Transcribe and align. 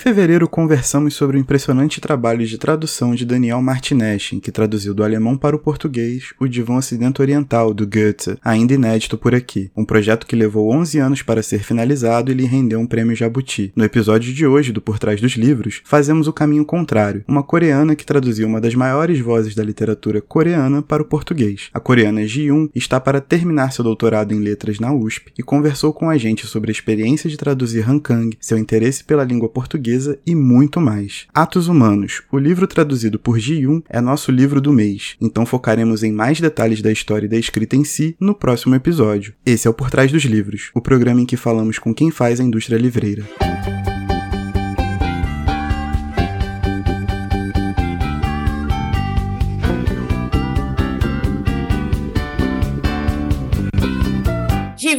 Fevereiro, 0.00 0.48
conversamos 0.48 1.12
sobre 1.12 1.36
o 1.36 1.40
impressionante 1.40 2.00
trabalho 2.00 2.46
de 2.46 2.56
tradução 2.56 3.14
de 3.14 3.26
Daniel 3.26 3.60
Martinez, 3.60 4.30
que 4.42 4.50
traduziu 4.50 4.94
do 4.94 5.04
alemão 5.04 5.36
para 5.36 5.54
o 5.54 5.58
português 5.58 6.32
o 6.40 6.48
Divã 6.48 6.76
Ocidente 6.76 7.20
Oriental, 7.20 7.74
do 7.74 7.86
Goethe, 7.86 8.38
ainda 8.42 8.72
inédito 8.72 9.18
por 9.18 9.34
aqui, 9.34 9.70
um 9.76 9.84
projeto 9.84 10.26
que 10.26 10.34
levou 10.34 10.72
11 10.72 10.98
anos 10.98 11.22
para 11.22 11.42
ser 11.42 11.62
finalizado 11.62 12.32
e 12.32 12.34
lhe 12.34 12.46
rendeu 12.46 12.80
um 12.80 12.86
prêmio 12.86 13.14
Jabuti. 13.14 13.72
No 13.76 13.84
episódio 13.84 14.32
de 14.32 14.46
hoje 14.46 14.72
do 14.72 14.80
Por 14.80 14.98
Trás 14.98 15.20
dos 15.20 15.32
Livros, 15.32 15.82
fazemos 15.84 16.26
o 16.26 16.32
caminho 16.32 16.64
contrário, 16.64 17.22
uma 17.28 17.42
coreana 17.42 17.94
que 17.94 18.06
traduziu 18.06 18.48
uma 18.48 18.60
das 18.60 18.74
maiores 18.74 19.20
vozes 19.20 19.54
da 19.54 19.62
literatura 19.62 20.22
coreana 20.22 20.80
para 20.80 21.02
o 21.02 21.06
português. 21.06 21.68
A 21.74 21.78
coreana 21.78 22.26
Ji-yoon 22.26 22.70
está 22.74 22.98
para 22.98 23.20
terminar 23.20 23.70
seu 23.70 23.84
doutorado 23.84 24.32
em 24.32 24.40
letras 24.40 24.80
na 24.80 24.94
USP 24.94 25.30
e 25.38 25.42
conversou 25.42 25.92
com 25.92 26.08
a 26.08 26.16
gente 26.16 26.46
sobre 26.46 26.70
a 26.70 26.72
experiência 26.72 27.28
de 27.28 27.36
traduzir 27.36 27.86
Han 27.86 27.98
Kang, 27.98 28.34
seu 28.40 28.56
interesse 28.56 29.04
pela 29.04 29.24
língua 29.24 29.50
portuguesa 29.50 29.89
e 30.26 30.34
muito 30.34 30.80
mais. 30.80 31.26
Atos 31.34 31.68
Humanos, 31.68 32.22
o 32.30 32.38
livro 32.38 32.66
traduzido 32.66 33.18
por 33.18 33.38
Ji-yoon, 33.38 33.82
é 33.88 34.00
nosso 34.00 34.30
livro 34.30 34.60
do 34.60 34.72
mês, 34.72 35.16
então 35.20 35.44
focaremos 35.44 36.02
em 36.02 36.12
mais 36.12 36.40
detalhes 36.40 36.80
da 36.80 36.92
história 36.92 37.26
e 37.26 37.28
da 37.28 37.38
escrita 37.38 37.76
em 37.76 37.84
si 37.84 38.16
no 38.20 38.34
próximo 38.34 38.74
episódio. 38.74 39.34
Esse 39.44 39.66
é 39.66 39.70
o 39.70 39.74
Por 39.74 39.90
Trás 39.90 40.12
dos 40.12 40.24
Livros, 40.24 40.70
o 40.74 40.80
programa 40.80 41.20
em 41.20 41.26
que 41.26 41.36
falamos 41.36 41.78
com 41.78 41.94
quem 41.94 42.10
faz 42.10 42.40
a 42.40 42.44
indústria 42.44 42.78
livreira. 42.78 43.24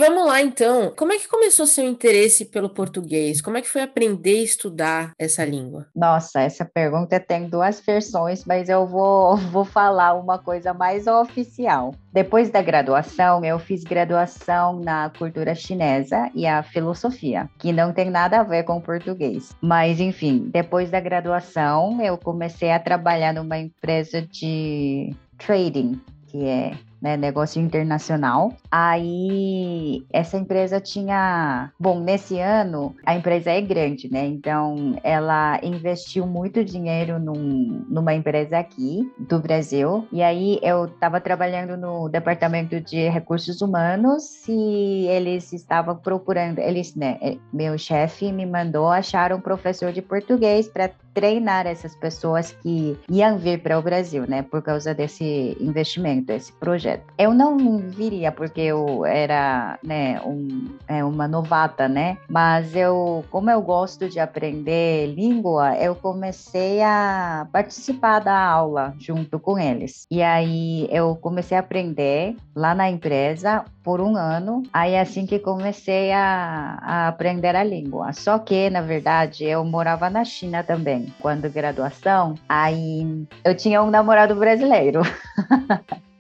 Vamos 0.02 0.26
lá 0.26 0.42
então. 0.42 0.92
Como 0.98 1.14
é 1.14 1.20
que 1.20 1.28
começou 1.28 1.68
seu 1.68 1.88
interesse 1.88 2.46
pelo 2.46 2.70
português? 2.70 3.40
Como 3.40 3.58
é 3.58 3.62
que 3.62 3.70
foi 3.70 3.84
aprender 3.84 4.40
e 4.40 4.44
estudar 4.44 5.12
essa 5.20 5.46
língua? 5.46 5.86
Nossa, 5.96 6.42
essa 6.42 6.66
pergunta 6.66 7.20
tem 7.20 7.48
duas 7.48 7.80
versões, 7.80 8.44
mas 8.44 8.68
eu 8.68 8.88
vou, 8.88 9.38
vou 9.54 9.64
falar 9.64 10.16
uma 10.16 10.40
coisa 10.40 10.74
mais 10.74 11.06
oficial. 11.06 11.94
Depois 12.12 12.50
da 12.50 12.64
graduação, 12.64 13.46
eu 13.46 13.60
fiz 13.60 13.84
graduação 13.84 14.80
na 14.80 15.12
cultura 15.12 15.54
chinesa 15.54 16.32
e 16.34 16.48
a 16.48 16.64
filosofia, 16.64 17.48
que 17.60 17.72
não 17.72 17.94
tem 17.94 18.10
nada 18.10 18.40
a 18.40 18.44
ver 18.44 18.64
com 18.64 18.82
português. 18.82 19.56
Mas, 19.62 20.00
enfim, 20.00 20.50
depois 20.52 20.90
da 20.90 21.00
graduação, 21.00 22.02
eu 22.02 22.18
comecei 22.18 22.72
a 22.72 22.80
trabalhar 22.80 23.34
numa 23.34 23.60
empresa 23.60 24.22
de 24.22 25.16
trading, 25.38 26.02
que 26.28 26.44
é 26.46 26.74
né, 27.02 27.18
negócio 27.18 27.62
internacional. 27.62 28.54
Aí 28.70 30.06
essa 30.12 30.38
empresa 30.38 30.80
tinha, 30.80 31.72
bom, 31.80 32.00
nesse 32.00 32.40
ano 32.40 32.96
a 33.06 33.16
empresa 33.16 33.50
é 33.50 33.60
grande, 33.60 34.12
né? 34.12 34.26
Então 34.28 34.96
ela 35.04 35.60
investiu 35.64 36.28
muito 36.28 36.64
dinheiro 36.64 37.20
num, 37.20 37.86
numa 37.90 38.14
empresa 38.14 38.60
aqui 38.60 39.12
do 39.18 39.40
Brasil. 39.40 40.08
E 40.12 40.22
aí 40.22 40.60
eu 40.62 40.86
estava 40.86 41.20
trabalhando 41.20 41.76
no 41.76 42.08
departamento 42.08 42.80
de 42.80 43.10
recursos 43.10 43.62
humanos 43.62 44.48
e 44.48 45.08
eles 45.08 45.52
estavam 45.54 45.96
procurando, 45.96 46.60
eles, 46.60 46.96
né, 46.96 47.18
é, 47.22 47.38
meu 47.52 47.78
chefe 47.78 48.32
me 48.32 48.46
mandou 48.46 48.90
achar 48.90 49.34
um 49.34 49.40
professor 49.40 49.92
de 49.92 50.02
português 50.02 50.68
para 50.68 50.90
treinar 51.14 51.68
essas 51.68 51.96
pessoas 51.96 52.52
que 52.62 52.98
iam 53.10 53.38
vir 53.38 53.62
para 53.62 53.78
o 53.78 53.82
Brasil, 53.82 54.26
né, 54.28 54.42
por 54.44 54.62
causa 54.62 54.94
desse 54.94 55.58
investimento, 55.60 56.32
esse 56.32 56.52
projeto 56.54 56.91
projeto. 56.92 57.04
Eu 57.18 57.34
não 57.34 57.78
viria 57.78 58.32
porque 58.32 58.62
eu 58.62 59.06
era, 59.06 59.78
né, 59.84 60.20
um, 60.22 60.70
é, 60.88 61.04
uma 61.04 61.28
novata, 61.28 61.88
né? 61.88 62.18
Mas 62.28 62.76
eu, 62.76 63.24
como 63.30 63.50
eu 63.50 63.62
gosto 63.62 64.10
de 64.10 64.20
aprender 64.20 65.14
língua, 65.14 65.76
eu 65.78 65.96
comecei 65.96 66.82
a 66.82 67.48
participar 67.52 68.20
da 68.20 68.38
aula 68.38 68.94
junto 69.00 69.40
com 69.40 69.58
eles. 69.58 70.06
E 70.10 70.22
aí 70.22 70.88
eu 70.92 71.16
comecei 71.16 71.56
a 71.56 71.60
aprender 71.60 72.36
lá 72.56 72.74
na 72.74 72.90
empresa 72.90 73.64
por 73.84 74.02
um 74.02 74.16
ano. 74.16 74.64
Aí 74.74 74.98
assim 74.98 75.26
que 75.26 75.40
comecei 75.40 76.12
a, 76.12 76.80
a 76.82 77.08
aprender 77.08 77.56
a 77.56 77.64
língua. 77.64 78.14
Só 78.14 78.40
que, 78.40 78.70
na 78.70 78.82
verdade, 78.82 79.46
eu 79.46 79.64
morava 79.64 80.10
na 80.10 80.24
China 80.24 80.64
também. 80.64 81.14
Quando 81.20 81.50
graduação, 81.50 82.36
aí 82.48 83.26
eu 83.44 83.56
tinha 83.56 83.82
um 83.82 83.90
namorado 83.90 84.36
brasileiro. 84.36 85.02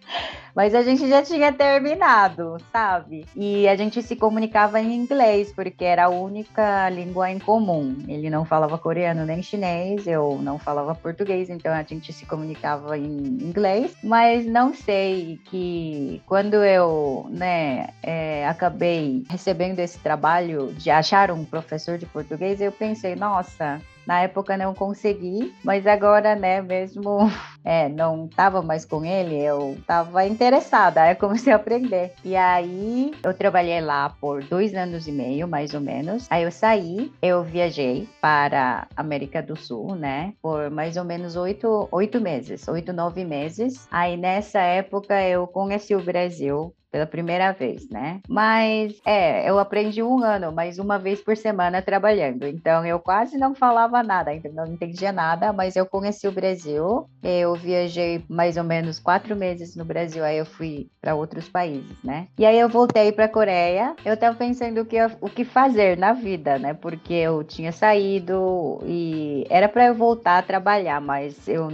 Mas 0.56 0.76
a 0.76 0.82
gente 0.82 1.08
já 1.08 1.22
tinha 1.22 1.52
terminado, 1.52 2.58
sabe? 2.72 3.26
E 3.36 3.68
a 3.68 3.76
gente 3.76 4.02
se 4.02 4.16
comunicava 4.16 4.80
em 4.80 4.94
inglês, 4.94 5.52
porque 5.54 5.84
era 5.84 6.06
a 6.06 6.10
única 6.10 6.90
língua 6.90 7.32
em 7.32 7.40
comum. 7.40 7.98
Ele 8.08 8.30
não 8.30 8.46
falava 8.46 8.78
coreano 8.78 9.26
nem 9.26 9.42
chinês, 9.42 10.08
eu 10.08 10.40
não 10.42 10.60
falava 10.60 10.94
português, 10.96 11.50
então 11.50 11.74
a 11.74 11.84
gente 11.84 12.12
se 12.12 12.26
comunicava 12.26 12.98
em 12.98 13.04
inglês. 13.42 13.96
Mas 14.04 14.46
não 14.46 14.74
sei 14.74 15.40
que 15.46 16.22
quando 16.26 16.56
eu, 16.56 17.28
né, 17.30 17.90
é, 18.04 18.48
acabei 18.48 19.24
recebendo 19.30 19.80
esse 19.80 20.00
trabalho 20.00 20.74
de 20.74 20.90
achar 20.90 21.32
um 21.32 21.46
professor 21.46 21.98
de 21.98 22.06
português, 22.06 22.62
eu 22.62 22.72
pensei, 22.72 23.16
nossa, 23.16 23.82
na 24.12 24.24
época 24.24 24.58
não 24.58 24.74
consegui, 24.74 25.54
mas 25.64 25.88
agora, 25.88 26.36
né, 26.36 26.62
mesmo 26.62 27.32
é, 27.64 27.88
não 27.88 28.28
tava 28.28 28.62
mais 28.62 28.84
com 28.84 29.06
ele, 29.06 29.42
eu 29.42 29.78
tava 29.88 30.26
interessada, 30.26 31.04
aí 31.04 31.14
eu 31.14 31.16
comecei 31.16 31.54
a 31.54 31.56
aprender. 31.56 32.12
E 32.26 32.36
aí 32.36 33.14
eu 33.24 33.34
trabalhei 33.34 33.80
lá 33.80 34.10
por 34.10 34.44
dois 34.44 34.76
anos 34.76 35.08
e 35.08 35.14
meio, 35.14 35.48
mais 35.48 35.74
ou 35.74 35.80
menos. 35.80 36.28
Aí 36.30 36.44
eu 36.44 36.52
saí, 36.52 37.10
eu 37.22 37.42
viajei 37.42 38.10
para 38.20 38.86
América 38.98 39.42
do 39.42 39.56
Sul, 39.56 39.96
né, 39.96 40.34
por 40.42 40.70
mais 40.70 40.98
ou 40.98 41.06
menos 41.06 41.38
oito, 41.38 41.88
oito 41.90 42.20
meses, 42.20 42.68
oito, 42.68 42.92
nove 42.92 43.24
meses. 43.24 43.88
Aí 43.90 44.18
nessa 44.18 44.60
época 44.60 45.22
eu 45.24 45.48
conheci 45.48 45.96
o 45.96 46.04
Brasil, 46.04 46.76
pela 46.91 47.06
primeira 47.06 47.52
vez, 47.53 47.90
né? 47.90 48.19
Mas 48.28 49.00
é, 49.06 49.50
eu 49.50 49.57
aprendi 49.57 50.03
um 50.03 50.24
ano, 50.24 50.52
mas 50.52 50.78
uma 50.78 51.00
vez 51.00 51.22
por 51.22 51.38
semana 51.38 51.81
trabalhando. 51.81 52.46
Então 52.46 52.85
eu 52.85 53.00
quase 53.00 53.38
não 53.38 53.56
falava 53.56 54.03
nada, 54.03 54.31
não 54.53 54.68
entendia 54.68 55.12
nada, 55.12 55.53
mas 55.53 55.75
eu 55.75 55.85
conheci 55.85 56.28
o 56.28 56.31
Brasil. 56.31 57.07
Eu 57.24 57.56
viajei 57.56 58.24
mais 58.28 58.57
ou 58.57 58.63
menos 58.63 59.00
quatro 59.00 59.35
meses 59.35 59.75
no 59.75 59.85
Brasil, 59.85 60.24
aí 60.24 60.38
eu 60.38 60.46
fui 60.46 60.90
para 61.00 61.16
outros 61.16 61.47
países, 61.47 61.96
né? 62.03 62.28
E 62.38 62.46
aí 62.46 62.59
eu 62.59 62.68
voltei 62.68 63.12
para 63.12 63.28
Coreia. 63.29 63.96
Eu 64.03 64.18
tava 64.18 64.35
pensando 64.35 64.81
o 64.81 64.85
que, 64.85 64.97
o 65.22 65.29
que 65.29 65.46
fazer 65.46 65.97
na 65.97 66.13
vida, 66.13 66.59
né? 66.59 66.73
Porque 66.73 67.13
eu 67.13 67.44
tinha 67.44 67.72
saído 67.72 68.79
e 68.85 69.46
era 69.50 69.69
para 69.69 69.85
eu 69.85 69.96
voltar 69.96 70.40
a 70.40 70.44
trabalhar, 70.44 71.00
mas 71.00 71.47
eu 71.47 71.69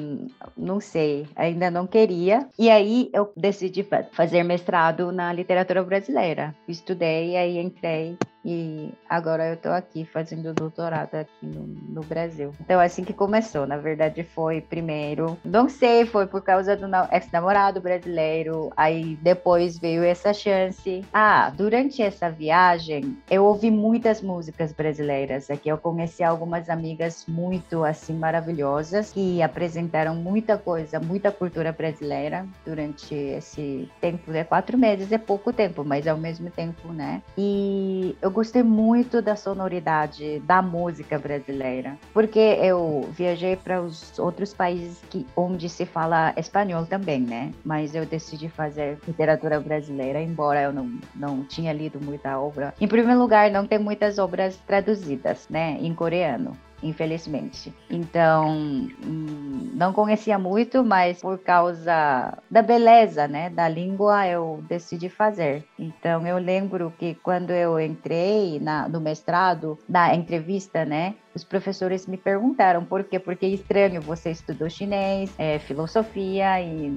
não 0.56 0.80
sei, 0.80 1.26
ainda 1.36 1.72
não 1.72 1.88
queria. 1.88 2.48
E 2.58 2.70
aí 2.70 3.10
eu 3.14 3.32
decidi 3.36 3.86
fazer 4.12 4.44
mestrado 4.44 5.07
na 5.12 5.32
literatura 5.34 5.84
brasileira. 5.84 6.56
Estudei, 6.68 7.36
aí 7.38 7.58
entrei 7.58 8.18
e 8.44 8.94
agora 9.10 9.50
eu 9.50 9.58
tô 9.58 9.70
aqui 9.70 10.06
fazendo 10.06 10.54
doutorado 10.54 11.16
aqui 11.16 11.46
no, 11.46 11.68
no 11.68 12.02
Brasil. 12.02 12.54
Então, 12.62 12.80
assim 12.80 13.04
que 13.04 13.14
começou, 13.14 13.68
na 13.68 13.78
verdade, 13.78 14.24
foi 14.24 14.62
primeiro, 14.62 15.38
não 15.44 15.68
sei, 15.68 16.06
foi 16.06 16.28
por 16.28 16.42
causa 16.42 16.76
do 16.76 16.88
ex-namorado 17.12 17.82
brasileiro, 17.82 18.72
aí 18.78 19.18
depois 19.22 19.78
veio 19.78 20.04
essa 20.04 20.34
chance. 20.34 21.04
Ah, 21.14 21.50
durante 21.50 22.02
essa 22.02 22.30
viagem, 22.30 23.18
eu 23.30 23.44
ouvi 23.44 23.70
muitas 23.70 24.22
músicas 24.22 24.72
brasileiras 24.72 25.50
aqui. 25.50 25.70
Eu 25.70 25.78
conheci 25.78 26.24
algumas 26.24 26.70
amigas 26.70 27.26
muito, 27.28 27.84
assim, 27.84 28.14
maravilhosas 28.14 29.12
que 29.12 29.42
apresentaram 29.42 30.16
muita 30.16 30.58
coisa, 30.58 31.00
muita 31.00 31.32
cultura 31.32 31.72
brasileira 31.72 32.46
durante 32.66 33.14
esse 33.14 33.90
tempo. 34.00 34.32
É 34.32 34.44
quatro 34.44 34.78
meses, 34.78 35.12
é 35.12 35.18
pouco 35.18 35.52
tempo, 35.52 35.84
mas 35.84 36.08
ao 36.08 36.18
mesmo 36.18 36.50
tempo, 36.50 36.94
né? 36.94 37.22
E 37.38 38.16
eu 38.22 38.32
gostei 38.38 38.62
muito 38.62 39.20
da 39.20 39.36
sonoridade 39.36 40.40
da 40.42 40.62
música 40.62 41.18
brasileira, 41.18 41.98
porque 42.14 42.38
eu 42.38 43.10
viajei 43.12 43.56
para 43.56 43.82
os 43.82 44.20
outros 44.20 44.54
países 44.54 45.02
que, 45.10 45.26
onde 45.36 45.68
se 45.68 45.88
fala 45.88 46.36
espanhol 46.38 46.86
também, 46.86 47.20
né? 47.20 47.52
Mas 47.66 47.96
eu 47.96 48.06
decidi 48.06 48.48
fazer 48.48 49.00
literatura 49.08 49.60
brasileira, 49.60 50.22
embora 50.22 50.62
eu 50.62 50.72
não, 50.72 51.00
não 51.16 51.44
tinha 51.46 51.74
lido 51.74 52.00
muita 52.00 52.40
obra. 52.40 52.76
Em 52.80 52.88
primeiro 52.88 53.20
lugar, 53.20 53.50
não 53.50 53.66
tem 53.66 53.80
muitas 53.80 54.20
obras 54.20 54.56
traduzidas, 54.68 55.48
né, 55.50 55.76
em 55.82 55.96
coreano 55.96 56.56
infelizmente. 56.82 57.74
Então, 57.90 58.50
hum, 58.50 59.72
não 59.74 59.94
conhecia 59.94 60.38
muito, 60.38 60.84
mas 60.84 61.22
por 61.22 61.38
causa 61.40 62.38
da 62.50 62.62
beleza, 62.62 63.28
né, 63.28 63.50
da 63.50 63.68
língua, 63.68 64.28
eu 64.28 64.64
decidi 64.68 65.10
fazer. 65.10 65.66
Então, 65.78 66.26
eu 66.26 66.38
lembro 66.38 66.94
que 66.98 67.16
quando 67.16 67.52
eu 67.52 67.80
entrei 67.80 68.60
na, 68.60 68.88
no 68.88 69.02
mestrado, 69.02 69.78
na 69.88 70.14
entrevista, 70.16 70.86
né, 70.86 71.16
os 71.38 71.44
professores 71.44 72.08
me 72.08 72.18
perguntaram 72.18 72.84
por 72.84 73.04
quê? 73.04 73.20
Porque 73.20 73.46
é 73.46 73.50
estranho, 73.50 74.02
você 74.02 74.32
estudou 74.32 74.70
chinês, 74.70 75.32
é, 75.38 75.60
filosofia 75.60 76.60
e 76.60 76.92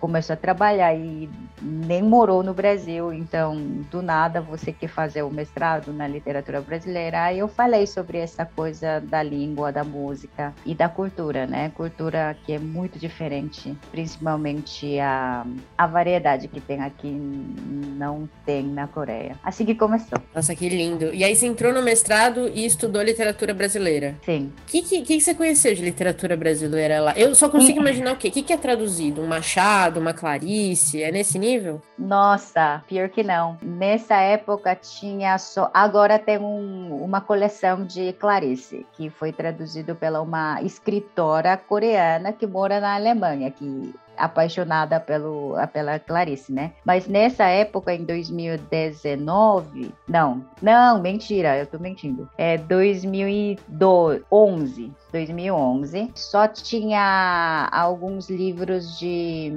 começou 0.00 0.32
a 0.32 0.36
trabalhar 0.36 0.94
e 0.94 1.28
nem 1.60 2.02
morou 2.02 2.42
no 2.42 2.54
Brasil, 2.54 3.12
então 3.12 3.54
do 3.90 4.02
nada 4.02 4.40
você 4.40 4.72
quer 4.72 4.88
fazer 4.88 5.22
o 5.22 5.30
mestrado 5.30 5.92
na 5.92 6.08
literatura 6.08 6.60
brasileira. 6.60 7.24
Aí 7.24 7.38
eu 7.38 7.48
falei 7.48 7.86
sobre 7.86 8.18
essa 8.18 8.44
coisa 8.46 8.98
da 9.00 9.22
língua, 9.22 9.70
da 9.70 9.84
música 9.84 10.54
e 10.64 10.74
da 10.74 10.88
cultura, 10.88 11.46
né? 11.46 11.70
Cultura 11.76 12.36
que 12.44 12.52
é 12.54 12.58
muito 12.58 12.98
diferente, 12.98 13.76
principalmente 13.90 14.98
a, 14.98 15.46
a 15.76 15.86
variedade 15.86 16.48
que 16.48 16.60
tem 16.60 16.80
aqui 16.80 17.10
não 17.10 18.28
tem 18.46 18.62
na 18.64 18.86
Coreia. 18.86 19.36
Assim 19.44 19.66
que 19.66 19.74
começou. 19.74 20.18
Nossa, 20.34 20.54
que 20.56 20.68
lindo. 20.68 21.14
E 21.14 21.22
aí 21.22 21.36
você 21.36 21.46
entrou 21.46 21.72
no 21.74 21.82
mestrado 21.82 22.48
e 22.48 22.64
estudou 22.64 23.02
literatura 23.02 23.52
brasileira. 23.52 23.81
Sim. 24.24 24.52
O 24.62 24.70
que, 24.70 24.82
que, 24.82 25.02
que, 25.02 25.20
você 25.20 25.34
conheceu 25.34 25.74
de 25.74 25.82
literatura 25.82 26.36
brasileira 26.36 27.00
lá? 27.00 27.12
Eu 27.16 27.34
só 27.34 27.48
consigo 27.48 27.80
imaginar 27.80 28.12
o 28.12 28.16
quê? 28.16 28.28
O 28.28 28.30
que, 28.30 28.42
que 28.42 28.52
é 28.52 28.56
traduzido? 28.56 29.22
Um 29.22 29.26
Machado, 29.26 30.00
uma 30.00 30.12
Clarice? 30.12 31.02
É 31.02 31.10
nesse 31.10 31.38
nível? 31.38 31.80
Nossa, 31.98 32.82
pior 32.86 33.08
que 33.08 33.22
não. 33.22 33.58
Nessa 33.62 34.16
época 34.16 34.74
tinha 34.74 35.38
só. 35.38 35.70
Agora 35.72 36.18
tem 36.18 36.38
um, 36.38 37.02
uma 37.02 37.20
coleção 37.20 37.84
de 37.84 38.12
Clarice, 38.14 38.86
que 38.92 39.10
foi 39.10 39.32
traduzido 39.32 39.94
pela 39.94 40.20
uma 40.20 40.60
escritora 40.62 41.56
coreana 41.56 42.32
que 42.32 42.46
mora 42.46 42.80
na 42.80 42.94
Alemanha, 42.94 43.50
que 43.50 43.94
apaixonada 44.16 44.98
pelo, 45.00 45.54
pela 45.72 45.98
Clarice, 45.98 46.52
né? 46.52 46.72
Mas 46.84 47.08
nessa 47.08 47.44
época, 47.44 47.94
em 47.94 48.04
2019, 48.04 49.92
não, 50.08 50.44
não, 50.60 51.00
mentira, 51.00 51.56
eu 51.58 51.66
tô 51.66 51.78
mentindo. 51.78 52.28
É 52.36 52.58
2011, 52.58 54.92
2011, 55.12 56.10
só 56.14 56.48
tinha 56.48 57.68
alguns 57.70 58.30
livros 58.30 58.98
de 58.98 59.52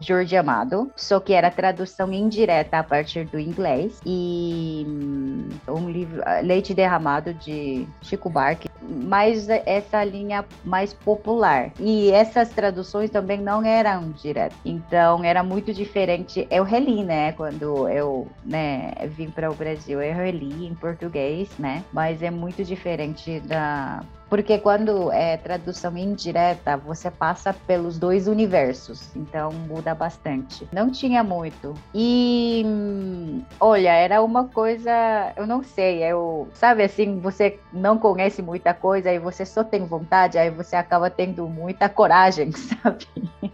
Jorge 0.00 0.36
Amado, 0.36 0.90
só 0.96 1.20
que 1.20 1.32
era 1.32 1.50
tradução 1.50 2.12
indireta 2.12 2.78
a 2.78 2.84
partir 2.84 3.24
do 3.26 3.38
inglês 3.38 4.00
e 4.04 4.84
hum, 4.86 5.48
um 5.68 5.88
livro 5.88 6.20
Leite 6.42 6.74
Derramado 6.74 7.32
de 7.34 7.86
Chico 8.02 8.28
Buarque, 8.28 8.68
mais 8.88 9.48
essa 9.48 10.02
linha 10.04 10.44
mais 10.64 10.92
popular. 10.92 11.72
E 11.78 12.10
essas 12.10 12.50
traduções 12.50 13.10
também 13.10 13.40
não 13.40 13.64
eram 13.64 14.10
direto. 14.10 14.56
Então 14.64 15.22
era 15.24 15.42
muito 15.42 15.72
diferente. 15.72 16.46
Eu 16.50 16.64
reli, 16.64 17.04
né, 17.04 17.32
quando 17.32 17.88
eu, 17.88 18.28
né, 18.44 18.92
vim 19.08 19.30
para 19.30 19.50
o 19.50 19.54
Brasil, 19.54 20.00
eu 20.02 20.14
reli 20.14 20.66
em 20.66 20.74
português, 20.74 21.48
né? 21.58 21.84
Mas 21.92 22.22
é 22.22 22.30
muito 22.30 22.64
diferente 22.64 23.40
da 23.40 24.02
porque 24.28 24.58
quando 24.58 25.12
é 25.12 25.36
tradução 25.36 25.96
indireta, 25.96 26.76
você 26.76 27.10
passa 27.10 27.52
pelos 27.52 27.98
dois 27.98 28.26
universos, 28.26 29.14
então 29.14 29.52
muda 29.52 29.94
bastante. 29.94 30.66
Não 30.72 30.90
tinha 30.90 31.22
muito. 31.22 31.74
E 31.94 32.64
olha, 33.60 33.90
era 33.90 34.22
uma 34.22 34.48
coisa, 34.48 35.32
eu 35.36 35.46
não 35.46 35.62
sei, 35.62 36.02
eu, 36.02 36.48
sabe 36.54 36.82
assim, 36.82 37.20
você 37.20 37.58
não 37.72 37.98
conhece 37.98 38.42
muita 38.42 38.74
coisa 38.74 39.12
e 39.12 39.18
você 39.18 39.46
só 39.46 39.62
tem 39.62 39.84
vontade, 39.86 40.38
aí 40.38 40.50
você 40.50 40.74
acaba 40.74 41.08
tendo 41.08 41.48
muita 41.48 41.88
coragem, 41.88 42.50
sabe? 42.82 43.06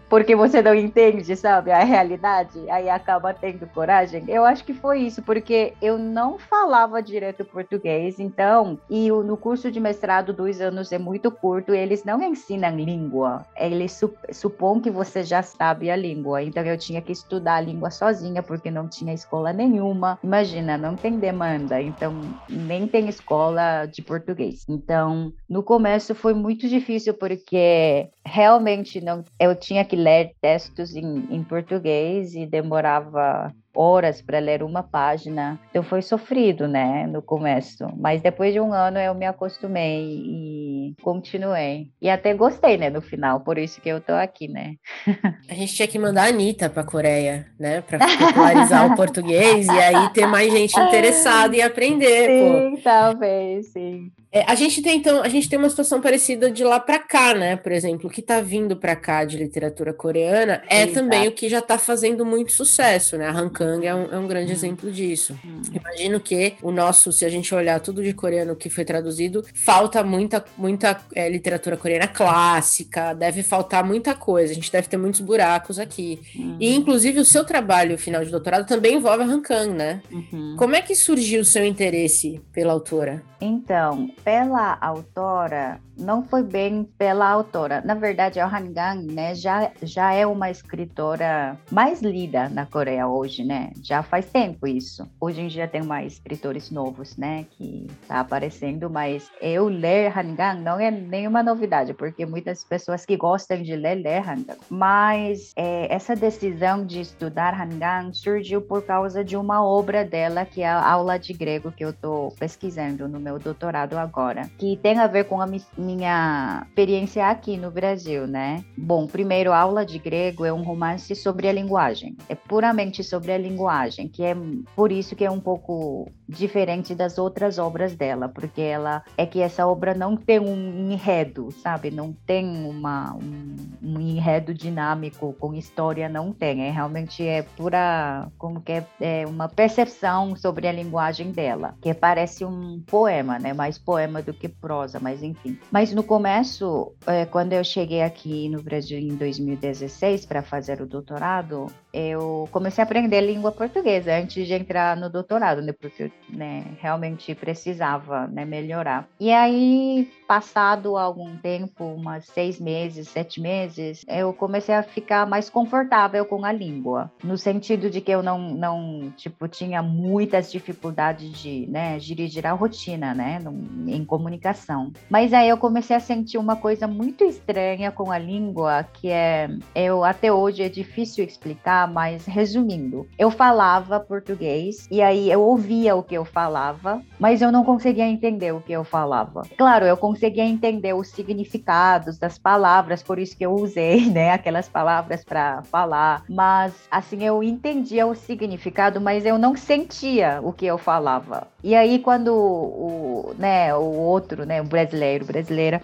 Porque 0.09 0.35
você 0.35 0.61
não 0.61 0.75
entende, 0.75 1.35
sabe, 1.35 1.71
a 1.71 1.83
realidade, 1.83 2.69
aí 2.69 2.89
acaba 2.89 3.33
tendo 3.33 3.67
coragem. 3.67 4.23
Eu 4.27 4.43
acho 4.43 4.63
que 4.63 4.73
foi 4.73 5.01
isso, 5.01 5.21
porque 5.21 5.73
eu 5.81 5.97
não 5.97 6.37
falava 6.37 7.01
direito 7.01 7.45
português, 7.45 8.19
então, 8.19 8.79
e 8.89 9.09
no 9.09 9.37
curso 9.37 9.71
de 9.71 9.79
mestrado 9.79 10.33
dois 10.33 10.61
anos 10.63 10.91
é 10.91 10.97
muito 10.97 11.31
curto, 11.31 11.73
eles 11.73 12.03
não 12.03 12.21
ensinam 12.21 12.75
língua, 12.75 13.45
eles 13.55 13.99
supõem 14.31 14.81
que 14.81 14.89
você 14.89 15.23
já 15.23 15.43
sabe 15.43 15.91
a 15.91 15.95
língua. 15.95 16.41
Então 16.41 16.63
eu 16.63 16.77
tinha 16.77 17.01
que 17.01 17.11
estudar 17.11 17.55
a 17.55 17.61
língua 17.61 17.91
sozinha, 17.91 18.41
porque 18.41 18.71
não 18.71 18.87
tinha 18.87 19.13
escola 19.13 19.53
nenhuma. 19.53 20.17
Imagina, 20.23 20.77
não 20.77 20.95
tem 20.95 21.19
demanda, 21.19 21.81
então 21.81 22.19
nem 22.49 22.87
tem 22.87 23.07
escola 23.09 23.85
de 23.85 24.01
português. 24.01 24.63
Então, 24.67 25.31
no 25.47 25.61
começo 25.61 26.15
foi 26.15 26.33
muito 26.33 26.67
difícil, 26.67 27.13
porque 27.13 28.09
realmente 28.25 29.01
não, 29.01 29.23
eu 29.39 29.55
tinha 29.55 29.85
que 29.85 29.95
ler 29.95 30.31
textos 30.41 30.95
em, 30.95 31.27
em 31.29 31.43
português 31.43 32.33
e 32.33 32.45
demorava 32.45 33.53
horas 33.75 34.21
para 34.21 34.39
ler 34.39 34.63
uma 34.63 34.83
página. 34.83 35.59
Então 35.69 35.83
foi 35.83 36.01
sofrido, 36.01 36.67
né, 36.67 37.07
no 37.07 37.21
começo. 37.21 37.85
Mas 37.97 38.21
depois 38.21 38.53
de 38.53 38.59
um 38.59 38.73
ano 38.73 38.99
eu 38.99 39.13
me 39.13 39.25
acostumei 39.25 40.21
e 40.25 40.95
continuei. 41.01 41.87
E 42.01 42.09
até 42.09 42.33
gostei, 42.33 42.77
né, 42.77 42.89
no 42.89 43.01
final. 43.01 43.41
Por 43.41 43.57
isso 43.57 43.81
que 43.81 43.89
eu 43.89 44.01
tô 44.01 44.13
aqui, 44.13 44.47
né. 44.47 44.75
A 45.49 45.53
gente 45.53 45.73
tinha 45.73 45.87
que 45.87 45.99
mandar 45.99 46.23
a 46.23 46.27
Anitta 46.27 46.69
pra 46.69 46.83
Coreia, 46.83 47.47
né, 47.59 47.81
para 47.81 47.99
popularizar 47.99 48.91
o 48.91 48.95
português 48.95 49.67
e 49.67 49.71
aí 49.71 50.09
ter 50.13 50.25
mais 50.25 50.51
gente 50.51 50.79
interessada 50.79 51.55
em 51.55 51.61
aprender. 51.61 52.27
Sim, 52.27 52.75
pô. 52.75 52.81
talvez, 52.83 53.71
sim. 53.71 54.11
É, 54.33 54.43
a 54.47 54.55
gente 54.55 54.81
tem 54.81 54.97
então, 54.97 55.21
a 55.21 55.29
gente 55.29 55.47
tem 55.47 55.59
uma 55.59 55.69
situação 55.69 56.01
parecida 56.01 56.49
de 56.49 56.63
lá 56.63 56.79
para 56.79 56.97
cá, 56.97 57.35
né? 57.35 57.55
Por 57.55 57.71
exemplo, 57.71 58.09
o 58.09 58.11
que 58.11 58.19
está 58.19 58.41
vindo 58.41 58.75
para 58.75 58.95
cá 58.95 59.23
de 59.23 59.37
literatura 59.37 59.93
coreana 59.93 60.63
é 60.67 60.81
Exato. 60.81 60.93
também 60.93 61.27
o 61.27 61.31
que 61.31 61.47
já 61.47 61.59
está 61.59 61.77
fazendo 61.77 62.25
muito 62.25 62.51
sucesso, 62.51 63.15
né? 63.15 63.27
A 63.27 63.31
Han 63.31 63.49
Kang 63.49 63.85
é 63.85 63.93
um, 63.93 64.11
é 64.11 64.17
um 64.17 64.27
grande 64.27 64.51
hum. 64.51 64.55
exemplo 64.55 64.91
disso. 64.91 65.37
Hum. 65.45 65.61
Imagino 65.71 66.19
que 66.19 66.55
o 66.63 66.71
nosso, 66.71 67.11
se 67.11 67.23
a 67.23 67.29
gente 67.29 67.53
olhar 67.53 67.79
tudo 67.79 68.01
de 68.01 68.11
coreano 68.11 68.55
que 68.55 68.71
foi 68.71 68.83
traduzido, 68.83 69.45
falta 69.53 70.01
muita, 70.03 70.43
muita 70.57 70.99
é, 71.13 71.29
literatura 71.29 71.77
coreana 71.77 72.07
clássica, 72.07 73.13
deve 73.13 73.43
faltar 73.43 73.83
muita 73.83 74.15
coisa. 74.15 74.51
A 74.51 74.55
gente 74.55 74.71
deve 74.71 74.87
ter 74.87 74.97
muitos 74.97 75.21
buracos 75.21 75.77
aqui. 75.77 76.19
Hum. 76.35 76.57
E 76.59 76.73
inclusive 76.73 77.19
o 77.19 77.25
seu 77.25 77.45
trabalho 77.45 77.99
final 77.99 78.25
de 78.25 78.31
doutorado 78.31 78.65
também 78.65 78.95
envolve 78.95 79.21
a 79.21 79.27
Han 79.27 79.41
Kang, 79.41 79.71
né? 79.71 80.01
Uhum. 80.11 80.55
Como 80.57 80.75
é 80.75 80.81
que 80.81 80.95
surgiu 80.95 81.41
o 81.41 81.45
seu 81.45 81.63
interesse 81.63 82.41
pela 82.51 82.73
autora? 82.73 83.21
Então, 83.39 84.09
pela 84.23 84.77
autora, 84.79 85.79
não 85.97 86.23
foi 86.23 86.43
bem 86.43 86.83
pela 86.97 87.29
autora. 87.29 87.81
Na 87.85 87.93
verdade, 87.93 88.39
a 88.39 88.47
Han 88.47 88.71
Gang, 88.71 89.13
né, 89.13 89.35
já, 89.35 89.71
já 89.81 90.13
é 90.13 90.25
uma 90.25 90.49
escritora 90.49 91.57
mais 91.71 92.01
lida 92.01 92.49
na 92.49 92.65
Coreia 92.65 93.07
hoje, 93.07 93.43
né? 93.43 93.71
Já 93.81 94.03
faz 94.03 94.25
tempo 94.25 94.67
isso. 94.67 95.09
Hoje 95.19 95.41
em 95.41 95.47
dia 95.47 95.67
tem 95.67 95.83
mais 95.83 96.13
escritores 96.13 96.71
novos, 96.71 97.17
né, 97.17 97.45
que 97.51 97.87
tá 98.07 98.19
aparecendo, 98.19 98.89
mas 98.89 99.29
eu 99.41 99.67
ler 99.67 100.17
Han 100.17 100.35
Gang 100.35 100.61
não 100.61 100.79
é 100.79 100.89
nenhuma 100.89 101.43
novidade, 101.43 101.93
porque 101.93 102.25
muitas 102.25 102.63
pessoas 102.63 103.05
que 103.05 103.17
gostam 103.17 103.61
de 103.61 103.75
ler, 103.75 103.95
ler 103.95 104.27
Han 104.27 104.43
Gang. 104.43 104.59
Mas 104.69 105.51
é, 105.55 105.93
essa 105.93 106.15
decisão 106.15 106.85
de 106.85 107.01
estudar 107.01 107.59
Han 107.59 107.77
Gang 107.77 108.17
surgiu 108.17 108.61
por 108.61 108.83
causa 108.83 109.23
de 109.23 109.37
uma 109.37 109.63
obra 109.63 110.03
dela, 110.03 110.45
que 110.45 110.61
é 110.61 110.67
a 110.67 110.89
aula 110.89 111.17
de 111.17 111.33
grego 111.33 111.71
que 111.71 111.83
eu 111.83 111.93
tô 111.93 112.33
pesquisando 112.39 113.07
no 113.07 113.19
meu 113.19 113.39
doutorado 113.39 113.97
agora, 113.97 114.49
que 114.57 114.77
tem 114.77 114.99
a 114.99 115.07
ver 115.07 115.25
com 115.25 115.41
a 115.41 115.47
minha 115.83 116.65
experiência 116.67 117.27
aqui 117.27 117.57
no 117.57 117.69
Brasil, 117.69 118.25
né? 118.25 118.63
Bom, 118.77 119.05
primeiro, 119.05 119.53
Aula 119.53 119.85
de 119.85 119.99
Grego 119.99 120.45
é 120.45 120.53
um 120.53 120.63
romance 120.63 121.15
sobre 121.15 121.47
a 121.47 121.51
linguagem. 121.51 122.17
É 122.27 122.35
puramente 122.35 123.03
sobre 123.03 123.31
a 123.31 123.37
linguagem, 123.37 124.07
que 124.07 124.23
é 124.23 124.35
por 124.75 124.91
isso 124.91 125.15
que 125.15 125.25
é 125.25 125.29
um 125.29 125.39
pouco 125.39 126.09
diferente 126.27 126.95
das 126.95 127.17
outras 127.17 127.57
obras 127.57 127.95
dela, 127.95 128.27
porque 128.27 128.61
ela 128.61 129.03
é 129.17 129.25
que 129.25 129.41
essa 129.41 129.67
obra 129.67 129.93
não 129.93 130.15
tem 130.15 130.39
um 130.39 130.91
enredo, 130.91 131.51
sabe? 131.51 131.91
Não 131.91 132.13
tem 132.25 132.45
uma, 132.65 133.15
um, 133.15 133.55
um 133.81 133.99
enredo 133.99 134.53
dinâmico 134.53 135.33
com 135.39 135.53
história, 135.53 136.09
não 136.09 136.31
tem. 136.31 136.63
É 136.63 136.71
realmente 136.71 137.25
é 137.25 137.43
pura, 137.43 138.27
como 138.37 138.61
que 138.61 138.71
é, 138.71 138.85
é 138.99 139.25
uma 139.27 139.47
percepção 139.47 140.35
sobre 140.35 140.67
a 140.67 140.71
linguagem 140.71 141.31
dela, 141.31 141.75
que 141.81 141.93
parece 141.93 142.45
um 142.45 142.81
poema, 142.85 143.37
né? 143.37 143.53
Mais 143.53 143.77
poema 143.77 144.21
do 144.21 144.33
que 144.33 144.47
prosa, 144.47 144.99
mas 144.99 145.21
enfim. 145.21 145.57
Mas 145.73 145.91
no 145.91 146.03
começo, 146.03 146.93
é, 147.07 147.25
quando 147.25 147.53
eu 147.53 147.63
cheguei 147.63 148.03
aqui 148.03 148.47
no 148.47 148.61
Brasil 148.61 148.99
em 148.99 149.15
2016 149.15 150.23
para 150.23 150.43
fazer 150.43 150.79
o 150.79 150.85
doutorado, 150.85 151.65
eu 151.91 152.47
comecei 152.51 152.83
a 152.83 152.85
aprender 152.85 153.21
língua 153.21 153.51
portuguesa 153.51 154.15
antes 154.15 154.45
de 154.45 154.53
entrar 154.53 154.95
no 154.95 155.09
doutorado, 155.09 155.63
né? 155.63 155.73
Porque 155.73 156.03
eu 156.03 156.11
né, 156.29 156.63
realmente 156.79 157.33
precisava 157.33 158.27
né, 158.27 158.45
melhorar. 158.45 159.07
E 159.19 159.31
aí, 159.31 160.07
passado 160.27 160.95
algum 160.95 161.35
tempo, 161.37 161.83
umas 161.83 162.27
seis 162.27 162.59
meses, 162.59 163.07
sete 163.07 163.41
meses, 163.41 164.05
eu 164.07 164.31
comecei 164.31 164.75
a 164.75 164.83
ficar 164.83 165.25
mais 165.25 165.49
confortável 165.49 166.23
com 166.23 166.45
a 166.45 166.51
língua, 166.51 167.11
no 167.23 167.35
sentido 167.35 167.89
de 167.89 167.99
que 167.99 168.11
eu 168.11 168.21
não, 168.21 168.37
não 168.37 169.11
tipo, 169.17 169.47
tinha 169.47 169.81
muitas 169.81 170.51
dificuldades 170.51 171.31
de 171.41 171.65
né, 171.65 171.97
dirigir 171.97 172.45
a 172.45 172.51
rotina, 172.51 173.15
né, 173.15 173.39
em 173.87 174.05
comunicação. 174.05 174.91
Mas 175.09 175.33
aí 175.33 175.49
eu 175.49 175.62
comecei 175.63 175.95
a 175.95 175.99
sentir 176.01 176.37
uma 176.37 176.57
coisa 176.57 176.89
muito 176.89 177.23
estranha 177.23 177.89
com 177.89 178.11
a 178.11 178.17
língua, 178.17 178.83
que 178.83 179.07
é, 179.09 179.49
eu 179.73 180.03
até 180.03 180.29
hoje 180.29 180.61
é 180.61 180.67
difícil 180.67 181.23
explicar, 181.23 181.87
mas 181.87 182.25
resumindo, 182.25 183.07
eu 183.17 183.31
falava 183.31 183.97
português 183.97 184.85
e 184.91 185.01
aí 185.01 185.31
eu 185.31 185.41
ouvia 185.41 185.95
o 185.95 186.03
que 186.03 186.15
eu 186.15 186.25
falava, 186.25 187.01
mas 187.17 187.41
eu 187.41 187.49
não 187.49 187.63
conseguia 187.63 188.05
entender 188.05 188.51
o 188.51 188.59
que 188.59 188.73
eu 188.73 188.83
falava. 188.83 189.43
Claro, 189.57 189.85
eu 189.85 189.95
conseguia 189.95 190.43
entender 190.43 190.91
os 190.91 191.07
significados 191.07 192.17
das 192.17 192.37
palavras, 192.37 193.01
por 193.01 193.17
isso 193.17 193.37
que 193.37 193.45
eu 193.45 193.53
usei, 193.53 194.07
né, 194.11 194.31
aquelas 194.31 194.67
palavras 194.67 195.23
para 195.23 195.63
falar, 195.63 196.25
mas 196.27 196.73
assim 196.91 197.23
eu 197.23 197.41
entendia 197.41 198.05
o 198.05 198.13
significado, 198.13 198.99
mas 198.99 199.25
eu 199.25 199.37
não 199.37 199.55
sentia 199.55 200.41
o 200.43 200.51
que 200.51 200.65
eu 200.65 200.77
falava. 200.77 201.52
E 201.63 201.75
aí 201.75 201.99
quando 201.99 202.33
o, 202.33 203.33
né, 203.37 203.73
o 203.73 203.83
outro, 203.83 204.45
né, 204.45 204.61
o 204.61 204.65
brasileiro, 204.65 205.25
brasileira, 205.25 205.81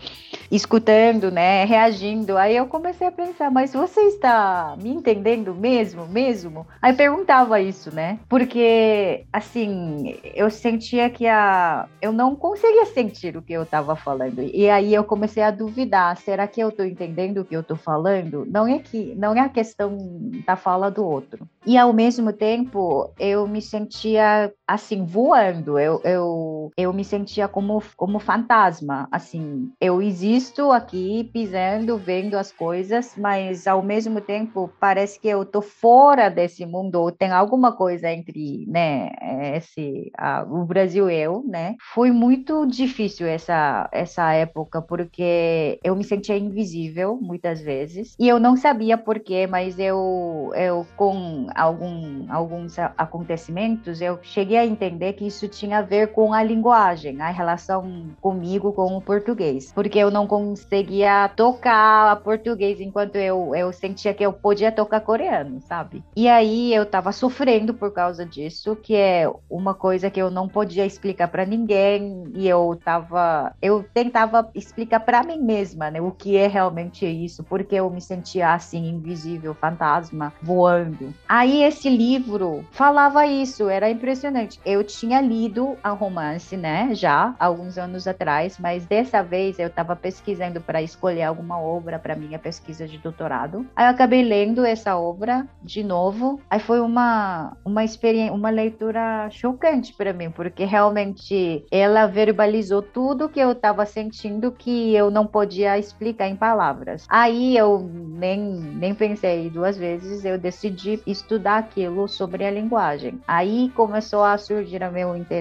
escutando, 0.52 1.32
né, 1.32 1.64
reagindo, 1.64 2.38
aí 2.38 2.56
eu 2.56 2.66
comecei 2.68 3.08
a 3.08 3.12
pensar, 3.12 3.52
mas 3.52 3.74
você 3.74 4.02
está 4.02 4.76
me 4.82 4.90
entendendo 4.90 5.54
mesmo, 5.56 6.08
mesmo? 6.08 6.68
Aí 6.82 6.94
perguntava 6.94 7.62
isso, 7.62 7.94
né? 7.94 8.20
Porque 8.28 9.26
assim, 9.32 10.20
eu 10.36 10.50
sentia 10.50 11.10
que 11.10 11.28
a 11.28 11.88
eu 12.02 12.12
não 12.12 12.36
conseguia 12.36 12.86
sentir 12.88 13.38
o 13.38 13.42
que 13.42 13.54
eu 13.54 13.64
estava 13.64 13.96
falando. 13.96 14.42
E 14.42 14.70
aí 14.70 14.94
eu 14.94 15.04
comecei 15.04 15.44
a 15.44 15.52
duvidar, 15.52 16.18
será 16.18 16.48
que 16.48 16.60
eu 16.62 16.70
estou 16.70 16.86
entendendo 16.86 17.40
o 17.40 17.46
que 17.46 17.56
eu 17.56 17.62
estou 17.62 17.78
falando? 17.78 18.46
Não 18.50 18.68
é 18.68 18.80
que 18.80 19.14
não 19.16 19.36
é 19.36 19.40
a 19.40 19.50
questão 19.50 19.98
da 20.46 20.56
fala 20.56 20.90
do 20.90 21.06
outro. 21.06 21.48
E 21.66 21.78
ao 21.78 21.94
mesmo 21.94 22.34
tempo, 22.34 23.14
eu 23.20 23.48
me 23.48 23.62
sentia 23.62 24.52
assim 24.68 25.06
voando. 25.06 25.69
Eu, 25.78 26.02
eu, 26.04 26.72
eu 26.78 26.94
me 26.94 27.04
sentia 27.04 27.48
como 27.48 27.82
como 27.96 28.20
fantasma, 28.20 29.08
assim, 29.12 29.72
eu 29.80 30.02
existo 30.02 30.72
aqui 30.72 31.30
pisando, 31.34 31.98
vendo 31.98 32.36
as 32.36 32.52
coisas, 32.52 33.14
mas 33.18 33.68
ao 33.68 33.82
mesmo 33.84 34.22
tempo 34.22 34.74
parece 34.80 35.20
que 35.20 35.28
eu 35.28 35.46
tô 35.46 35.62
fora 35.62 36.30
desse 36.30 36.66
mundo, 36.66 36.96
ou 36.96 37.12
tem 37.12 37.32
alguma 37.32 37.76
coisa 37.76 38.12
entre, 38.12 38.66
né, 38.68 39.10
esse, 39.56 40.12
a, 40.18 40.44
o 40.44 40.66
Brasil 40.66 41.10
e 41.10 41.16
eu, 41.16 41.44
né? 41.48 41.76
Foi 41.94 42.12
muito 42.12 42.66
difícil 42.66 43.28
essa, 43.28 43.90
essa 43.92 44.32
época, 44.34 44.82
porque 44.82 45.80
eu 45.84 45.96
me 45.96 46.04
sentia 46.04 46.38
invisível 46.38 47.18
muitas 47.22 47.62
vezes, 47.62 48.16
e 48.20 48.28
eu 48.28 48.40
não 48.40 48.56
sabia 48.56 48.98
porquê, 48.98 49.48
mas 49.48 49.78
eu, 49.80 50.52
eu 50.56 50.86
com 50.96 51.48
algum, 51.56 52.26
alguns 52.32 52.78
acontecimentos, 52.98 54.02
eu 54.02 54.20
cheguei 54.22 54.58
a 54.58 54.66
entender 54.66 55.14
que 55.14 55.26
isso 55.28 55.48
tinha 55.60 55.80
a 55.80 55.82
ver 55.82 56.14
com 56.14 56.34
a 56.34 56.42
linguagem, 56.42 57.22
a 57.22 57.30
relação 57.30 58.16
comigo 58.22 58.72
com 58.72 58.96
o 58.96 59.02
português, 59.02 59.72
porque 59.74 60.00
eu 60.00 60.10
não 60.10 60.26
conseguia 60.26 61.30
tocar 61.36 62.16
português 62.22 62.80
enquanto 62.80 63.18
eu, 63.18 63.54
eu 63.54 63.74
sentia 63.74 64.14
que 64.14 64.26
eu 64.26 64.32
podia 64.32 64.72
tocar 64.72 65.02
coreano, 65.02 65.62
sabe? 65.62 66.02
E 66.16 66.30
aí 66.30 66.74
eu 66.74 66.86
tava 66.86 67.12
sofrendo 67.12 67.74
por 67.74 67.92
causa 67.92 68.26
disso, 68.26 68.76
que 68.76 68.96
é 68.96 69.30
uma 69.50 69.74
coisa 69.74 70.10
que 70.10 70.22
eu 70.22 70.32
não 70.32 70.48
podia 70.48 70.86
explicar 70.86 71.28
para 71.28 71.46
ninguém 71.46 72.32
e 72.34 72.48
eu 72.48 72.80
tava 72.84 73.54
eu 73.62 73.86
tentava 73.94 74.50
explicar 74.56 75.02
para 75.02 75.24
mim 75.24 75.40
mesma, 75.40 75.92
né, 75.92 76.00
o 76.00 76.12
que 76.12 76.38
é 76.38 76.48
realmente 76.48 77.06
isso, 77.06 77.44
porque 77.44 77.76
eu 77.76 77.90
me 77.90 78.02
sentia 78.02 78.54
assim 78.54 78.90
invisível, 78.90 79.54
fantasma 79.54 80.32
voando. 80.42 81.14
Aí 81.28 81.64
esse 81.64 81.90
livro 81.90 82.66
falava 82.72 83.26
isso, 83.26 83.68
era 83.68 83.90
impressionante. 83.90 84.60
Eu 84.66 84.84
tinha 84.84 85.20
lido 85.20 85.49
a 85.84 85.90
romance, 85.92 86.56
né, 86.56 86.90
já 86.94 87.36
alguns 87.40 87.78
anos 87.78 88.08
atrás, 88.08 88.58
mas 88.60 88.86
dessa 88.86 89.22
vez 89.22 89.60
eu 89.60 89.68
estava 89.68 89.96
pesquisando 89.96 90.62
para 90.62 90.82
escolher 90.82 91.24
alguma 91.24 91.60
obra 91.60 91.98
para 92.00 92.16
minha 92.16 92.40
pesquisa 92.40 92.88
de 92.88 92.98
doutorado. 92.98 93.66
Aí 93.76 93.86
eu 93.86 93.90
acabei 93.92 94.24
lendo 94.24 94.66
essa 94.66 94.98
obra 94.98 95.48
de 95.62 95.84
novo. 95.84 96.40
Aí 96.50 96.60
foi 96.60 96.80
uma 96.80 97.58
uma 97.66 97.84
experiência, 97.84 98.34
uma 98.34 98.50
leitura 98.50 99.30
chocante 99.30 99.94
para 99.94 100.14
mim, 100.14 100.32
porque 100.32 100.66
realmente 100.66 101.66
ela 101.72 102.06
verbalizou 102.08 102.82
tudo 102.82 103.30
que 103.30 103.40
eu 103.40 103.52
estava 103.52 103.86
sentindo 103.86 104.52
que 104.52 104.94
eu 104.96 105.10
não 105.10 105.26
podia 105.26 105.78
explicar 105.78 106.28
em 106.28 106.36
palavras. 106.36 107.06
Aí 107.10 107.58
eu 107.58 107.80
nem 107.80 108.40
nem 108.40 108.94
pensei 108.94 109.50
duas 109.50 109.78
vezes, 109.78 110.26
eu 110.26 110.38
decidi 110.38 111.02
estudar 111.06 111.58
aquilo 111.58 112.08
sobre 112.08 112.46
a 112.46 112.52
linguagem. 112.52 113.20
Aí 113.28 113.70
começou 113.76 114.24
a 114.24 114.38
surgir 114.38 114.82
o 114.84 114.92
meu 114.92 115.16
interesse 115.16 115.39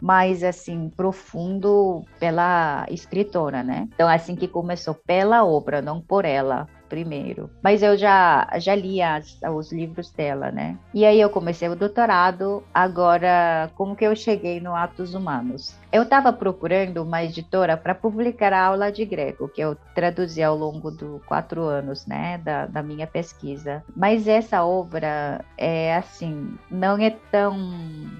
mais 0.00 0.42
assim 0.44 0.90
profundo 0.90 2.04
pela 2.18 2.86
escritora, 2.90 3.62
né? 3.62 3.88
Então 3.94 4.08
assim 4.08 4.34
que 4.34 4.48
começou 4.48 4.94
pela 4.94 5.44
obra, 5.44 5.82
não 5.82 6.00
por 6.00 6.24
ela 6.24 6.66
primeiro. 6.92 7.48
Mas 7.62 7.82
eu 7.82 7.96
já, 7.96 8.46
já 8.58 8.74
li 8.74 9.00
as, 9.00 9.40
os 9.50 9.72
livros 9.72 10.10
dela, 10.10 10.50
né? 10.50 10.76
E 10.92 11.06
aí 11.06 11.18
eu 11.18 11.30
comecei 11.30 11.66
o 11.70 11.74
doutorado. 11.74 12.62
Agora, 12.74 13.70
como 13.74 13.96
que 13.96 14.04
eu 14.04 14.14
cheguei 14.14 14.60
no 14.60 14.76
Atos 14.76 15.14
Humanos? 15.14 15.74
Eu 15.90 16.02
estava 16.02 16.32
procurando 16.32 17.02
uma 17.02 17.22
editora 17.22 17.76
para 17.76 17.94
publicar 17.94 18.52
a 18.52 18.64
aula 18.64 18.92
de 18.92 19.04
grego, 19.04 19.48
que 19.48 19.60
eu 19.60 19.76
traduzi 19.94 20.42
ao 20.42 20.56
longo 20.56 20.90
dos 20.90 21.22
quatro 21.24 21.62
anos, 21.62 22.06
né, 22.06 22.38
da, 22.38 22.66
da 22.66 22.82
minha 22.82 23.06
pesquisa. 23.06 23.82
Mas 23.94 24.26
essa 24.26 24.64
obra 24.64 25.42
é 25.56 25.96
assim, 25.96 26.58
não 26.70 26.98
é 26.98 27.10
tão. 27.30 27.56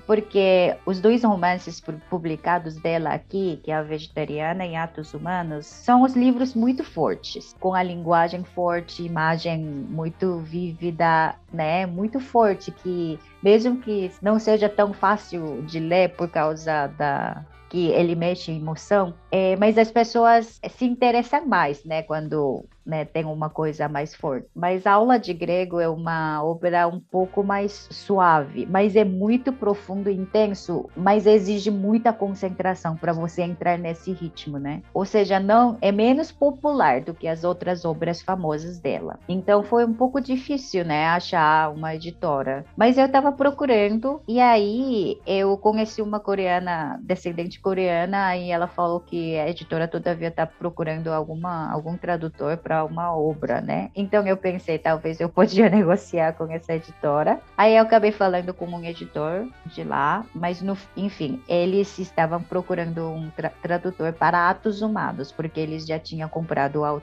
Porque 0.06 0.74
os 0.86 0.98
dois 1.00 1.24
romances 1.24 1.82
publicados 2.08 2.76
dela 2.76 3.10
aqui, 3.10 3.60
que 3.62 3.70
é 3.70 3.74
a 3.74 3.82
Vegetariana 3.82 4.66
e 4.66 4.76
Atos 4.76 5.12
Humanos, 5.12 5.66
são 5.66 6.02
os 6.02 6.14
livros 6.14 6.54
muito 6.54 6.84
fortes, 6.84 7.54
com 7.58 7.74
a 7.74 7.82
linguagem 7.82 8.44
forte, 8.44 8.62
imagem 9.04 9.61
muito 9.61 10.38
vívida, 10.38 11.35
né, 11.52 11.87
muito 11.87 12.18
forte, 12.21 12.71
que 12.71 13.18
mesmo 13.42 13.78
que 13.78 14.11
não 14.21 14.38
seja 14.38 14.68
tão 14.68 14.92
fácil 14.92 15.62
de 15.62 15.78
ler 15.78 16.11
por 16.16 16.28
causa 16.28 16.87
da 16.87 17.44
que 17.73 17.87
ele 17.88 18.14
mexe 18.14 18.52
em 18.52 18.59
emoção, 18.59 19.14
é, 19.30 19.56
mas 19.56 19.78
as 19.78 19.90
pessoas 19.90 20.61
se 20.76 20.85
interessam 20.85 21.47
mais, 21.47 21.82
né, 21.87 22.02
quando 22.02 22.66
né, 22.85 23.04
tem 23.04 23.25
uma 23.25 23.49
coisa 23.49 23.88
mais 23.88 24.14
forte. 24.14 24.47
Mas 24.54 24.87
a 24.87 24.92
aula 24.92 25.18
de 25.18 25.32
grego 25.32 25.80
é 25.80 25.88
uma 25.88 26.42
obra 26.44 26.87
um 26.87 27.00
pouco 27.00 27.42
mais 27.42 27.88
suave, 27.90 28.66
mas 28.66 28.97
é 28.97 29.04
muito 29.04 29.52
profundo 29.52 30.11
e 30.11 30.14
intenso, 30.14 30.88
mas 30.97 31.26
exige 31.26 31.71
muita 31.71 32.12
concentração 32.12 32.97
para 32.97 33.12
você 33.12 33.42
entrar 33.42 33.78
nesse 33.78 34.12
ritmo, 34.12 34.59
né? 34.59 34.82
Ou 34.92 35.04
seja, 35.04 35.40
não 35.40 35.78
é 35.80 35.90
menos 35.90 36.30
popular 36.30 37.00
do 37.00 37.14
que 37.14 37.26
as 37.26 37.44
outras 37.44 37.85
obras 37.85 38.21
famosas 38.21 38.78
dela. 38.78 39.18
Então 39.28 39.62
foi 39.62 39.85
um 39.85 39.94
pouco 39.94 40.21
difícil, 40.21 40.85
né, 40.85 41.06
achar 41.06 41.41
uma 41.68 41.94
editora. 41.94 42.64
Mas 42.76 42.99
eu 42.99 43.06
estava 43.06 43.32
procurando 43.32 44.20
e 44.26 44.40
aí 44.40 45.20
eu 45.26 45.56
conheci 45.56 46.02
uma 46.02 46.20
coreana, 46.20 47.00
descendente 47.02 47.61
coreana, 47.61 48.37
e 48.37 48.50
ela 48.50 48.66
falou 48.66 49.00
que 49.00 49.38
a 49.38 49.49
editora 49.49 49.88
todavia 49.88 50.28
está 50.28 50.46
procurando 50.46 51.08
alguma 51.08 51.70
algum 51.70 51.96
tradutor 51.96 52.56
para 52.56 52.84
uma 52.84 53.14
obra, 53.14 53.61
né? 53.61 53.90
Então 53.94 54.26
eu 54.26 54.37
pensei, 54.37 54.78
talvez 54.78 55.20
eu 55.20 55.28
podia 55.28 55.68
negociar 55.70 56.32
com 56.34 56.50
essa 56.50 56.75
editora. 56.75 57.40
Aí 57.56 57.76
eu 57.76 57.82
acabei 57.82 58.12
falando 58.12 58.52
com 58.54 58.66
um 58.66 58.84
editor 58.84 59.46
de 59.66 59.84
lá, 59.84 60.25
mas 60.34 60.61
no, 60.61 60.76
enfim, 60.96 61.42
eles 61.49 61.99
estavam 61.99 62.42
procurando 62.42 63.08
um 63.08 63.30
tra 63.30 63.50
tradutor 63.62 64.12
para 64.12 64.50
atos 64.50 64.82
humanos, 64.82 65.30
porque 65.32 65.61
eles 65.61 65.87
já 65.87 65.99
tinham 65.99 66.28
comprado 66.28 66.82
o 66.82 66.96
uh, 66.96 67.00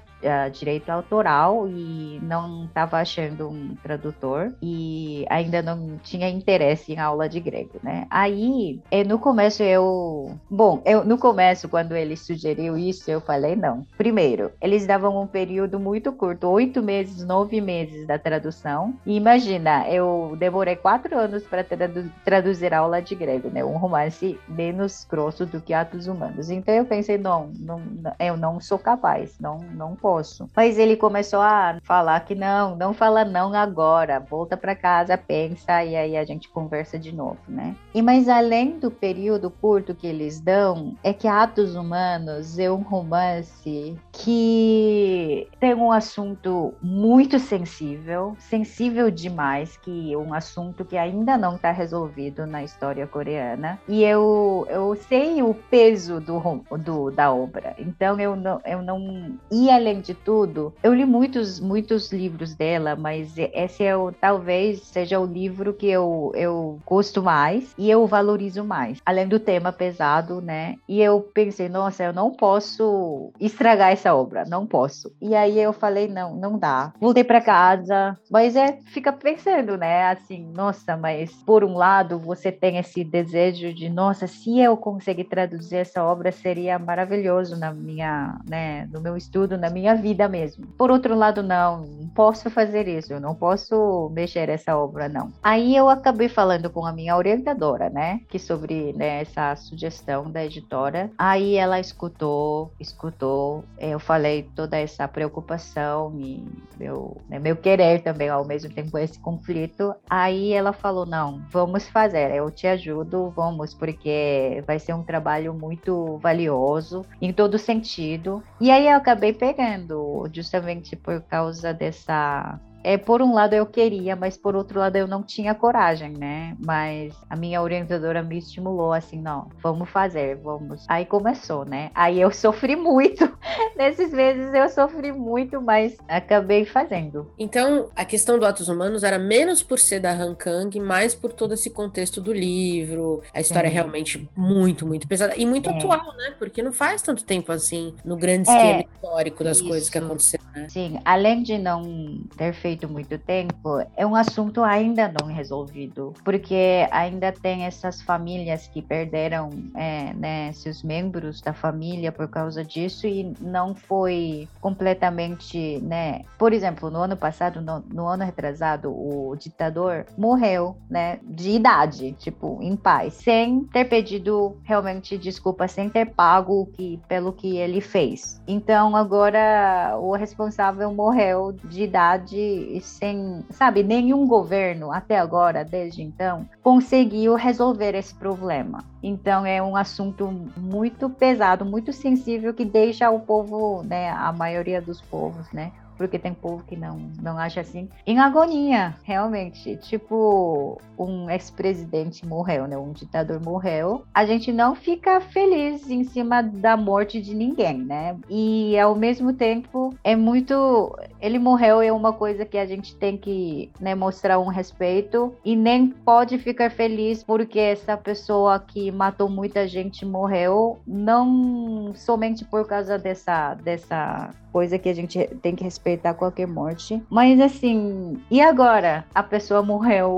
direito 0.52 0.90
autoral 0.90 1.68
e 1.68 2.20
não 2.22 2.66
estava 2.66 3.00
achando 3.00 3.50
um 3.50 3.76
tradutor 3.82 4.29
e 4.62 5.26
ainda 5.30 5.62
não 5.62 5.98
tinha 6.04 6.30
interesse 6.30 6.94
em 6.94 7.00
aula 7.00 7.28
de 7.28 7.40
grego, 7.40 7.80
né? 7.84 8.08
Aí, 8.10 8.80
eh, 8.92 9.04
no 9.04 9.20
começo 9.20 9.64
eu, 9.64 10.38
bom, 10.50 10.82
eu 10.86 11.04
no 11.04 11.18
começo 11.18 11.68
quando 11.70 11.96
ele 11.96 12.16
sugeriu 12.16 12.78
isso, 12.78 13.10
eu 13.10 13.22
falei 13.22 13.56
não. 13.56 13.86
Primeiro, 13.98 14.52
eles 14.62 14.86
davam 14.86 15.22
um 15.22 15.28
período 15.28 15.80
muito 15.80 16.12
curto, 16.12 16.48
oito 16.50 16.82
meses, 16.82 17.26
nove 17.26 17.62
meses 17.62 18.06
da 18.08 18.18
tradução. 18.18 18.94
E 19.06 19.16
imagina, 19.16 19.88
eu 19.90 20.36
demorei 20.38 20.76
quatro 20.76 21.18
anos 21.18 21.44
para 21.44 21.64
tradu 21.64 22.10
traduzir 22.24 22.74
aula 22.74 23.02
de 23.02 23.16
grego, 23.16 23.50
né? 23.50 23.64
Um 23.64 23.78
romance 23.78 24.40
menos 24.48 25.06
grosso 25.10 25.46
do 25.46 25.62
que 25.62 25.74
Atos 25.74 26.08
Humanos. 26.08 26.50
Então 26.50 26.74
eu 26.74 26.86
pensei, 26.86 27.18
não, 27.18 27.52
não, 27.60 27.82
eu 28.20 28.38
não 28.38 28.60
sou 28.60 28.78
capaz, 28.80 29.38
não, 29.40 29.60
não 29.74 29.96
posso. 29.96 30.50
Mas 30.56 30.78
ele 30.78 30.96
começou 30.96 31.42
a 31.42 31.78
falar 31.84 32.20
que 32.22 32.36
não, 32.36 32.76
não 32.76 32.94
fala 32.94 33.26
não 33.26 33.54
agora, 33.54 34.19
volta 34.20 34.56
para 34.56 34.76
casa, 34.76 35.18
pensa 35.18 35.84
e 35.84 35.96
aí 35.96 36.18
a 36.18 36.26
gente 36.26 36.50
conversa 36.50 36.98
de 37.00 37.14
novo, 37.14 37.40
né? 37.48 37.76
E 37.94 38.02
mas 38.02 38.28
além 38.28 38.80
do 38.80 38.92
período 38.92 39.50
curto 39.50 39.96
que 39.96 40.08
eles 40.08 40.40
dão, 40.40 40.96
é 41.04 41.14
que 41.14 41.28
Atos 41.28 41.76
Humanos 41.76 42.60
é 42.60 42.72
um 42.72 42.82
romance 42.82 43.98
que 44.12 45.48
tem 45.60 45.74
um 45.74 45.92
assunto 45.92 46.74
muito 46.82 47.40
sensível, 47.40 48.36
sensível 48.40 49.10
demais, 49.10 49.78
que 49.78 50.16
um 50.16 50.34
assunto 50.34 50.84
que 50.86 50.98
ainda 50.98 51.38
não 51.38 51.56
está 51.56 51.72
resolvido 51.72 52.46
na 52.46 52.64
história 52.64 53.08
coreana. 53.08 53.80
E 53.88 54.04
eu, 54.04 54.68
eu 54.70 54.96
sei 55.08 55.42
o 55.42 55.54
peso 55.54 56.20
do, 56.20 56.40
do, 56.78 57.12
da 57.12 57.34
obra, 57.34 57.76
então 57.78 58.20
eu 58.20 58.36
não, 58.36 58.62
eu 58.66 58.82
não. 58.82 59.38
E 59.52 59.70
além 59.70 60.02
de 60.02 60.14
tudo, 60.14 60.74
eu 60.84 60.94
li 60.94 61.06
muitos, 61.06 61.60
muitos 61.60 62.12
livros 62.12 62.56
dela, 62.56 62.96
mas 62.96 63.38
esse 63.38 63.84
é 63.84 63.96
o 63.96 64.09
talvez 64.12 64.82
seja 64.82 65.20
o 65.20 65.26
livro 65.26 65.74
que 65.74 65.88
eu, 65.88 66.32
eu 66.36 66.80
gosto 66.86 67.22
mais 67.22 67.74
e 67.78 67.90
eu 67.90 68.06
valorizo 68.08 68.64
mais. 68.64 69.00
Além 69.06 69.28
do 69.28 69.40
tema 69.40 69.72
pesado, 69.72 70.42
né? 70.42 70.76
E 70.88 71.02
eu 71.02 71.22
pensei, 71.22 71.70
nossa, 71.70 72.04
eu 72.04 72.14
não 72.14 72.32
posso 72.32 73.32
estragar 73.40 73.92
essa 73.92 74.14
obra, 74.14 74.44
não 74.46 74.66
posso. 74.66 75.12
E 75.22 75.36
aí 75.36 75.60
eu 75.60 75.74
falei, 75.74 76.08
não, 76.08 76.36
não 76.36 76.58
dá. 76.58 76.94
Voltei 77.00 77.24
para 77.24 77.42
casa, 77.42 78.18
mas 78.30 78.56
é, 78.56 78.80
fica 78.88 79.12
pensando, 79.12 79.78
né? 79.78 80.12
Assim, 80.12 80.52
nossa, 80.54 80.98
mas 80.98 81.32
por 81.44 81.64
um 81.64 81.76
lado 81.76 82.20
você 82.20 82.52
tem 82.52 82.78
esse 82.78 83.04
desejo 83.04 83.74
de, 83.74 83.90
nossa, 83.90 84.28
se 84.28 84.60
eu 84.60 84.76
conseguir 84.78 85.26
traduzir 85.26 85.78
essa 85.78 86.04
obra 86.04 86.32
seria 86.32 86.78
maravilhoso 86.80 87.58
na 87.58 87.74
minha, 87.74 88.40
né, 88.50 88.88
no 88.92 89.02
meu 89.02 89.16
estudo, 89.16 89.58
na 89.58 89.70
minha 89.70 89.96
vida 89.96 90.28
mesmo. 90.28 90.68
Por 90.78 90.92
outro 90.92 91.16
lado, 91.16 91.44
não, 91.44 91.86
não 91.86 92.10
posso 92.10 92.50
fazer 92.50 92.88
isso, 92.88 93.14
eu 93.14 93.20
não 93.20 93.36
posso 93.36 93.76
mexer 94.10 94.50
essa 94.50 94.78
obra, 94.78 95.08
não. 95.08 95.32
Aí 95.42 95.76
eu 95.76 95.90
acabei 95.90 96.30
falando 96.30 96.70
com 96.70 96.86
a 96.86 96.92
minha 96.92 97.16
orientadora, 97.16 97.90
né, 97.90 98.22
que 98.30 98.38
sobre 98.38 98.94
né, 98.94 99.22
essa 99.22 99.56
sugestão 99.56 100.30
da 100.30 100.46
editora. 100.46 101.10
Aí 101.18 101.56
ela 101.56 101.80
escutou, 101.80 102.72
escutou, 102.80 103.64
eu 103.80 104.00
falei 104.00 104.44
toda 104.56 104.78
essa 104.78 105.08
preocupação 105.08 106.14
e 106.20 106.44
meu, 106.78 107.18
né, 107.28 107.40
meu 107.40 107.56
querer 107.56 108.02
também 108.02 108.30
ao 108.30 108.46
mesmo 108.46 108.74
tempo 108.74 108.98
esse 108.98 109.20
conflito. 109.20 109.94
Aí 110.10 110.54
ela 110.54 110.74
falou, 110.74 111.06
não, 111.06 111.42
vamos 111.50 111.88
fazer, 111.88 112.36
eu 112.36 112.50
te 112.52 112.68
ajudo, 112.68 113.32
vamos, 113.36 113.74
porque 113.74 114.64
vai 114.66 114.80
ser 114.80 114.94
um 114.94 115.04
trabalho 115.04 115.54
muito 115.54 116.18
valioso 116.18 117.06
em 117.22 117.34
todo 117.34 117.58
sentido. 117.58 118.44
E 118.60 118.72
aí 118.72 118.88
eu 118.88 118.96
acabei 118.96 119.34
pegando, 119.34 120.28
justamente 120.34 120.96
por 120.96 121.22
causa 121.22 121.74
dessa 121.74 122.60
é, 122.84 122.98
por 122.98 123.22
um 123.22 123.34
lado 123.34 123.54
eu 123.54 123.66
queria, 123.66 124.16
mas 124.16 124.38
por 124.38 124.56
outro 124.56 124.80
lado 124.80 124.96
eu 124.96 125.08
não 125.08 125.24
tinha 125.24 125.54
coragem, 125.54 126.12
né? 126.12 126.56
Mas 126.60 127.14
a 127.30 127.36
minha 127.36 127.62
orientadora 127.62 128.24
me 128.24 128.38
estimulou 128.38 128.94
assim, 128.94 129.22
não, 129.22 129.50
vamos 129.62 129.90
fazer, 129.90 130.36
vamos. 130.38 130.86
Aí 130.88 131.06
começou, 131.06 131.66
né? 131.66 131.92
Aí 131.94 132.20
eu 132.20 132.32
sofri 132.32 132.76
muito. 132.76 133.30
Nesses 133.76 134.12
meses 134.12 134.54
eu 134.54 134.70
sofri 134.70 135.12
muito, 135.12 135.62
mas 135.62 135.98
acabei 136.08 136.66
fazendo. 136.66 137.32
Então, 137.38 137.90
a 137.96 138.06
questão 138.06 138.40
do 138.40 138.46
Atos 138.46 138.70
Humanos 138.70 139.04
era 139.04 139.20
menos 139.20 139.62
por 139.62 139.80
ser 139.80 140.00
da 140.00 140.12
Han 140.12 140.36
Kang, 140.36 140.80
mais 140.80 141.14
por 141.14 141.34
todo 141.34 141.54
esse 141.54 141.70
contexto 141.70 142.22
do 142.22 142.32
livro. 142.32 143.22
A 143.34 143.42
história 143.42 143.68
é 143.68 143.72
realmente 143.72 144.30
muito, 144.36 144.86
muito 144.88 145.08
pesada 145.08 145.36
e 145.36 145.46
muito 145.46 145.70
é. 145.70 145.78
atual, 145.78 146.16
né? 146.16 146.34
Porque 146.38 146.64
não 146.64 146.72
faz 146.72 147.02
tanto 147.02 147.24
tempo 147.24 147.52
assim, 147.52 147.94
no 148.04 148.16
grande 148.16 148.50
é, 148.50 148.54
esquema 148.54 148.86
histórico 148.94 149.44
das 149.44 149.58
isso. 149.58 149.68
coisas 149.68 149.90
que 149.90 149.98
aconteceram, 149.98 150.46
né? 150.56 150.68
Sim, 150.70 151.00
além 151.04 151.44
de 151.44 151.58
não 151.58 152.20
ter 152.38 152.54
feito 152.54 152.69
feito 152.70 152.88
muito 152.88 153.18
tempo, 153.18 153.84
é 153.98 154.06
um 154.06 154.16
assunto 154.16 154.64
ainda 154.64 155.12
não 155.20 155.26
resolvido, 155.26 156.14
porque 156.24 156.88
ainda 156.92 157.32
tem 157.32 157.66
essas 157.66 158.00
famílias 158.00 158.68
que 158.68 158.80
perderam 158.80 159.50
é, 159.74 160.14
né, 160.14 160.52
seus 160.54 160.84
membros 160.84 161.42
da 161.42 161.52
família 161.52 162.12
por 162.12 162.28
causa 162.28 162.64
disso 162.64 163.08
e 163.08 163.34
não 163.42 163.74
foi 163.74 164.48
completamente, 164.62 165.80
né? 165.80 166.22
Por 166.38 166.54
exemplo, 166.54 166.92
no 166.92 167.00
ano 167.00 167.18
passado, 167.18 167.60
no, 167.60 167.80
no 167.92 168.06
ano 168.06 168.24
retrasado, 168.24 168.92
o 168.92 169.36
ditador 169.36 170.06
morreu, 170.16 170.78
né, 170.88 171.20
de 171.24 171.50
idade, 171.50 172.12
tipo, 172.20 172.60
em 172.62 172.76
paz, 172.76 173.16
sem 173.16 173.64
ter 173.64 173.86
pedido 173.86 174.58
realmente 174.64 175.18
desculpa, 175.18 175.68
sem 175.68 175.90
ter 175.90 176.06
pago 176.06 176.68
que, 176.74 177.00
pelo 177.08 177.34
que 177.34 177.58
ele 177.58 177.82
fez. 177.82 178.40
Então 178.48 178.96
agora 178.96 179.98
o 180.00 180.16
responsável 180.16 180.94
morreu 180.94 181.52
de 181.52 181.84
idade 181.84 182.59
e 182.60 182.82
sem, 182.82 183.44
sabe, 183.50 183.84
nenhum 183.84 184.28
governo 184.28 184.92
até 184.92 185.18
agora, 185.18 185.64
desde 185.64 186.02
então, 186.02 186.48
conseguiu 186.62 187.36
resolver 187.36 187.96
esse 187.96 188.14
problema. 188.14 188.84
Então 189.02 189.46
é 189.46 189.62
um 189.62 189.76
assunto 189.76 190.28
muito 190.58 191.10
pesado, 191.10 191.66
muito 191.66 191.94
sensível 191.94 192.54
que 192.54 192.66
deixa 192.66 193.10
o 193.10 193.20
povo, 193.20 193.84
né, 193.84 194.10
a 194.12 194.32
maioria 194.32 194.82
dos 194.82 195.02
povos, 195.02 195.52
né, 195.52 195.72
porque 196.00 196.18
tem 196.18 196.34
povo 196.34 196.64
que 196.64 196.78
não, 196.78 196.98
não 197.22 197.38
acha 197.38 197.60
assim, 197.60 197.90
em 198.08 198.20
agonia, 198.20 198.96
realmente. 199.04 199.76
Tipo, 199.76 200.82
um 200.98 201.30
ex-presidente 201.30 202.26
morreu, 202.26 202.70
né? 202.70 202.78
Um 202.78 202.94
ditador 202.94 203.44
morreu. 203.44 204.06
A 204.14 204.26
gente 204.26 204.54
não 204.54 204.76
fica 204.76 205.20
feliz 205.20 205.90
em 205.90 206.06
cima 206.06 206.42
da 206.42 206.78
morte 206.78 207.22
de 207.22 207.36
ninguém, 207.36 207.80
né? 207.80 208.16
E 208.30 208.80
ao 208.80 208.96
mesmo 208.96 209.34
tempo 209.34 209.94
é 210.02 210.16
muito. 210.16 210.98
Ele 211.22 211.38
morreu 211.38 211.82
é 211.82 211.92
uma 211.92 212.14
coisa 212.14 212.46
que 212.46 212.58
a 212.58 212.66
gente 212.66 212.96
tem 212.96 213.18
que 213.18 213.72
né, 213.80 213.94
mostrar 213.96 214.40
um 214.40 214.48
respeito 214.48 215.34
e 215.44 215.56
nem 215.56 215.88
pode 215.88 216.38
ficar 216.38 216.72
feliz 216.72 217.24
porque 217.24 217.60
essa 217.60 217.98
pessoa 217.98 218.60
que 218.60 218.92
matou 218.92 219.30
muita 219.30 219.68
gente 219.68 220.06
morreu, 220.06 220.80
não 220.88 221.94
somente 221.96 222.46
por 222.46 222.66
causa 222.68 222.98
dessa, 222.98 223.56
dessa 223.56 224.30
coisa 224.52 224.80
que 224.80 224.90
a 224.90 224.94
gente 224.94 225.26
tem 225.42 225.56
que 225.56 225.64
respeitar 225.64 226.14
qualquer 226.14 226.48
morte. 226.48 227.02
Mas 227.10 227.40
assim, 227.40 228.18
e 228.32 228.42
agora? 228.42 229.06
A 229.14 229.24
pessoa 229.24 229.62
morreu, 229.62 230.10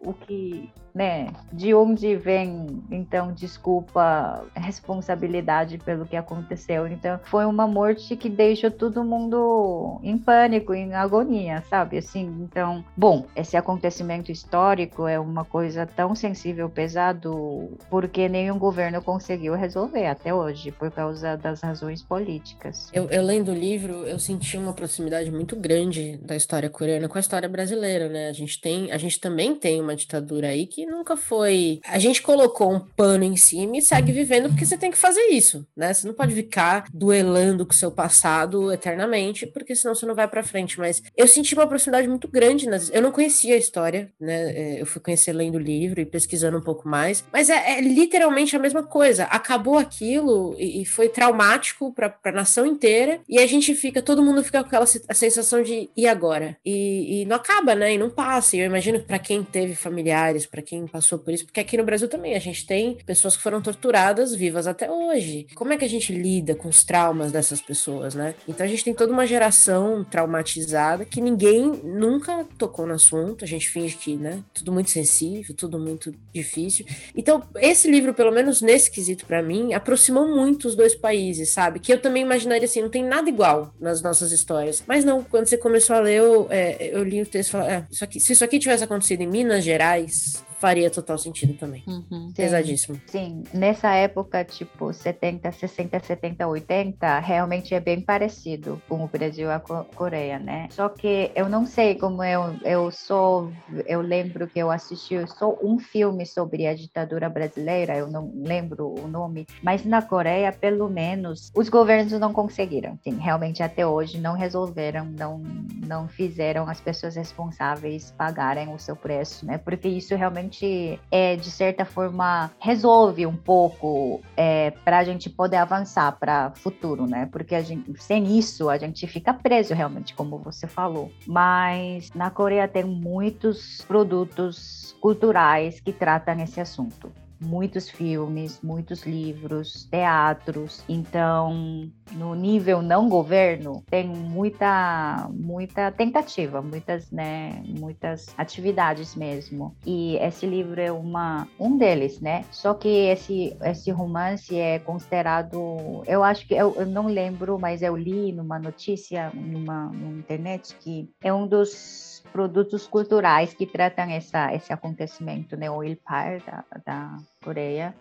o 0.00 0.12
que 0.26 0.70
né? 0.94 1.28
De 1.52 1.74
onde 1.74 2.16
vem, 2.16 2.82
então, 2.90 3.32
desculpa, 3.32 4.44
responsabilidade 4.54 5.78
pelo 5.78 6.06
que 6.06 6.16
aconteceu. 6.16 6.86
Então, 6.86 7.18
foi 7.24 7.44
uma 7.44 7.66
morte 7.66 8.16
que 8.16 8.28
deixou 8.28 8.70
todo 8.70 9.04
mundo 9.04 10.00
em 10.02 10.18
pânico, 10.18 10.74
em 10.74 10.94
agonia, 10.94 11.62
sabe? 11.68 11.98
Assim, 11.98 12.26
então, 12.40 12.84
bom, 12.96 13.26
esse 13.34 13.56
acontecimento 13.56 14.32
histórico 14.32 15.06
é 15.06 15.18
uma 15.18 15.44
coisa 15.44 15.86
tão 15.86 16.14
sensível, 16.14 16.68
pesado, 16.68 17.76
porque 17.88 18.28
nenhum 18.28 18.58
governo 18.58 19.02
conseguiu 19.02 19.54
resolver 19.54 20.06
até 20.06 20.34
hoje, 20.34 20.70
por 20.72 20.90
causa 20.90 21.36
das 21.36 21.60
razões 21.60 22.02
políticas. 22.02 22.90
Eu, 22.92 23.08
eu 23.10 23.22
lendo 23.22 23.50
o 23.50 23.54
livro, 23.54 24.06
eu 24.06 24.18
senti 24.18 24.56
uma 24.56 24.72
proximidade 24.72 25.30
muito 25.30 25.56
grande 25.56 26.16
da 26.18 26.36
história 26.36 26.68
coreana 26.68 27.08
com 27.08 27.18
a 27.18 27.20
história 27.20 27.48
brasileira, 27.48 28.08
né? 28.08 28.28
A 28.28 28.32
gente 28.32 28.60
tem, 28.60 28.92
a 28.92 28.98
gente 28.98 29.20
também 29.20 29.54
tem 29.54 29.80
uma 29.80 29.96
ditadura 29.96 30.48
aí 30.48 30.66
que 30.66 30.86
nunca 30.90 31.16
foi. 31.16 31.80
A 31.86 31.98
gente 31.98 32.20
colocou 32.20 32.72
um 32.72 32.80
pano 32.80 33.24
em 33.24 33.36
cima 33.36 33.78
e 33.78 33.82
segue 33.82 34.12
vivendo 34.12 34.48
porque 34.48 34.66
você 34.66 34.76
tem 34.76 34.90
que 34.90 34.98
fazer 34.98 35.28
isso, 35.28 35.66
né? 35.76 35.94
Você 35.94 36.06
não 36.06 36.14
pode 36.14 36.34
ficar 36.34 36.84
duelando 36.92 37.64
com 37.64 37.72
o 37.72 37.76
seu 37.76 37.90
passado 37.90 38.72
eternamente, 38.72 39.46
porque 39.46 39.74
senão 39.74 39.94
você 39.94 40.04
não 40.04 40.14
vai 40.14 40.28
para 40.28 40.42
frente. 40.42 40.78
Mas 40.78 41.02
eu 41.16 41.26
senti 41.26 41.54
uma 41.54 41.66
proximidade 41.66 42.08
muito 42.08 42.28
grande. 42.28 42.68
Nas... 42.68 42.90
Eu 42.92 43.02
não 43.02 43.12
conhecia 43.12 43.54
a 43.54 43.58
história, 43.58 44.12
né? 44.20 44.52
É, 44.52 44.82
eu 44.82 44.86
fui 44.86 45.00
conhecer 45.00 45.32
lendo 45.32 45.56
o 45.56 45.58
livro 45.58 46.00
e 46.00 46.06
pesquisando 46.06 46.58
um 46.58 46.62
pouco 46.62 46.88
mais. 46.88 47.24
Mas 47.32 47.48
é, 47.48 47.78
é 47.78 47.80
literalmente 47.80 48.56
a 48.56 48.58
mesma 48.58 48.82
coisa. 48.82 49.24
Acabou 49.24 49.78
aquilo 49.78 50.54
e, 50.58 50.84
foi 50.84 51.08
traumático 51.08 51.92
para 51.92 52.14
a 52.24 52.32
nação 52.32 52.66
inteira. 52.66 53.20
E 53.28 53.38
a 53.38 53.46
gente 53.46 53.74
fica, 53.74 54.02
todo 54.02 54.22
mundo 54.22 54.42
fica 54.42 54.60
com 54.60 54.66
aquela 54.66 54.86
sensação 54.86 55.62
de 55.62 55.88
e 55.96 56.06
agora? 56.06 56.56
E, 56.64 57.22
e 57.22 57.24
não 57.26 57.36
acaba, 57.36 57.74
né? 57.74 57.94
E 57.94 57.98
não 57.98 58.10
passa. 58.10 58.56
E 58.56 58.60
eu 58.60 58.66
imagino 58.66 58.98
que 58.98 59.06
para 59.06 59.18
quem 59.18 59.42
teve 59.42 59.74
familiares, 59.74 60.46
para 60.46 60.62
quem 60.70 60.86
passou 60.86 61.18
por 61.18 61.34
isso, 61.34 61.44
porque 61.44 61.58
aqui 61.58 61.76
no 61.76 61.82
Brasil 61.82 62.08
também 62.08 62.36
a 62.36 62.38
gente 62.38 62.64
tem 62.64 62.96
pessoas 63.04 63.36
que 63.36 63.42
foram 63.42 63.60
torturadas 63.60 64.32
vivas 64.32 64.68
até 64.68 64.88
hoje. 64.88 65.48
Como 65.56 65.72
é 65.72 65.76
que 65.76 65.84
a 65.84 65.88
gente 65.88 66.12
lida 66.12 66.54
com 66.54 66.68
os 66.68 66.84
traumas 66.84 67.32
dessas 67.32 67.60
pessoas, 67.60 68.14
né? 68.14 68.36
Então 68.48 68.64
a 68.64 68.68
gente 68.68 68.84
tem 68.84 68.94
toda 68.94 69.12
uma 69.12 69.26
geração 69.26 70.04
traumatizada 70.04 71.04
que 71.04 71.20
ninguém 71.20 71.72
nunca 71.82 72.46
tocou 72.56 72.86
no 72.86 72.94
assunto, 72.94 73.44
a 73.44 73.48
gente 73.48 73.68
finge 73.68 73.96
que, 73.96 74.14
né, 74.14 74.44
tudo 74.54 74.70
muito 74.70 74.92
sensível, 74.92 75.56
tudo 75.56 75.76
muito 75.76 76.14
difícil. 76.32 76.86
Então, 77.16 77.42
esse 77.56 77.90
livro, 77.90 78.14
pelo 78.14 78.30
menos 78.30 78.62
nesse 78.62 78.92
quesito 78.92 79.26
para 79.26 79.42
mim, 79.42 79.74
aproximou 79.74 80.28
muito 80.28 80.68
os 80.68 80.76
dois 80.76 80.94
países, 80.94 81.50
sabe? 81.50 81.80
Que 81.80 81.92
eu 81.92 82.00
também 82.00 82.22
imaginaria 82.22 82.66
assim, 82.66 82.80
não 82.80 82.88
tem 82.88 83.02
nada 83.02 83.28
igual 83.28 83.74
nas 83.80 84.02
nossas 84.02 84.30
histórias. 84.30 84.84
Mas 84.86 85.04
não, 85.04 85.24
quando 85.24 85.46
você 85.46 85.56
começou 85.56 85.96
a 85.96 86.00
ler, 86.00 86.18
eu, 86.18 86.46
é, 86.48 86.90
eu 86.92 87.02
li 87.02 87.20
o 87.20 87.26
texto 87.26 87.48
e 87.48 87.52
falei, 87.52 87.70
é, 87.70 87.86
isso 87.90 88.04
aqui, 88.04 88.20
se 88.20 88.32
isso 88.32 88.44
aqui 88.44 88.60
tivesse 88.60 88.84
acontecido 88.84 89.22
em 89.22 89.26
Minas 89.26 89.64
Gerais, 89.64 90.44
faria 90.60 90.90
total 90.90 91.16
sentido 91.18 91.54
também. 91.54 91.82
Uhum. 91.86 92.32
Pesadíssimo. 92.36 93.00
Sim, 93.06 93.42
nessa 93.52 93.94
época, 93.94 94.44
tipo, 94.44 94.92
70, 94.92 95.50
60, 95.50 95.98
70, 95.98 96.46
80, 96.46 97.18
realmente 97.18 97.74
é 97.74 97.80
bem 97.80 98.00
parecido 98.00 98.80
com 98.86 99.02
o 99.02 99.08
Brasil 99.08 99.48
e 99.48 99.52
a 99.52 99.58
Coreia, 99.58 100.38
né? 100.38 100.68
Só 100.70 100.88
que 100.88 101.32
eu 101.34 101.48
não 101.48 101.64
sei 101.64 101.94
como 101.94 102.22
eu, 102.22 102.54
eu 102.62 102.90
sou, 102.90 103.50
eu 103.86 104.02
lembro 104.02 104.46
que 104.46 104.58
eu 104.58 104.70
assisti 104.70 105.16
só 105.38 105.56
um 105.62 105.78
filme 105.78 106.26
sobre 106.26 106.66
a 106.66 106.74
ditadura 106.74 107.30
brasileira, 107.30 107.96
eu 107.96 108.08
não 108.08 108.30
lembro 108.34 108.94
o 108.98 109.08
nome, 109.08 109.46
mas 109.62 109.84
na 109.84 110.02
Coreia, 110.02 110.52
pelo 110.52 110.90
menos, 110.90 111.50
os 111.56 111.70
governos 111.70 112.12
não 112.12 112.32
conseguiram. 112.32 112.98
Sim, 113.02 113.16
realmente 113.18 113.62
até 113.62 113.86
hoje 113.86 114.20
não 114.20 114.34
resolveram, 114.34 115.06
não, 115.06 115.38
não 115.86 116.06
fizeram 116.06 116.68
as 116.68 116.80
pessoas 116.80 117.16
responsáveis 117.16 118.12
pagarem 118.18 118.74
o 118.74 118.78
seu 118.78 118.94
preço, 118.94 119.46
né? 119.46 119.56
Porque 119.56 119.88
isso 119.88 120.14
realmente 120.14 120.49
realmente, 120.50 121.00
é, 121.10 121.36
de 121.36 121.50
certa 121.50 121.84
forma, 121.84 122.50
resolve 122.58 123.24
um 123.26 123.36
pouco 123.36 124.20
é, 124.36 124.72
para 124.84 124.98
a 124.98 125.04
gente 125.04 125.30
poder 125.30 125.56
avançar 125.56 126.12
para 126.18 126.50
futuro, 126.56 127.06
né? 127.06 127.28
Porque 127.30 127.54
a 127.54 127.62
gente, 127.62 127.92
sem 128.02 128.38
isso, 128.38 128.68
a 128.68 128.76
gente 128.76 129.06
fica 129.06 129.32
preso 129.32 129.72
realmente, 129.72 130.14
como 130.14 130.38
você 130.38 130.66
falou. 130.66 131.10
Mas 131.26 132.10
na 132.12 132.30
Coreia 132.30 132.66
tem 132.66 132.84
muitos 132.84 133.82
produtos 133.86 134.96
culturais 135.00 135.80
que 135.80 135.92
tratam 135.92 136.40
esse 136.40 136.60
assunto 136.60 137.10
muitos 137.42 137.88
filmes, 137.88 138.60
muitos 138.62 139.04
livros, 139.04 139.84
teatros. 139.90 140.84
Então, 140.86 141.90
no 142.12 142.34
nível 142.34 142.82
não 142.82 143.08
governo, 143.08 143.82
tem 143.88 144.06
muita 144.06 145.28
muita 145.32 145.90
tentativa, 145.92 146.62
muitas, 146.62 147.10
né, 147.10 147.62
muitas 147.66 148.34
atividades 148.36 149.14
mesmo. 149.14 149.74
E 149.84 150.16
esse 150.16 150.46
livro 150.46 150.80
é 150.80 150.92
uma 150.92 151.46
um 151.58 151.76
deles, 151.76 152.20
né? 152.20 152.44
Só 152.50 152.74
que 152.74 152.88
esse 152.88 153.56
esse 153.62 153.90
romance 153.90 154.56
é 154.56 154.78
considerado, 154.78 156.02
eu 156.06 156.22
acho 156.22 156.46
que 156.46 156.54
eu, 156.54 156.74
eu 156.76 156.86
não 156.86 157.06
lembro, 157.06 157.58
mas 157.58 157.82
eu 157.82 157.96
li 157.96 158.32
numa 158.32 158.58
notícia 158.58 159.30
numa, 159.34 159.90
internet 160.18 160.76
que 160.80 161.10
é 161.22 161.32
um 161.32 161.46
dos 161.46 162.22
produtos 162.32 162.86
culturais 162.86 163.54
que 163.54 163.66
tratam 163.66 164.10
essa, 164.10 164.54
esse 164.54 164.72
acontecimento, 164.72 165.56
né? 165.56 165.70
O 165.70 165.82
Ilpar 165.82 166.40
da, 166.44 166.64
da 166.84 167.16
Coreia, 167.42 167.94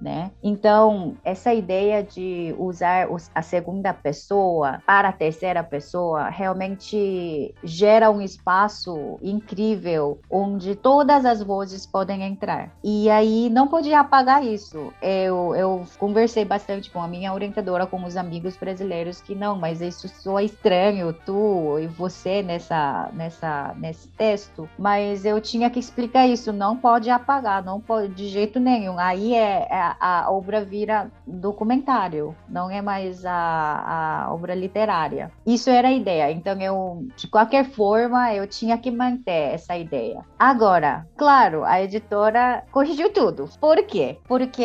né? 0.00 0.30
Então, 0.42 1.16
essa 1.24 1.52
ideia 1.54 2.02
de 2.02 2.54
usar 2.58 2.95
a 3.34 3.42
segunda 3.42 3.92
pessoa 3.92 4.80
para 4.86 5.08
a 5.08 5.12
terceira 5.12 5.62
pessoa 5.62 6.28
realmente 6.28 7.54
gera 7.62 8.10
um 8.10 8.20
espaço 8.20 9.18
incrível 9.22 10.18
onde 10.30 10.74
todas 10.74 11.24
as 11.24 11.42
vozes 11.42 11.86
podem 11.86 12.22
entrar. 12.22 12.70
E 12.82 13.08
aí 13.10 13.48
não 13.50 13.68
podia 13.68 14.00
apagar 14.00 14.44
isso. 14.44 14.92
Eu, 15.02 15.54
eu 15.54 15.84
conversei 15.98 16.44
bastante 16.44 16.90
com 16.90 17.00
a 17.00 17.08
minha 17.08 17.32
orientadora, 17.32 17.86
com 17.86 18.04
os 18.04 18.16
amigos 18.16 18.56
brasileiros, 18.56 19.20
que 19.20 19.34
não, 19.34 19.56
mas 19.56 19.80
isso 19.80 20.08
soa 20.08 20.42
estranho, 20.42 21.12
tu 21.12 21.78
e 21.78 21.86
você 21.86 22.42
nessa, 22.42 23.10
nessa, 23.12 23.74
nesse 23.76 24.08
texto. 24.08 24.68
Mas 24.78 25.24
eu 25.24 25.40
tinha 25.40 25.70
que 25.70 25.78
explicar 25.78 26.26
isso, 26.26 26.52
não 26.52 26.76
pode 26.76 27.10
apagar, 27.10 27.64
não 27.64 27.80
pode 27.80 28.14
de 28.14 28.28
jeito 28.28 28.58
nenhum. 28.58 28.98
Aí 28.98 29.34
é, 29.34 29.66
é 29.70 29.94
a 30.00 30.30
obra 30.30 30.64
vira 30.64 31.10
documentário, 31.26 32.34
não 32.48 32.70
é 32.70 32.80
mais 32.86 33.26
a, 33.26 34.24
a 34.26 34.32
obra 34.32 34.54
literária. 34.54 35.32
Isso 35.44 35.68
era 35.68 35.88
a 35.88 35.92
ideia. 35.92 36.30
Então 36.30 36.56
eu, 36.60 37.08
de 37.16 37.26
qualquer 37.26 37.64
forma, 37.64 38.32
eu 38.32 38.46
tinha 38.46 38.78
que 38.78 38.92
manter 38.92 39.54
essa 39.54 39.76
ideia. 39.76 40.24
Agora, 40.38 41.04
claro, 41.16 41.64
a 41.64 41.82
editora 41.82 42.62
corrigiu 42.70 43.12
tudo. 43.12 43.48
Por 43.60 43.82
quê? 43.82 44.18
Porque 44.28 44.64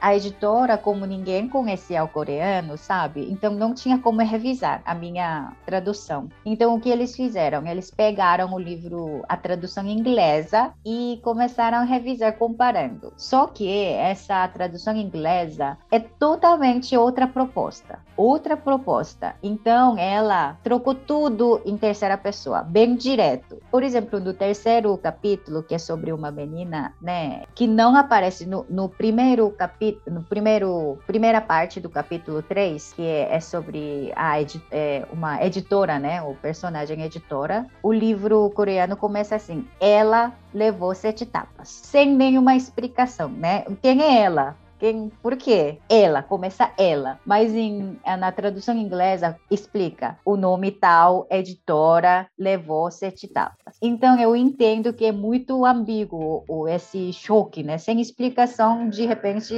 a 0.00 0.16
editora, 0.16 0.76
como 0.76 1.06
ninguém 1.06 1.48
conhecia 1.48 2.02
o 2.02 2.08
coreano, 2.08 2.76
sabe? 2.76 3.28
Então 3.30 3.52
não 3.54 3.72
tinha 3.72 3.98
como 3.98 4.20
revisar 4.20 4.82
a 4.84 4.94
minha 4.94 5.52
tradução. 5.64 6.28
Então 6.44 6.74
o 6.74 6.80
que 6.80 6.90
eles 6.90 7.14
fizeram? 7.14 7.64
Eles 7.66 7.90
pegaram 7.90 8.52
o 8.52 8.58
livro, 8.58 9.22
a 9.28 9.36
tradução 9.36 9.86
inglesa 9.86 10.72
e 10.84 11.20
começaram 11.22 11.78
a 11.78 11.84
revisar 11.84 12.36
comparando. 12.36 13.12
Só 13.16 13.46
que 13.46 13.68
essa 13.92 14.48
tradução 14.48 14.96
inglesa 14.96 15.78
é 15.92 16.00
totalmente 16.00 16.96
outra 16.96 17.09
outra 17.10 17.26
proposta. 17.26 17.98
Outra 18.16 18.56
proposta. 18.56 19.34
Então, 19.42 19.98
ela 19.98 20.56
trocou 20.62 20.94
tudo 20.94 21.60
em 21.64 21.76
terceira 21.76 22.16
pessoa, 22.16 22.62
bem 22.62 22.94
direto. 22.94 23.58
Por 23.70 23.82
exemplo, 23.82 24.20
no 24.20 24.32
terceiro 24.32 24.96
capítulo, 24.96 25.62
que 25.62 25.74
é 25.74 25.78
sobre 25.78 26.12
uma 26.12 26.30
menina, 26.30 26.94
né, 27.02 27.42
que 27.54 27.66
não 27.66 27.96
aparece 27.96 28.46
no, 28.46 28.64
no 28.70 28.88
primeiro 28.88 29.50
capítulo, 29.50 30.16
no 30.16 30.22
primeiro, 30.22 30.98
primeira 31.06 31.40
parte 31.40 31.80
do 31.80 31.90
capítulo 31.90 32.42
3, 32.42 32.92
que 32.92 33.02
é, 33.02 33.34
é 33.34 33.40
sobre 33.40 34.12
a 34.14 34.40
edi 34.40 34.62
é, 34.70 35.04
uma 35.12 35.44
editora, 35.44 35.98
né, 35.98 36.22
o 36.22 36.34
personagem 36.34 37.02
editora. 37.02 37.66
O 37.82 37.92
livro 37.92 38.50
coreano 38.50 38.96
começa 38.96 39.34
assim: 39.34 39.66
ela 39.80 40.32
levou 40.54 40.94
sete 40.94 41.26
tapas, 41.26 41.68
sem 41.68 42.14
nenhuma 42.14 42.54
explicação, 42.54 43.28
né? 43.28 43.64
Quem 43.82 44.02
é 44.02 44.22
ela? 44.22 44.56
Quem, 44.80 45.12
por 45.22 45.36
quê? 45.36 45.78
Ela, 45.90 46.22
começa 46.22 46.72
ela. 46.78 47.20
Mas 47.26 47.54
em, 47.54 47.98
na 48.18 48.32
tradução 48.32 48.74
inglesa 48.74 49.36
explica 49.50 50.18
o 50.24 50.36
nome 50.36 50.70
tal, 50.70 51.26
editora, 51.30 52.26
levou 52.38 52.90
sete 52.90 53.28
tapas. 53.28 53.76
Então 53.82 54.18
eu 54.18 54.34
entendo 54.34 54.94
que 54.94 55.04
é 55.04 55.12
muito 55.12 55.66
ambíguo 55.66 56.44
esse 56.66 57.12
choque, 57.12 57.62
né? 57.62 57.76
Sem 57.76 58.00
explicação, 58.00 58.88
de 58.88 59.04
repente 59.04 59.54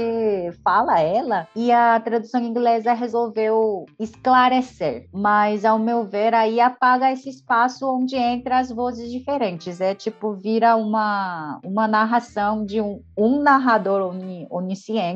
fala 0.64 1.00
ela 1.00 1.46
e 1.54 1.70
a 1.70 2.00
tradução 2.00 2.40
inglesa 2.42 2.92
resolveu 2.92 3.86
esclarecer. 4.00 5.06
Mas 5.12 5.64
ao 5.64 5.78
meu 5.78 6.04
ver, 6.04 6.34
aí 6.34 6.58
apaga 6.58 7.12
esse 7.12 7.28
espaço 7.28 7.88
onde 7.88 8.16
entra 8.16 8.58
as 8.58 8.72
vozes 8.72 9.08
diferentes. 9.08 9.80
É 9.80 9.94
tipo, 9.94 10.32
vira 10.32 10.74
uma, 10.74 11.60
uma 11.64 11.86
narração 11.86 12.66
de 12.66 12.80
um, 12.80 13.00
um 13.16 13.40
narrador 13.40 14.12
onisciente 14.50 15.11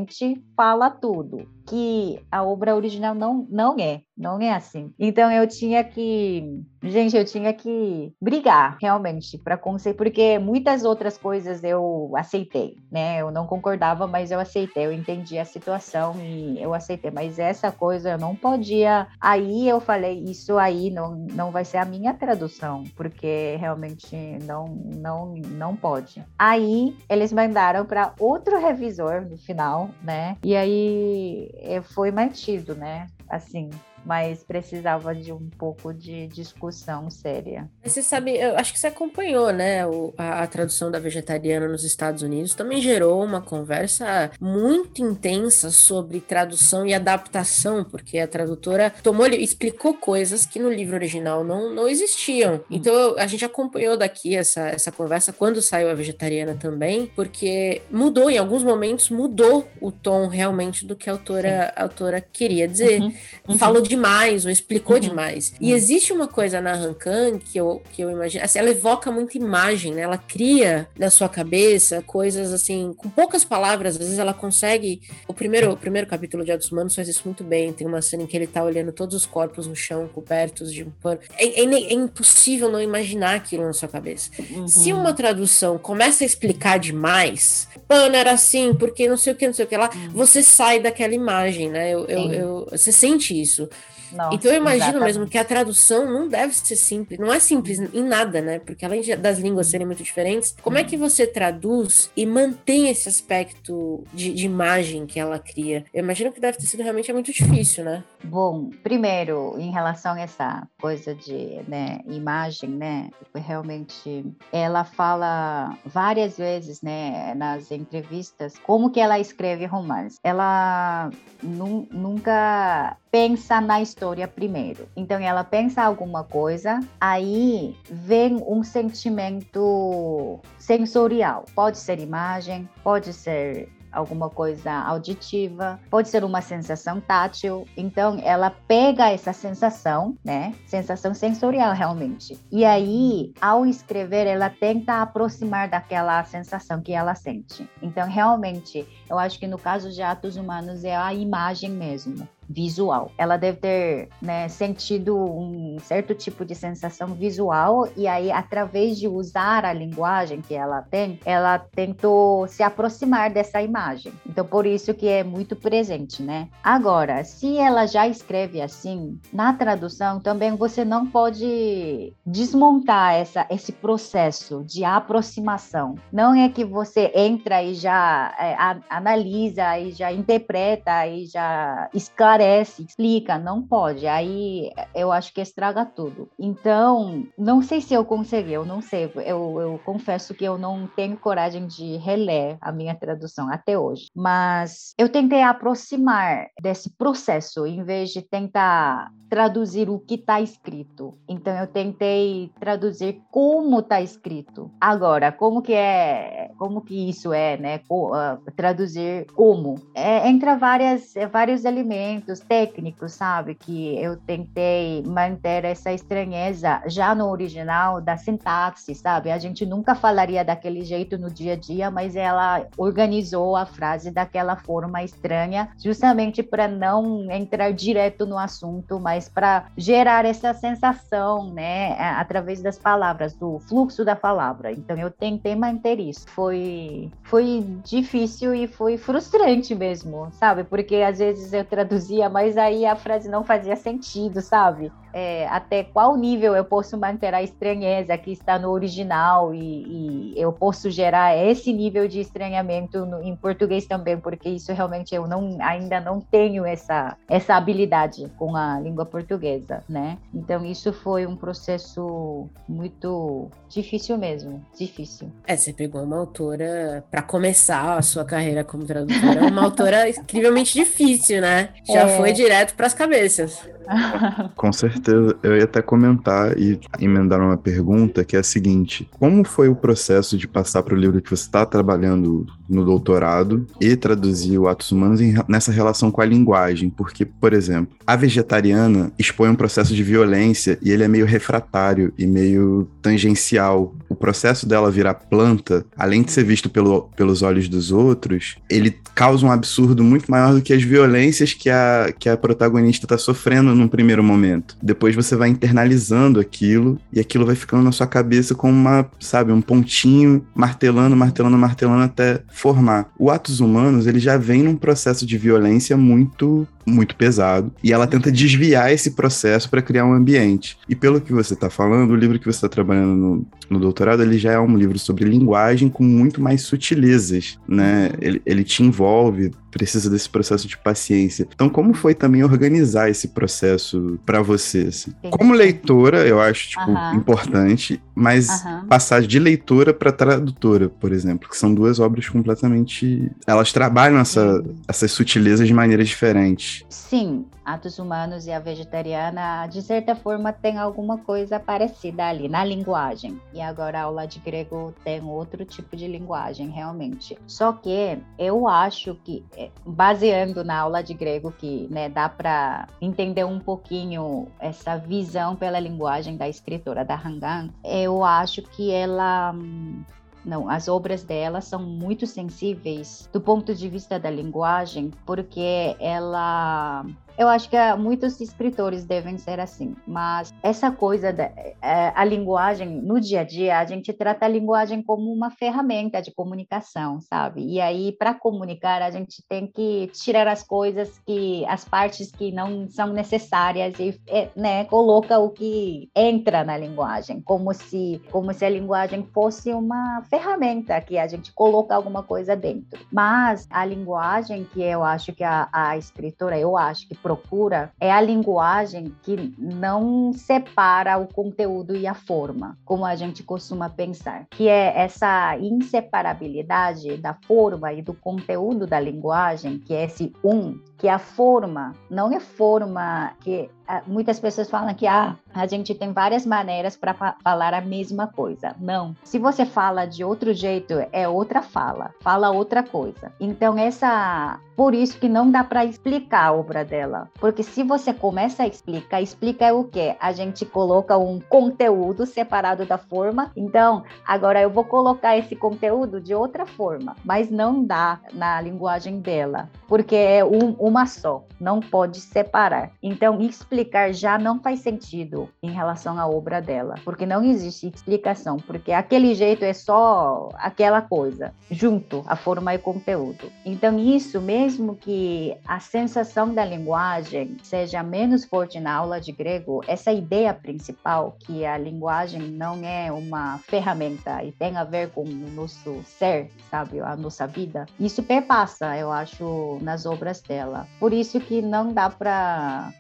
fala 0.57 0.91
tudo. 0.91 1.51
Que 1.67 2.21
a 2.31 2.45
obra 2.45 2.75
original 2.75 3.15
não, 3.15 3.47
não 3.51 3.77
é. 3.79 4.03
Não 4.17 4.41
é 4.41 4.51
assim. 4.51 4.95
Então 4.99 5.31
eu 5.31 5.47
tinha 5.47 5.85
que, 5.85 6.63
gente, 6.83 7.15
eu 7.15 7.25
tinha 7.25 7.53
que 7.53 8.15
brigar 8.19 8.79
realmente 8.81 9.37
para 9.37 9.59
conseguir, 9.59 9.95
porque 9.95 10.39
muitas 10.39 10.85
outras 10.85 11.19
coisas 11.19 11.63
eu 11.63 12.11
aceitei, 12.17 12.77
né? 12.91 13.21
Eu 13.21 13.31
não 13.31 13.47
concordava, 13.47 14.07
mas 14.07 14.31
eu 14.31 14.41
aceitei, 14.41 14.87
eu 14.87 14.93
entendi 14.93 15.39
a 15.39 15.45
situação 15.45 16.17
e 16.19 16.59
eu 16.59 16.73
aceitei. 16.73 17.11
Mas 17.11 17.39
essa 17.39 17.71
coisa 17.71 18.13
eu 18.13 18.19
não 18.19 18.35
podia. 18.35 19.07
Aí 19.21 19.69
eu 19.69 19.81
falei, 19.81 20.25
isso 20.25 20.57
aí 20.57 20.89
não, 20.89 21.15
não 21.35 21.51
vai 21.51 21.67
ser 21.67 21.77
a 21.77 21.85
minha 21.85 22.15
tradução, 22.15 22.85
porque 22.97 23.57
realmente 23.61 24.17
não, 24.45 24.65
não, 24.95 25.35
não 25.35 25.77
pode. 25.77 26.25
Aí 26.39 26.97
eles 27.11 27.35
mandaram 27.35 27.85
para 27.85 28.15
outro 28.19 28.59
revisor 28.59 29.27
no 29.29 29.37
final, 29.37 29.91
né? 30.03 30.39
E 30.43 30.57
aí 30.57 31.51
foi 31.83 32.11
mantido, 32.11 32.75
né? 32.75 33.07
Assim, 33.29 33.71
mas 34.07 34.45
precisava 34.45 35.13
de 35.15 35.33
um 35.33 35.51
pouco 35.59 35.93
de 35.93 36.29
discussão 36.29 37.11
séria. 37.11 37.69
Você 37.85 38.03
sabe, 38.03 38.37
eu 38.37 38.57
acho 38.57 38.73
que 38.73 38.79
você 38.79 38.87
acompanhou, 38.87 39.53
né, 39.53 39.85
o, 39.85 40.15
a, 40.17 40.45
a, 40.45 40.47
tradução 40.47 40.91
da 40.91 41.01
vegetariana 41.01 41.67
nos 41.67 41.83
Estados 41.83 42.23
Unidos, 42.23 42.55
também 42.55 42.81
gerou 42.81 43.23
uma 43.23 43.41
conversa 43.41 44.31
muito 44.41 45.03
intensa 45.03 45.71
sobre 45.71 46.21
tradução 46.21 46.87
e 46.87 46.95
adaptação, 46.95 47.83
porque 47.83 48.19
a 48.19 48.29
tradutora 48.29 48.93
tomou, 49.03 49.27
explicou 49.27 49.95
coisas 49.95 50.47
que 50.47 50.61
no 50.61 50.71
livro 50.71 50.95
original 50.95 51.43
não, 51.43 51.75
não 51.75 51.89
existiam. 51.89 52.61
Então 52.71 53.17
a 53.19 53.27
gente 53.27 53.45
acompanhou 53.45 53.97
daqui 53.97 54.37
essa, 54.37 54.69
essa 54.69 54.93
conversa 54.93 55.33
quando 55.33 55.61
saiu 55.61 55.91
a 55.91 55.95
vegetariana 55.95 56.55
também, 56.55 57.11
porque 57.17 57.83
mudou, 57.91 58.31
em 58.31 58.39
alguns 58.39 58.63
momentos 58.63 59.11
mudou 59.11 59.67
o 59.81 59.91
tom 59.91 60.29
realmente 60.29 60.87
do 60.87 60.95
que 60.95 61.11
a 61.11 61.13
autora, 61.13 61.73
a 61.75 61.83
autora 61.83 62.21
queria 62.21 62.69
dizer. 62.69 63.01
Uhum, 63.01 63.13
uhum. 63.49 63.59
Falou 63.59 63.83
de 63.83 63.96
demais 63.97 64.45
ou 64.45 64.51
explicou 64.51 64.97
uhum. 64.97 65.01
demais. 65.01 65.55
E 65.61 65.71
uhum. 65.71 65.77
existe 65.77 66.13
uma 66.13 66.29
coisa 66.29 66.61
na 66.61 66.75
Rankan 66.75 67.39
que 67.39 67.59
eu, 67.59 67.83
que 67.93 68.03
eu 68.03 68.11
imagino, 68.11 68.45
assim, 68.45 68.59
ela 68.59 68.71
evoca 68.71 69.11
muita 69.11 69.37
imagem, 69.37 69.93
né? 69.93 70.03
Ela 70.03 70.19
cria 70.19 70.89
na 70.99 71.11
sua 71.11 71.29
cabeça 71.29 72.03
coisas 72.03 72.53
assim, 72.53 72.95
com 72.97 73.09
poucas 73.09 73.45
palavras, 73.45 73.95
às 73.95 73.99
vezes 73.99 74.19
ela 74.19 74.35
consegue. 74.35 75.01
O 75.27 75.35
primeiro, 75.35 75.73
o 75.73 75.77
primeiro 75.77 76.07
capítulo 76.07 76.45
de 76.45 76.53
Ados 76.53 76.71
Humanos 76.71 76.95
faz 76.95 77.09
isso 77.09 77.23
muito 77.25 77.43
bem. 77.43 77.73
Tem 77.73 77.87
uma 77.87 78.03
cena 78.03 78.23
em 78.23 78.27
que 78.27 78.37
ele 78.37 78.47
tá 78.47 78.63
olhando 78.63 78.93
todos 78.93 79.15
os 79.15 79.27
corpos 79.27 79.67
no 79.67 79.75
chão, 79.75 80.09
cobertos 80.09 80.73
de 80.73 80.85
um 80.85 80.91
pano. 80.91 81.21
É, 81.37 81.61
é, 81.61 81.65
é 81.65 81.93
impossível 81.93 82.71
não 82.71 82.81
imaginar 82.81 83.35
aquilo 83.35 83.65
na 83.65 83.73
sua 83.73 83.89
cabeça. 83.89 84.31
Uhum. 84.39 84.69
Se 84.69 84.93
uma 84.93 85.13
tradução 85.13 85.79
começa 85.79 86.25
a 86.25 86.27
explicar 86.27 86.79
demais, 86.79 87.69
pano 87.89 88.17
era 88.17 88.33
assim, 88.33 88.75
porque 88.75 89.09
não 89.09 89.17
sei 89.17 89.33
o 89.33 89.37
que, 89.37 89.47
não 89.47 89.55
sei 89.55 89.65
o 89.65 89.69
que 89.69 89.77
lá, 89.77 89.91
uhum. 89.95 90.11
você 90.11 90.43
sai 90.43 90.81
daquela 90.81 91.15
imagem, 91.15 91.71
né? 91.71 91.91
Eu, 91.91 92.07
eu, 92.07 92.33
eu, 92.33 92.69
você 92.71 92.93
sente 92.93 93.39
isso. 93.41 93.69
Nossa, 94.13 94.35
então 94.35 94.51
eu 94.51 94.59
imagino 94.59 94.85
exatamente. 94.85 95.05
mesmo 95.05 95.27
que 95.27 95.39
a 95.39 95.45
tradução 95.45 96.11
não 96.11 96.29
deve 96.29 96.55
ser 96.55 96.77
simples, 96.77 97.19
não 97.19 97.33
é 97.33 97.39
simples 97.39 97.79
em 97.79 98.03
nada, 98.03 98.41
né? 98.41 98.59
Porque 98.59 98.85
além 98.85 99.03
das 99.19 99.39
línguas 99.39 99.69
serem 99.69 99.87
muito 99.87 100.03
diferentes, 100.03 100.55
como 100.63 100.79
é 100.79 100.85
que 100.85 100.97
você 100.97 101.27
traduz 101.27 102.11
e 102.17 102.25
mantém 102.25 102.89
esse 102.89 103.09
aspecto 103.09 104.05
de, 104.13 104.33
de 104.33 104.47
imagem 104.47 105.07
que 105.07 105.19
ela 105.19 105.39
cria? 105.39 105.85
Eu 105.93 106.03
imagino 106.03 106.33
que 106.33 106.41
deve 106.41 106.59
ter 106.59 106.67
sido 106.67 106.83
realmente 106.83 107.13
muito 107.13 107.33
difícil, 107.33 107.85
né? 107.85 108.03
Bom, 108.25 108.71
primeiro, 108.83 109.55
em 109.59 109.71
relação 109.71 110.15
a 110.15 110.21
essa 110.21 110.67
coisa 110.81 111.15
de 111.15 111.63
né, 111.69 112.01
imagem, 112.07 112.71
né? 112.71 113.11
Realmente, 113.35 114.25
ela 114.53 114.85
fala 114.85 115.77
várias 115.85 116.37
vezes, 116.37 116.83
né, 116.83 117.35
nas 117.35 117.71
entrevistas, 117.71 118.55
como 118.59 118.91
que 118.91 119.01
ela 119.01 119.19
escreve 119.19 119.67
romance. 119.67 120.19
Ela 120.23 121.11
nu 121.43 121.87
nunca 121.91 122.97
pensa 123.11 123.61
na 123.61 123.81
história 123.81 123.96
primeiro. 124.35 124.89
Então 124.97 125.19
ela 125.19 125.43
pensa 125.43 125.83
alguma 125.83 126.23
coisa, 126.25 126.81
aí 127.01 127.77
vem 127.91 128.43
um 128.47 128.63
sentimento 128.63 130.41
sensorial. 130.59 131.45
Pode 131.55 131.79
ser 131.79 131.99
imagem, 131.99 132.69
pode 132.83 133.13
ser 133.13 133.69
alguma 133.97 134.29
coisa 134.29 134.71
auditiva, 134.71 135.81
pode 135.91 136.09
ser 136.09 136.23
uma 136.23 136.43
sensação 136.43 137.01
tátil. 137.01 137.67
Então, 137.77 138.19
ela 138.23 138.51
pega 138.51 139.11
essa 139.11 139.33
sensação, 139.33 140.17
né? 140.23 140.55
Sensação 140.67 141.15
sensorial 141.15 141.73
realmente. 141.73 142.39
E 142.53 142.65
aí, 142.65 143.33
ao 143.41 143.65
escrever, 143.65 144.27
ela 144.27 144.51
tenta 144.51 145.01
aproximar 145.01 145.69
daquela 145.69 146.23
sensação 146.25 146.83
que 146.83 146.93
ela 146.93 147.15
sente. 147.15 147.69
Então, 147.81 148.07
realmente, 148.07 148.87
eu 149.09 149.19
acho 149.19 149.39
que 149.39 149.47
no 149.47 149.59
caso 149.59 149.91
de 149.91 150.03
atos 150.03 150.37
humanos 150.37 150.85
é 150.85 150.95
a 150.95 151.15
imagem 151.15 151.71
mesmo 151.71 152.29
visual. 152.49 153.11
Ela 153.19 153.37
deve 153.37 153.59
ter 153.59 154.09
né, 154.21 154.49
sentido 154.49 155.17
um 155.17 155.77
certo 155.81 156.15
tipo 156.15 156.45
de 156.45 156.55
sensação 156.55 157.09
visual 157.09 157.89
e 157.97 158.07
aí 158.07 158.31
através 158.31 158.99
de 158.99 159.09
usar 159.09 159.65
a 159.65 159.73
linguagem 159.73 160.41
que 160.41 160.55
ela 160.55 160.83
tem, 160.83 161.19
ela 161.25 161.59
tentou 161.59 162.47
se 162.47 162.63
aproximar 162.63 163.31
dessa 163.31 163.61
imagem. 163.61 164.13
Então 164.27 164.45
por 164.45 164.67
isso 164.67 164.95
que 164.95 165.09
é 165.09 165.25
muito 165.25 165.57
presente, 165.57 166.23
né? 166.23 166.49
Agora, 166.63 167.25
se 167.25 167.59
ela 167.59 167.87
já 167.87 168.07
escreve 168.07 168.61
assim, 168.61 169.19
na 169.33 169.53
tradução 169.53 170.21
também 170.21 170.55
você 170.55 170.85
não 170.85 171.07
pode 171.07 172.13
desmontar 172.25 173.15
essa, 173.15 173.47
esse 173.51 173.73
processo 173.73 174.65
de 174.65 174.85
aproximação. 174.85 175.97
Não 176.13 176.35
é 176.35 176.49
que 176.49 176.65
você 176.65 177.11
entra 177.15 177.63
e 177.63 177.75
já 177.75 178.35
é, 178.39 178.55
a, 178.55 178.77
analisa 178.91 179.79
e 179.79 179.93
já 179.93 180.13
interpreta 180.13 181.07
e 181.07 181.27
já 181.27 181.89
esclarece 181.93 182.36
esclarece, 182.37 182.83
explica, 182.83 183.39
não 183.39 183.63
pode. 183.63 184.07
Aí 184.07 184.71
eu 184.95 185.11
acho 185.11 185.33
que 185.33 185.41
estraga 185.41 185.85
tudo. 185.85 186.29
Então, 186.39 187.27
não 187.39 187.63
sei 187.63 187.81
se 187.81 187.95
eu 187.95 188.05
consegui, 188.05 188.53
eu 188.53 188.65
não 188.65 188.81
sei. 188.81 189.11
Eu, 189.17 189.61
eu 189.61 189.81
confesso 189.85 190.35
que 190.35 190.45
eu 190.45 190.59
não 190.59 190.87
tenho 190.87 191.17
coragem 191.17 191.67
de 191.67 191.97
reler 191.97 192.59
a 192.61 192.71
minha 192.71 192.95
tradução 192.95 193.51
até 193.51 193.79
hoje. 193.79 194.09
Mas 194.15 194.95
eu 194.99 195.09
tentei 195.09 195.43
aproximar 195.43 196.49
desse 196.61 196.91
processo, 196.97 197.67
em 197.67 197.83
vez 197.83 198.11
de 198.11 198.23
tentar 198.23 199.11
traduzir 199.29 199.89
o 199.89 199.99
que 199.99 200.15
está 200.15 200.41
escrito. 200.41 201.15
Então 201.29 201.55
eu 201.57 201.67
tentei 201.67 202.51
traduzir 202.59 203.21
como 203.31 203.81
está 203.81 204.01
escrito. 204.01 204.71
Agora, 204.81 205.33
como 205.33 205.63
que 205.63 205.73
é, 205.73 206.51
como 206.59 206.81
que 206.81 207.09
isso 207.09 207.33
é, 207.33 207.57
né? 207.57 207.81
Uh, 207.91 208.51
traduzir 208.57 209.27
como 209.35 209.77
é, 209.95 210.29
entra 210.29 210.57
várias 210.57 211.15
vários 211.31 211.65
elementos 211.65 212.41
técnicos, 212.41 213.13
sabe? 213.13 213.55
Que 213.55 213.97
eu 213.99 214.17
tentei 214.17 215.03
manter 215.07 215.65
essa 215.65 215.93
estranheza 215.93 216.83
já 216.87 217.15
no 217.15 217.29
original 217.29 218.01
da 218.01 218.17
sintaxe, 218.17 218.95
sabe? 218.95 219.31
A 219.31 219.39
gente 219.39 219.65
nunca 219.67 219.95
falaria 219.95 220.45
daquele 220.45 220.83
jeito 220.83 221.19
no 221.19 221.31
dia 221.31 221.55
a 221.55 221.57
dia, 221.57 221.91
mas 221.91 222.17
ela 222.17 222.67
organizou 222.77 223.57
a 223.57 223.67
frase 223.67 224.11
daquela 224.11 224.57
forma 224.57 225.03
estranha, 225.03 225.71
justamente 225.83 226.43
para 226.43 226.69
não 226.69 227.31
entrar 227.31 227.73
direto 227.73 228.27
no 228.27 228.39
assunto, 228.39 228.99
mas 229.01 229.16
mas 229.17 229.29
para 229.31 229.67
gerar 229.77 230.27
essa 230.27 230.53
sensação, 230.53 231.51
né, 231.51 231.97
através 231.99 232.61
das 232.61 232.79
palavras, 232.79 233.35
do 233.35 233.59
fluxo 233.61 234.05
da 234.05 234.15
palavra. 234.15 234.73
Então 234.73 234.97
eu 234.99 235.11
tentei 235.11 235.57
manter 235.57 235.99
isso. 235.99 236.29
Foi 236.29 237.11
foi 237.25 237.67
difícil 237.83 238.55
e 238.55 238.67
foi 238.67 238.99
frustrante 238.99 239.75
mesmo, 239.75 240.29
sabe? 240.33 240.65
Porque 240.65 240.97
às 240.97 241.19
vezes 241.19 241.53
eu 241.53 241.65
traduzia, 241.65 242.29
mas 242.29 242.59
aí 242.59 242.85
a 242.85 242.95
frase 242.95 243.29
não 243.29 243.43
fazia 243.43 243.75
sentido, 243.75 244.43
sabe? 244.43 244.93
é, 245.17 245.47
até 245.47 245.83
qual 245.83 246.15
nível 246.15 246.55
eu 246.55 246.63
posso 246.63 246.95
manter 246.99 247.33
a 247.33 247.43
estranheza 247.43 248.19
que 248.19 248.31
está 248.31 248.59
no 248.59 248.69
original 248.69 249.55
e, 249.55 250.35
e 250.35 250.35
eu 250.37 250.53
posso 250.53 250.91
gerar 250.91 251.35
esse 251.35 251.73
nível 251.73 252.07
de 252.07 252.21
estranhamento 252.21 253.07
no, 253.07 253.23
em 253.23 253.35
português 253.35 253.87
também, 253.87 254.21
porque 254.21 254.51
isso 254.51 254.75
realmente 254.75 255.15
eu 255.15 255.27
não, 255.27 255.57
ainda 255.63 256.01
não 256.01 256.21
tenho 256.21 256.67
essa, 256.67 257.17
essa 257.27 257.55
habilidade 257.55 258.31
com 258.37 258.55
a 258.55 258.79
língua 258.79 259.06
portuguesa, 259.07 259.83
né? 259.89 260.19
Então 260.35 260.65
isso 260.65 260.93
foi 260.93 261.27
um 261.27 261.37
processo 261.37 262.49
muito 262.69 263.51
difícil 263.69 264.17
mesmo, 264.19 264.65
difícil. 264.79 265.31
É, 265.47 265.57
você 265.57 265.73
pegou 265.73 266.03
uma 266.03 266.17
autora 266.17 267.05
para 267.11 267.23
começar 267.23 267.97
a 267.97 268.03
sua 268.03 268.25
carreira 268.25 268.65
como 268.65 268.85
tradutora, 268.85 269.47
uma 269.47 269.63
autora 269.63 270.09
incrivelmente 270.11 270.75
difícil, 270.75 271.41
né? 271.41 271.71
Já 271.87 272.03
é... 272.03 272.17
foi 272.17 272.33
direto 272.33 272.75
para 272.75 272.87
as 272.87 272.95
cabeças. 272.95 273.61
Com 274.57 274.73
certeza. 274.73 275.37
Eu 275.43 275.57
ia 275.57 275.65
até 275.65 275.81
comentar 275.81 276.59
e 276.59 276.79
emendar 277.01 277.41
uma 277.41 277.57
pergunta 277.57 278.25
que 278.25 278.37
é 278.37 278.41
a 278.41 278.43
seguinte: 278.43 279.09
como 279.19 279.45
foi 279.45 279.69
o 279.69 279.77
processo 279.77 280.37
de 280.37 280.49
passar 280.49 280.83
para 280.83 280.95
o 280.95 280.99
livro 280.99 281.21
que 281.23 281.31
você 281.31 281.43
está 281.43 281.65
trabalhando 281.65 282.47
no 282.69 282.85
doutorado 282.85 283.67
e 283.81 283.97
traduzir 283.97 284.59
o 284.59 284.69
Atos 284.69 284.93
Humanos 284.93 285.21
em, 285.21 285.35
nessa 285.49 285.73
relação 285.73 286.11
com 286.11 286.21
a 286.21 286.27
linguagem, 286.27 286.91
porque, 286.91 287.25
por 287.25 287.53
exemplo, 287.53 287.97
a 288.07 288.17
vegetariana 288.17 289.13
expõe 289.19 289.49
um 289.49 289.55
processo 289.55 289.95
de 289.95 290.03
violência 290.03 290.79
e 290.83 290.91
ele 290.91 291.03
é 291.03 291.09
meio 291.09 291.27
refratário 291.27 292.13
e 292.19 292.27
meio 292.27 292.89
tangencial. 293.03 293.95
O 294.09 294.15
processo 294.15 294.67
dela 294.67 294.91
virar 294.91 295.15
planta, 295.15 295.85
além 295.97 296.23
de 296.23 296.33
ser 296.33 296.45
visto 296.45 296.71
pelo, 296.71 297.03
pelos 297.17 297.43
olhos 297.43 297.69
dos 297.69 297.91
outros, 297.91 298.57
ele 298.71 298.97
causa 299.15 299.47
um 299.47 299.51
absurdo 299.51 300.05
muito 300.05 300.31
maior 300.31 300.55
do 300.55 300.63
que 300.63 300.73
as 300.73 300.83
violências 300.83 301.53
que 301.53 301.71
a, 301.71 302.13
que 302.19 302.29
a 302.29 302.37
protagonista 302.37 303.07
está 303.07 303.19
sofrendo 303.19 303.75
num 303.75 303.89
primeiro 303.89 304.23
momento. 304.23 304.77
Depois 304.83 305.15
você 305.15 305.35
vai 305.35 305.49
internalizando 305.49 306.39
aquilo 306.39 306.99
e 307.13 307.19
aquilo 307.19 307.47
vai 307.47 307.55
ficando 307.55 307.83
na 307.83 307.93
sua 307.93 308.07
cabeça 308.07 308.55
como 308.55 308.73
uma, 308.73 309.09
sabe, 309.19 309.53
um 309.53 309.61
pontinho 309.61 310.47
martelando, 310.55 311.17
martelando, 311.17 311.59
martelando 311.59 312.03
até 312.03 312.41
formar. 312.57 313.11
O 313.19 313.31
Atos 313.31 313.61
Humanos, 313.61 314.07
ele 314.07 314.19
já 314.19 314.39
vem 314.39 314.63
num 314.63 314.77
processo 314.77 315.27
de 315.27 315.37
violência 315.37 315.95
muito 315.97 316.67
muito 316.87 317.17
pesado 317.17 317.73
e 317.83 317.93
ela 317.93 318.07
tenta 318.07 318.31
desviar 318.31 318.93
esse 318.93 319.11
processo 319.13 319.69
para 319.69 319.83
criar 319.83 320.07
um 320.07 320.13
ambiente. 320.13 320.79
E 320.89 320.95
pelo 320.95 321.21
que 321.21 321.33
você 321.33 321.55
está 321.55 321.69
falando, 321.69 322.13
o 322.13 322.17
livro 322.17 322.39
que 322.39 322.45
você 322.45 322.59
está 322.59 322.69
trabalhando 322.69 323.15
no, 323.17 323.47
no, 323.69 323.81
doutorado, 323.81 324.23
ele 324.23 324.39
já 324.39 324.53
é 324.53 324.59
um 324.59 324.77
livro 324.77 324.99
sobre 324.99 325.25
linguagem 325.25 325.89
com 325.89 326.05
muito 326.05 326.41
mais 326.41 326.63
sutilezas, 326.63 327.59
né? 327.67 328.11
Ele, 328.21 328.41
ele 328.47 328.63
te 328.63 328.83
envolve, 328.83 329.51
precisa 329.77 330.09
desse 330.09 330.29
processo 330.29 330.67
de 330.67 330.79
paciência. 330.79 331.47
Então, 331.55 331.69
como 331.69 331.93
foi 331.93 332.15
também 332.15 332.43
organizar 332.43 333.11
esse 333.11 333.29
processo 333.29 334.19
para 334.25 334.41
você? 334.41 334.87
Assim? 334.89 335.13
Como 335.31 335.53
leitora, 335.53 336.27
eu 336.27 336.41
acho 336.41 336.71
tipo, 336.71 336.91
importante, 337.15 338.01
mas 338.15 338.49
passar 338.89 339.21
de 339.23 339.39
leitora 339.39 339.93
para 339.93 340.11
tradutora, 340.11 340.89
por 340.89 341.13
exemplo, 341.13 341.49
que 341.49 341.57
são 341.57 341.75
duas 341.75 342.01
obras 342.01 342.29
completamente. 342.29 343.31
Elas 343.47 343.73
trabalham 343.73 344.19
essa, 344.19 344.65
essas 344.89 345.11
sutilezas 345.11 345.67
de 345.67 345.75
maneiras 345.75 346.09
diferentes. 346.09 346.76
Sim, 346.89 347.47
Atos 347.65 347.99
Humanos 347.99 348.47
e 348.47 348.53
a 348.53 348.59
Vegetariana, 348.59 349.67
de 349.67 349.83
certa 349.83 350.15
forma, 350.15 350.53
tem 350.53 350.79
alguma 350.79 351.19
coisa 351.19 351.59
parecida 351.59 352.27
ali 352.27 352.49
na 352.49 352.65
linguagem. 352.65 353.41
E 353.53 353.61
agora 353.61 354.01
a 354.01 354.03
aula 354.03 354.27
de 354.27 354.39
grego 354.39 354.95
tem 355.05 355.23
outro 355.23 355.65
tipo 355.65 355.97
de 355.97 356.07
linguagem, 356.07 356.69
realmente. 356.69 357.37
Só 357.47 357.73
que 357.73 358.19
eu 358.39 358.69
acho 358.69 359.15
que, 359.25 359.45
é, 359.57 359.71
baseando 359.85 360.65
na 360.65 360.79
aula 360.79 361.03
de 361.03 361.15
grego, 361.15 361.53
que 361.53 361.89
né, 361.91 362.09
dá 362.09 362.29
para 362.29 362.89
entender 363.01 363.45
um 363.45 363.59
pouquinho 363.59 364.49
essa 364.59 364.97
visão 364.97 365.57
pela 365.57 365.81
linguagem 365.81 366.37
da 366.37 366.49
escritora 366.49 367.05
da 367.05 367.15
Hangan, 367.15 367.71
eu 367.85 368.25
acho 368.25 368.63
que 368.63 368.91
ela 368.91 369.53
hum, 369.53 370.03
não, 370.47 370.71
as 370.71 370.87
obras 370.87 371.25
dela 371.25 371.61
são 371.61 371.83
muito 371.83 372.25
sensíveis 372.27 373.29
do 373.33 373.41
ponto 373.41 373.75
de 373.75 373.89
vista 373.89 374.19
da 374.19 374.31
linguagem, 374.31 375.11
porque 375.27 375.97
ela 375.99 377.05
eu 377.39 377.49
acho 377.49 377.69
que 377.69 377.77
muitos 377.99 378.41
escritores 378.41 379.05
devem 379.05 379.37
ser 379.39 379.61
assim, 379.61 379.95
mas 380.07 380.55
essa 380.63 380.91
coisa 380.91 381.33
da 381.33 381.45
é, 381.45 382.13
a 382.15 382.25
linguagem 382.25 382.89
no 383.03 383.21
dia 383.21 383.41
a 383.41 383.45
dia, 383.45 383.79
a 383.79 383.85
gente 383.85 384.13
trata 384.13 384.47
a 384.47 384.49
linguagem 384.49 385.03
como 385.03 385.33
uma 385.33 385.51
ferramenta 385.51 386.21
de 386.21 386.33
comunicação, 386.35 387.21
sabe? 387.21 387.63
E 387.65 387.81
aí 387.81 388.13
para 388.13 388.35
comunicar 388.35 389.03
a 389.03 389.11
gente 389.11 389.43
tem 389.49 389.67
que 389.67 390.11
tirar 390.13 390.49
as 390.49 390.63
coisas 390.63 391.19
que 391.27 391.65
as 391.67 391.85
partes 391.85 392.31
que 392.31 392.53
não 392.53 392.89
são 392.89 393.13
necessárias 393.13 393.99
e 393.99 394.21
é, 394.29 394.49
né, 394.57 394.85
coloca 394.85 395.39
o 395.39 395.51
que 395.51 396.11
entra 396.15 396.65
na 396.65 396.77
linguagem, 396.77 397.41
como 397.41 397.73
se 397.75 398.21
como 398.31 398.53
se 398.53 398.65
a 398.65 398.71
linguagem 398.71 399.25
fosse 399.35 399.73
uma 399.73 400.23
ferramenta 400.31 401.01
que 401.01 401.19
a 401.19 401.27
gente 401.27 401.53
coloca 401.53 401.95
alguma 401.95 402.23
coisa 402.23 402.57
dentro. 402.57 402.99
Mas 403.13 403.67
a 403.71 403.85
linguagem 403.85 404.65
que 404.65 404.83
eu 404.83 405.05
acho 405.05 405.33
que 405.33 405.45
a, 405.45 405.69
a 405.73 405.97
escritora, 405.97 406.59
eu 406.59 406.77
acho 406.77 407.09
que 407.09 407.15
procura 407.27 407.91
é 408.01 408.13
a 408.13 408.21
linguagem 408.21 409.13
que 409.21 409.53
não 409.59 410.33
separa 410.33 411.19
o 411.19 411.27
conteúdo 411.27 411.97
e 411.97 412.07
a 412.07 412.15
forma, 412.15 412.79
como 412.85 413.05
a 413.05 413.17
gente 413.17 413.43
costuma 413.43 413.91
pensar, 413.91 414.47
que 414.49 414.69
é 414.69 414.97
essa 414.97 415.59
inseparabilidade 415.59 417.17
da 417.17 417.35
forma 417.35 417.93
e 417.93 418.01
do 418.01 418.15
conteúdo 418.15 418.87
da 418.87 419.01
linguagem, 419.01 419.81
que 419.81 419.93
é 419.93 420.05
esse 420.05 420.33
um, 420.45 420.79
que 420.97 421.09
a 421.09 421.19
forma 421.19 421.97
não 422.09 422.33
é 422.33 422.39
forma 422.39 423.35
que 423.41 423.69
muitas 424.07 424.39
pessoas 424.39 424.69
falam 424.69 424.95
que 424.95 425.07
ah, 425.07 425.37
a 425.55 425.67
gente 425.67 425.95
tem 425.95 426.13
várias 426.13 426.45
maneiras 426.45 426.97
para 426.97 427.15
fa 427.15 427.37
falar 427.43 427.75
a 427.75 427.81
mesma 427.81 428.27
coisa. 428.27 428.75
Não. 428.79 429.15
Se 429.25 429.39
você 429.39 429.65
fala 429.65 430.05
de 430.05 430.25
outro 430.25 430.53
jeito, 430.53 430.95
é 431.13 431.29
outra 431.29 431.63
fala, 431.63 432.15
fala 432.21 432.51
outra 432.51 432.83
coisa. 432.83 433.33
Então, 433.41 433.79
essa. 433.79 434.61
Por 434.77 434.95
isso 434.95 435.19
que 435.19 435.27
não 435.27 435.51
dá 435.51 435.65
para 435.65 435.87
explicar 435.87 436.49
a 436.49 436.53
obra 436.53 436.85
dela. 436.85 437.31
Porque 437.41 437.63
se 437.63 437.83
você 437.83 438.13
começa 438.13 438.63
a 438.63 438.67
explicar, 438.67 439.23
explica 439.23 439.75
o 439.75 439.85
quê? 439.85 440.15
A 440.21 440.33
gente 440.33 440.67
coloca 440.67 441.17
um 441.17 441.41
conteúdo 441.41 442.27
separado 442.27 442.85
da 442.85 442.99
forma. 442.99 443.51
Então, 443.57 444.05
agora 444.27 444.61
eu 444.61 444.69
vou 444.69 444.85
colocar 444.85 445.35
esse 445.39 445.57
conteúdo 445.57 446.21
de 446.21 446.35
outra 446.35 446.67
forma, 446.67 447.17
mas 447.25 447.51
não 447.51 447.83
dá 447.83 448.21
na 448.35 448.61
linguagem 448.61 449.19
dela, 449.19 449.71
porque 449.89 450.15
é 450.15 450.45
um, 450.45 450.77
uma 450.79 451.07
só, 451.07 451.43
não 451.59 451.81
pode 451.81 452.21
separar. 452.21 452.91
Então, 453.03 453.41
explica 453.41 453.76
explicar 453.77 454.13
já 454.15 454.39
não 454.39 454.59
faz 454.59 454.81
sentido 454.81 455.51
em 455.63 455.71
relação 455.71 456.19
à 456.19 456.27
obra 456.27 456.61
dela, 456.61 456.95
porque 457.05 457.27
não 457.27 457.45
existe 457.45 457.89
explicação, 457.89 458.57
porque 458.57 458.91
aquele 458.91 459.35
jeito 459.35 459.65
é 459.65 459.73
só 459.73 460.49
aquela 460.55 461.03
coisa, 461.03 461.53
junto 461.71 462.25
a 462.27 462.35
forma 462.35 462.75
e 462.75 462.79
conteúdo. 462.79 463.53
Então, 463.65 463.99
isso 463.99 464.41
mesmo 464.41 464.97
que 464.97 465.55
a 465.67 465.79
sensação 465.79 466.55
da 466.55 466.65
linguagem 466.65 467.57
seja 467.63 468.03
menos 468.03 468.45
forte 468.45 468.81
na 468.81 468.95
aula 468.95 469.21
de 469.21 469.31
grego, 469.31 469.83
essa 469.87 470.11
ideia 470.11 470.55
principal 470.55 471.37
que 471.41 471.67
a 471.67 471.77
linguagem 471.77 472.41
não 472.41 472.83
é 472.83 473.13
uma 473.13 473.59
ferramenta 473.59 474.43
e 474.43 474.53
tem 474.53 474.77
a 474.77 474.85
ver 474.85 475.11
com 475.11 475.23
o 475.23 475.51
nosso 475.55 476.03
ser, 476.05 476.51
sabe, 476.71 477.01
a 477.01 477.15
nossa 477.15 477.47
vida, 477.47 477.85
isso 478.01 478.23
perpassa, 478.23 478.97
eu 478.97 479.13
acho, 479.13 479.79
nas 479.83 480.07
obras 480.07 480.41
dela. 480.41 480.87
Por 480.99 481.13
isso 481.13 481.39
que 481.41 481.61
não 481.61 481.93
dá 481.93 482.09
para 482.09 482.93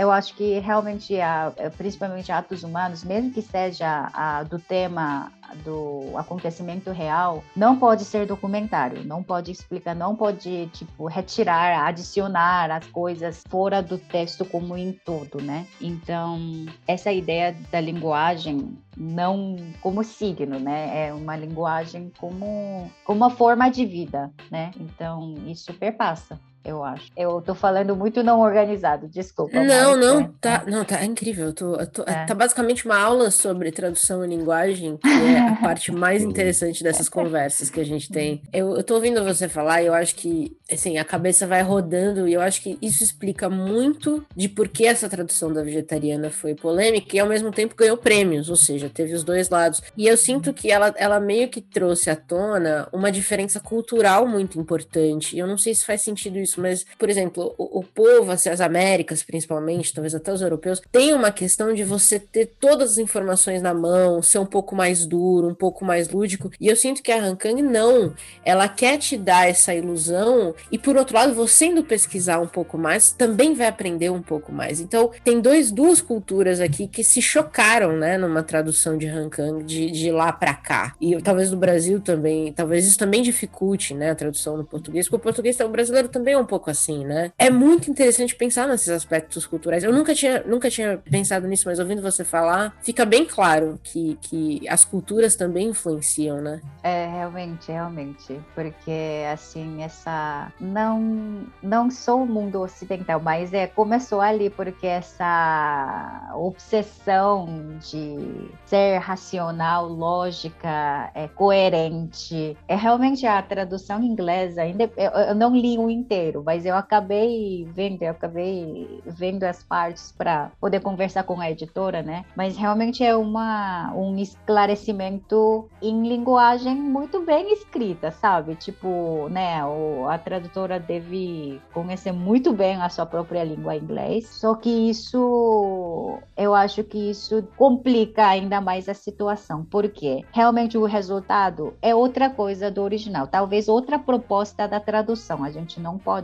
eu 0.00 0.10
acho 0.10 0.34
que 0.34 0.58
realmente, 0.58 1.20
a, 1.20 1.52
principalmente 1.76 2.30
atos 2.30 2.62
humanos, 2.62 3.04
mesmo 3.04 3.30
que 3.32 3.42
seja 3.42 4.10
a, 4.12 4.42
do 4.42 4.58
tema 4.58 5.32
do 5.64 6.16
acontecimento 6.16 6.90
real, 6.90 7.44
não 7.54 7.78
pode 7.78 8.04
ser 8.04 8.26
documentário, 8.26 9.04
não 9.04 9.22
pode 9.22 9.50
explicar, 9.52 9.94
não 9.94 10.16
pode, 10.16 10.66
tipo, 10.68 11.06
retirar, 11.06 11.86
adicionar 11.86 12.70
as 12.70 12.86
coisas 12.86 13.44
fora 13.48 13.82
do 13.82 13.98
texto 13.98 14.44
como 14.44 14.76
em 14.76 14.92
todo, 14.92 15.40
né? 15.40 15.66
Então, 15.80 16.66
essa 16.86 17.12
ideia 17.12 17.56
da 17.70 17.80
linguagem 17.80 18.76
não 18.96 19.56
como 19.80 20.02
signo, 20.02 20.58
né? 20.58 21.08
É 21.08 21.12
uma 21.12 21.36
linguagem 21.36 22.10
como, 22.18 22.90
como 23.04 23.18
uma 23.18 23.30
forma 23.30 23.68
de 23.68 23.84
vida, 23.84 24.32
né? 24.50 24.70
Então, 24.80 25.34
isso 25.46 25.72
perpassa 25.74 26.38
eu 26.64 26.82
acho. 26.82 27.12
Eu 27.14 27.42
tô 27.42 27.54
falando 27.54 27.94
muito 27.94 28.22
não 28.22 28.40
organizado, 28.40 29.06
desculpa. 29.06 29.62
Não, 29.62 29.96
não, 29.96 30.24
tá, 30.40 30.64
não, 30.66 30.84
tá 30.84 31.04
incrível. 31.04 31.46
Eu 31.46 31.52
tô, 31.52 31.74
eu 31.76 31.86
tô 31.86 32.02
é. 32.02 32.24
Tá 32.24 32.34
basicamente 32.34 32.86
uma 32.86 32.98
aula 32.98 33.30
sobre 33.30 33.70
tradução 33.70 34.24
e 34.24 34.28
linguagem, 34.28 34.96
que 34.96 35.08
é 35.08 35.40
a 35.40 35.56
parte 35.60 35.92
mais 35.92 36.22
interessante 36.22 36.82
dessas 36.82 37.08
conversas 37.10 37.68
que 37.68 37.80
a 37.80 37.84
gente 37.84 38.10
tem. 38.10 38.40
Eu, 38.52 38.76
eu 38.76 38.82
tô 38.82 38.94
ouvindo 38.94 39.22
você 39.22 39.46
falar 39.46 39.82
e 39.82 39.86
eu 39.86 39.94
acho 39.94 40.14
que, 40.14 40.56
assim, 40.72 40.96
a 40.96 41.04
cabeça 41.04 41.46
vai 41.46 41.62
rodando 41.62 42.26
e 42.26 42.32
eu 42.32 42.40
acho 42.40 42.62
que 42.62 42.78
isso 42.80 43.02
explica 43.02 43.50
muito 43.50 44.24
de 44.34 44.48
por 44.48 44.68
que 44.68 44.86
essa 44.86 45.08
tradução 45.08 45.52
da 45.52 45.62
vegetariana 45.62 46.30
foi 46.30 46.54
polêmica 46.54 47.14
e 47.14 47.20
ao 47.20 47.28
mesmo 47.28 47.50
tempo 47.50 47.76
ganhou 47.76 47.98
prêmios, 47.98 48.48
ou 48.48 48.56
seja, 48.56 48.88
teve 48.88 49.12
os 49.12 49.22
dois 49.22 49.50
lados. 49.50 49.82
E 49.96 50.06
eu 50.06 50.16
sinto 50.16 50.54
que 50.54 50.70
ela, 50.70 50.94
ela 50.96 51.20
meio 51.20 51.48
que 51.48 51.60
trouxe 51.60 52.08
à 52.08 52.16
tona 52.16 52.88
uma 52.90 53.12
diferença 53.12 53.60
cultural 53.60 54.26
muito 54.26 54.58
importante. 54.58 55.36
E 55.36 55.38
eu 55.38 55.46
não 55.46 55.58
sei 55.58 55.74
se 55.74 55.84
faz 55.84 56.00
sentido 56.00 56.38
isso 56.38 56.53
isso, 56.54 56.60
mas, 56.60 56.86
por 56.98 57.10
exemplo, 57.10 57.54
o, 57.58 57.80
o 57.80 57.82
povo, 57.82 58.30
assim, 58.30 58.48
as 58.48 58.60
Américas, 58.60 59.22
principalmente, 59.22 59.92
talvez 59.92 60.14
até 60.14 60.32
os 60.32 60.40
europeus, 60.40 60.80
tem 60.92 61.12
uma 61.12 61.30
questão 61.30 61.74
de 61.74 61.84
você 61.84 62.18
ter 62.18 62.52
todas 62.58 62.92
as 62.92 62.98
informações 62.98 63.60
na 63.60 63.74
mão, 63.74 64.22
ser 64.22 64.38
um 64.38 64.46
pouco 64.46 64.74
mais 64.74 65.04
duro, 65.04 65.48
um 65.48 65.54
pouco 65.54 65.84
mais 65.84 66.08
lúdico. 66.08 66.50
E 66.60 66.68
eu 66.68 66.76
sinto 66.76 67.02
que 67.02 67.12
a 67.12 67.22
Hankang 67.22 67.60
não. 67.60 68.14
Ela 68.44 68.68
quer 68.68 68.98
te 68.98 69.16
dar 69.16 69.48
essa 69.48 69.74
ilusão, 69.74 70.54
e 70.70 70.78
por 70.78 70.96
outro 70.96 71.16
lado, 71.16 71.34
você 71.34 71.66
indo 71.66 71.84
pesquisar 71.84 72.38
um 72.40 72.46
pouco 72.46 72.78
mais, 72.78 73.10
também 73.10 73.54
vai 73.54 73.66
aprender 73.66 74.10
um 74.10 74.22
pouco 74.22 74.52
mais. 74.52 74.80
Então, 74.80 75.10
tem 75.24 75.40
dois, 75.40 75.70
duas 75.70 76.00
culturas 76.00 76.60
aqui 76.60 76.86
que 76.86 77.02
se 77.02 77.20
chocaram, 77.20 77.96
né, 77.96 78.16
numa 78.16 78.42
tradução 78.42 78.96
de 78.96 79.06
Hankang 79.06 79.64
de, 79.64 79.90
de 79.90 80.10
lá 80.10 80.32
para 80.32 80.54
cá. 80.54 80.94
E 81.00 81.20
talvez 81.20 81.50
no 81.50 81.56
Brasil 81.56 82.00
também, 82.00 82.52
talvez 82.52 82.86
isso 82.86 82.98
também 82.98 83.22
dificulte, 83.22 83.94
né, 83.94 84.10
a 84.10 84.14
tradução 84.14 84.56
no 84.56 84.64
português, 84.64 85.06
porque 85.06 85.16
o 85.16 85.18
português, 85.18 85.58
o 85.60 85.68
brasileiro 85.68 86.08
também 86.08 86.34
é 86.34 86.38
um 86.38 86.43
um 86.44 86.46
pouco 86.46 86.70
assim, 86.70 87.04
né? 87.04 87.32
É 87.38 87.50
muito 87.50 87.90
interessante 87.90 88.36
pensar 88.36 88.68
nesses 88.68 88.88
aspectos 88.88 89.46
culturais. 89.46 89.82
Eu 89.82 89.92
nunca 89.92 90.14
tinha, 90.14 90.42
nunca 90.44 90.70
tinha 90.70 90.98
pensado 90.98 91.48
nisso, 91.48 91.64
mas 91.66 91.78
ouvindo 91.78 92.02
você 92.02 92.24
falar, 92.24 92.76
fica 92.82 93.04
bem 93.04 93.24
claro 93.24 93.80
que, 93.82 94.16
que 94.20 94.68
as 94.68 94.84
culturas 94.84 95.34
também 95.34 95.68
influenciam, 95.68 96.40
né? 96.40 96.60
É, 96.82 97.06
realmente, 97.06 97.72
realmente. 97.72 98.40
Porque, 98.54 99.24
assim, 99.32 99.82
essa. 99.82 100.52
Não, 100.60 101.46
não 101.62 101.90
sou 101.90 102.22
o 102.22 102.26
mundo 102.26 102.60
ocidental, 102.60 103.20
mas 103.20 103.52
é, 103.52 103.66
começou 103.66 104.20
ali 104.20 104.50
porque 104.50 104.86
essa 104.86 106.30
obsessão 106.34 107.78
de 107.80 108.50
ser 108.66 108.98
racional, 108.98 109.88
lógica, 109.88 111.10
é, 111.14 111.28
coerente. 111.28 112.56
É 112.68 112.74
realmente 112.74 113.26
a 113.26 113.42
tradução 113.42 114.02
inglesa, 114.02 114.62
ainda 114.62 114.90
eu 114.96 115.34
não 115.34 115.54
li 115.54 115.78
o 115.78 115.88
inteiro, 115.88 116.33
mas 116.42 116.64
eu 116.64 116.74
acabei 116.74 117.66
vendo, 117.72 118.02
eu 118.02 118.10
acabei 118.10 119.00
vendo 119.06 119.44
as 119.44 119.62
partes 119.62 120.12
para 120.12 120.50
poder 120.60 120.80
conversar 120.80 121.24
com 121.24 121.40
a 121.40 121.50
editora, 121.50 122.02
né? 122.02 122.24
Mas 122.36 122.56
realmente 122.56 123.04
é 123.04 123.14
uma, 123.16 123.92
um 123.94 124.16
esclarecimento 124.18 125.68
em 125.82 126.06
linguagem 126.08 126.74
muito 126.74 127.24
bem 127.24 127.52
escrita, 127.52 128.10
sabe? 128.10 128.54
Tipo, 128.56 129.28
né, 129.28 129.64
o, 129.64 130.08
a 130.08 130.18
tradutora 130.18 130.78
deve 130.78 131.60
conhecer 131.72 132.12
muito 132.12 132.52
bem 132.52 132.76
a 132.76 132.88
sua 132.88 133.06
própria 133.06 133.44
língua 133.44 133.76
inglês, 133.76 134.28
só 134.28 134.54
que 134.54 134.70
isso, 134.70 136.18
eu 136.36 136.54
acho 136.54 136.82
que 136.84 137.10
isso 137.10 137.46
complica 137.56 138.26
ainda 138.26 138.60
mais 138.60 138.88
a 138.88 138.94
situação, 138.94 139.64
porque 139.64 140.24
realmente 140.32 140.78
o 140.78 140.84
resultado 140.84 141.74
é 141.82 141.94
outra 141.94 142.30
coisa 142.30 142.70
do 142.70 142.82
original, 142.82 143.26
talvez 143.26 143.68
outra 143.68 143.98
proposta 143.98 144.66
da 144.66 144.80
tradução. 144.80 145.44
A 145.44 145.50
gente 145.50 145.80
não 145.80 145.98
pode 145.98 146.23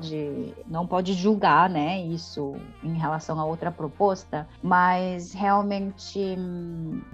não 0.66 0.86
pode 0.86 1.12
julgar, 1.14 1.68
né, 1.68 2.00
isso 2.00 2.54
em 2.82 2.94
relação 2.94 3.38
a 3.40 3.44
outra 3.44 3.70
proposta, 3.70 4.46
mas 4.62 5.32
realmente 5.32 6.36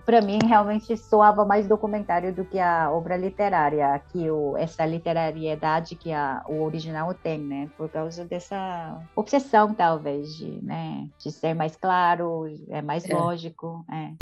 para 0.04 0.20
mim 0.20 0.38
realmente 0.44 0.96
soava 0.96 1.44
mais 1.44 1.66
documentário 1.66 2.34
do 2.34 2.44
que 2.44 2.58
a 2.58 2.90
obra 2.90 3.16
literária, 3.16 4.00
que 4.12 4.30
o, 4.30 4.56
essa 4.56 4.84
literariedade 4.84 5.94
que 5.94 6.12
a, 6.12 6.42
o 6.48 6.62
original 6.62 7.12
tem, 7.14 7.38
né, 7.38 7.70
por 7.76 7.88
causa 7.88 8.24
dessa 8.24 9.00
obsessão 9.14 9.74
talvez 9.74 10.34
de, 10.36 10.50
né, 10.62 11.08
de 11.18 11.30
ser 11.30 11.54
mais 11.54 11.76
claro, 11.76 12.44
é 12.68 12.82
mais 12.82 13.08
é. 13.08 13.14
lógico, 13.14 13.84
é. 13.90 14.12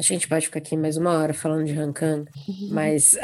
A 0.00 0.02
gente 0.02 0.26
pode 0.26 0.46
ficar 0.46 0.60
aqui 0.60 0.78
mais 0.78 0.96
uma 0.96 1.12
hora 1.18 1.34
falando 1.34 1.66
de 1.66 1.78
Hankan, 1.78 2.24
mas 2.72 3.18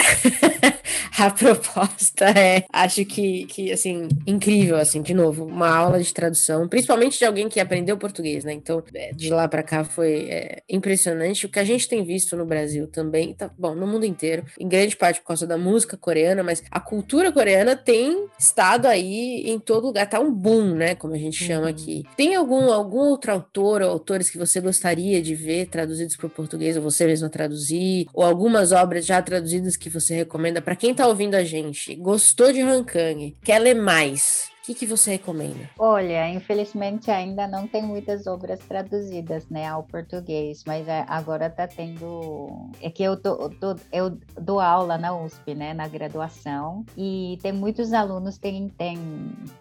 a 1.18 1.30
proposta 1.30 2.26
é, 2.26 2.64
acho 2.70 3.02
que, 3.06 3.46
que, 3.46 3.72
assim, 3.72 4.08
incrível, 4.26 4.76
assim, 4.76 5.00
de 5.00 5.14
novo, 5.14 5.46
uma 5.46 5.74
aula 5.74 5.98
de 5.98 6.12
tradução, 6.12 6.68
principalmente 6.68 7.18
de 7.18 7.24
alguém 7.24 7.48
que 7.48 7.58
aprendeu 7.58 7.96
português, 7.96 8.44
né? 8.44 8.52
Então, 8.52 8.82
é, 8.94 9.10
de 9.14 9.30
lá 9.30 9.48
para 9.48 9.62
cá 9.62 9.84
foi 9.84 10.28
é, 10.28 10.62
impressionante. 10.68 11.46
O 11.46 11.48
que 11.48 11.58
a 11.58 11.64
gente 11.64 11.88
tem 11.88 12.04
visto 12.04 12.36
no 12.36 12.44
Brasil 12.44 12.86
também, 12.86 13.32
tá, 13.32 13.50
bom, 13.58 13.74
no 13.74 13.86
mundo 13.86 14.04
inteiro, 14.04 14.44
em 14.60 14.68
grande 14.68 14.94
parte 14.98 15.20
por 15.22 15.28
causa 15.28 15.46
da 15.46 15.56
música 15.56 15.96
coreana, 15.96 16.42
mas 16.42 16.62
a 16.70 16.78
cultura 16.78 17.32
coreana 17.32 17.74
tem 17.74 18.26
estado 18.38 18.84
aí 18.84 19.48
em 19.48 19.58
todo 19.58 19.86
lugar, 19.86 20.06
tá 20.10 20.20
um 20.20 20.30
boom, 20.30 20.74
né? 20.74 20.94
Como 20.94 21.14
a 21.14 21.18
gente 21.18 21.42
chama 21.42 21.62
uhum. 21.62 21.70
aqui. 21.70 22.04
Tem 22.18 22.34
algum, 22.34 22.70
algum 22.70 22.98
outro 22.98 23.32
autor 23.32 23.80
ou 23.80 23.88
autores 23.88 24.28
que 24.28 24.36
você 24.36 24.60
gostaria 24.60 25.22
de 25.22 25.34
ver 25.34 25.68
traduzidos 25.68 26.16
para 26.16 26.26
o 26.26 26.30
português, 26.30 26.65
ou 26.74 26.82
você 26.82 27.06
mesmo 27.06 27.28
traduzir, 27.28 28.06
ou 28.14 28.24
algumas 28.24 28.72
obras 28.72 29.04
já 29.04 29.20
traduzidas 29.20 29.76
que 29.76 29.90
você 29.90 30.14
recomenda 30.14 30.62
para 30.62 30.74
quem 30.74 30.94
tá 30.94 31.06
ouvindo 31.06 31.34
a 31.34 31.44
gente, 31.44 31.94
gostou 31.94 32.50
de 32.50 32.62
Hankang, 32.62 33.36
quer 33.44 33.58
ler 33.58 33.74
mais, 33.74 34.48
que, 34.66 34.74
que 34.74 34.86
você 34.86 35.12
recomenda? 35.12 35.70
Olha, 35.78 36.28
infelizmente 36.28 37.08
ainda 37.10 37.46
não 37.46 37.68
tem 37.68 37.82
muitas 37.82 38.26
obras 38.26 38.58
traduzidas, 38.58 39.48
né, 39.48 39.68
ao 39.68 39.84
português, 39.84 40.64
mas 40.66 40.86
agora 41.06 41.48
tá 41.48 41.68
tendo. 41.68 42.70
É 42.82 42.90
que 42.90 43.02
eu, 43.02 43.16
tô, 43.16 43.48
tô, 43.50 43.76
eu 43.92 44.18
dou 44.40 44.58
aula 44.58 44.98
na 44.98 45.16
USP, 45.16 45.54
né, 45.54 45.72
na 45.72 45.86
graduação, 45.86 46.84
e 46.96 47.38
tem 47.42 47.52
muitos 47.52 47.92
alunos 47.92 48.38
que 48.38 48.72
têm, 48.76 48.98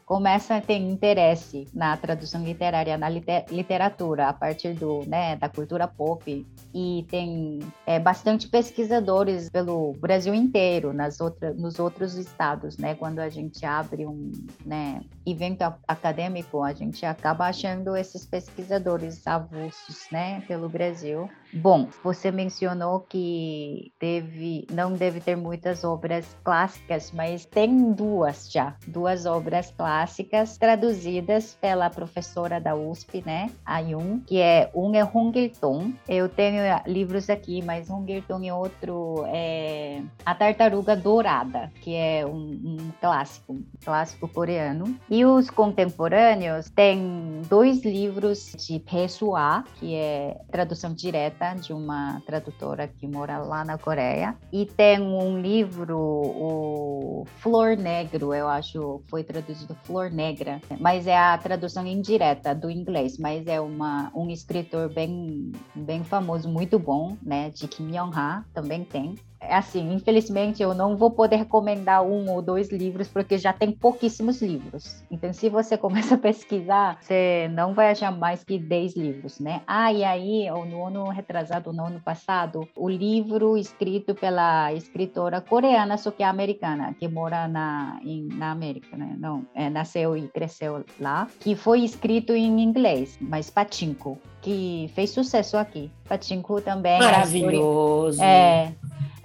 começam 0.05 0.57
a 0.57 0.61
ter 0.61 0.77
interesse 0.77 1.67
na 1.73 1.95
tradução 1.97 2.43
literária, 2.43 2.97
na 2.97 3.07
liter, 3.07 3.45
literatura, 3.51 4.29
a 4.29 4.33
partir 4.33 4.73
do, 4.73 5.05
né, 5.05 5.35
da 5.35 5.47
cultura 5.47 5.87
pop, 5.87 6.45
e 6.73 7.05
tem 7.09 7.59
é, 7.85 7.99
bastante 7.99 8.47
pesquisadores 8.47 9.49
pelo 9.49 9.93
Brasil 9.93 10.33
inteiro, 10.33 10.93
nas 10.93 11.21
outras, 11.21 11.55
nos 11.55 11.77
outros 11.77 12.15
estados, 12.15 12.77
né, 12.77 12.95
quando 12.95 13.19
a 13.19 13.29
gente 13.29 13.63
abre 13.65 14.05
um, 14.07 14.31
né, 14.65 14.94
evento 15.25 15.61
acadêmico, 15.87 16.63
a 16.63 16.73
gente 16.73 17.05
acaba 17.05 17.47
achando 17.47 17.95
esses 17.95 18.25
pesquisadores 18.25 19.25
avulsos, 19.27 20.07
né, 20.11 20.41
pelo 20.41 20.69
Brasil. 20.69 21.27
Bom, 21.55 21.87
você 22.03 22.31
mencionou 22.31 22.99
que 22.99 23.93
teve, 23.97 24.67
não 24.69 24.91
deve 24.91 25.21
ter 25.21 25.37
muitas 25.37 25.85
obras 25.85 26.35
clássicas, 26.43 27.13
mas 27.13 27.45
tem 27.45 27.93
duas 27.93 28.51
já, 28.51 28.75
duas 28.85 29.25
obras 29.25 29.71
clássicas 29.71 30.57
traduzidas 30.57 31.57
pela 31.61 31.89
professora 31.89 32.59
da 32.59 32.75
USP, 32.75 33.23
né, 33.25 33.49
a 33.65 33.79
Yun, 33.79 34.19
que 34.19 34.41
é 34.41 34.69
um 34.75 34.93
é 34.93 35.03
Hungerton. 35.05 35.93
Eu 36.09 36.27
tenho 36.27 36.61
livros 36.85 37.29
aqui, 37.29 37.63
mas 37.63 37.89
Hungerton 37.89 38.43
e 38.43 38.51
outro 38.51 39.23
é 39.27 40.01
A 40.25 40.35
Tartaruga 40.35 40.93
Dourada, 40.93 41.71
que 41.81 41.95
é 41.95 42.25
um, 42.25 42.59
um 42.65 42.91
clássico, 42.99 43.53
um 43.53 43.63
clássico 43.83 44.27
coreano 44.27 44.93
e 45.09 45.23
os 45.23 45.49
contemporâneos 45.49 46.69
têm 46.69 47.41
dois 47.47 47.85
livros 47.85 48.51
de 48.57 48.79
Pessoa, 48.79 49.63
que 49.79 49.95
é 49.95 50.37
tradução 50.51 50.93
direta 50.93 51.44
de 51.53 51.73
uma 51.73 52.21
tradutora 52.25 52.87
que 52.87 53.07
mora 53.07 53.37
lá 53.39 53.63
na 53.63 53.77
Coreia. 53.77 54.35
E 54.51 54.65
tem 54.65 55.01
um 55.01 55.39
livro, 55.39 55.97
o 55.97 57.25
Flor 57.37 57.77
Negro, 57.77 58.33
eu 58.33 58.47
acho, 58.47 59.01
foi 59.07 59.23
traduzido 59.23 59.75
Flor 59.83 60.09
Negra, 60.09 60.61
mas 60.79 61.07
é 61.07 61.17
a 61.17 61.37
tradução 61.37 61.85
indireta 61.85 62.55
do 62.55 62.69
inglês, 62.69 63.17
mas 63.17 63.45
é 63.47 63.59
uma, 63.59 64.11
um 64.15 64.29
escritor 64.29 64.91
bem, 64.93 65.51
bem 65.75 66.03
famoso, 66.03 66.49
muito 66.49 66.79
bom, 66.79 67.17
né, 67.21 67.49
de 67.49 67.67
Kim 67.67 67.95
Yong-ha, 67.95 68.45
também 68.53 68.83
tem 68.83 69.15
assim, 69.41 69.93
infelizmente 69.93 70.61
eu 70.61 70.73
não 70.73 70.95
vou 70.95 71.11
poder 71.11 71.37
recomendar 71.37 72.03
um 72.03 72.29
ou 72.31 72.41
dois 72.41 72.69
livros 72.69 73.07
porque 73.07 73.37
já 73.37 73.53
tem 73.53 73.71
pouquíssimos 73.71 74.41
livros. 74.41 75.03
Então, 75.09 75.31
se 75.33 75.49
você 75.49 75.77
começa 75.77 76.15
a 76.15 76.17
pesquisar, 76.17 76.97
você 77.01 77.49
não 77.53 77.73
vai 77.73 77.91
achar 77.91 78.11
mais 78.11 78.43
que 78.43 78.57
10 78.57 78.95
livros, 78.95 79.39
né? 79.39 79.61
Ah, 79.67 79.91
e 79.91 80.03
aí, 80.03 80.47
no 80.49 80.85
ano 80.85 81.09
retrasado, 81.09 81.71
no 81.71 81.85
ano 81.85 81.99
passado, 81.99 82.67
o 82.75 82.89
livro 82.89 83.57
escrito 83.57 84.15
pela 84.15 84.73
escritora 84.73 85.41
coreana, 85.41 85.97
só 85.97 86.11
que 86.11 86.23
é 86.23 86.25
americana, 86.25 86.93
que 86.97 87.07
mora 87.07 87.47
na, 87.47 87.99
em, 88.03 88.27
na 88.27 88.51
América, 88.51 88.95
né? 88.97 89.15
Não, 89.17 89.45
é, 89.53 89.69
nasceu 89.69 90.17
e 90.17 90.27
cresceu 90.27 90.83
lá, 90.99 91.27
que 91.39 91.55
foi 91.55 91.81
escrito 91.81 92.33
em 92.33 92.61
inglês, 92.61 93.17
mas 93.21 93.49
patinco, 93.49 94.17
que 94.41 94.89
fez 94.93 95.09
sucesso 95.09 95.57
aqui. 95.57 95.91
Patinco 96.07 96.61
também. 96.61 96.97
É 96.97 96.99
Maravilhoso. 96.99 98.21
É, 98.21 98.73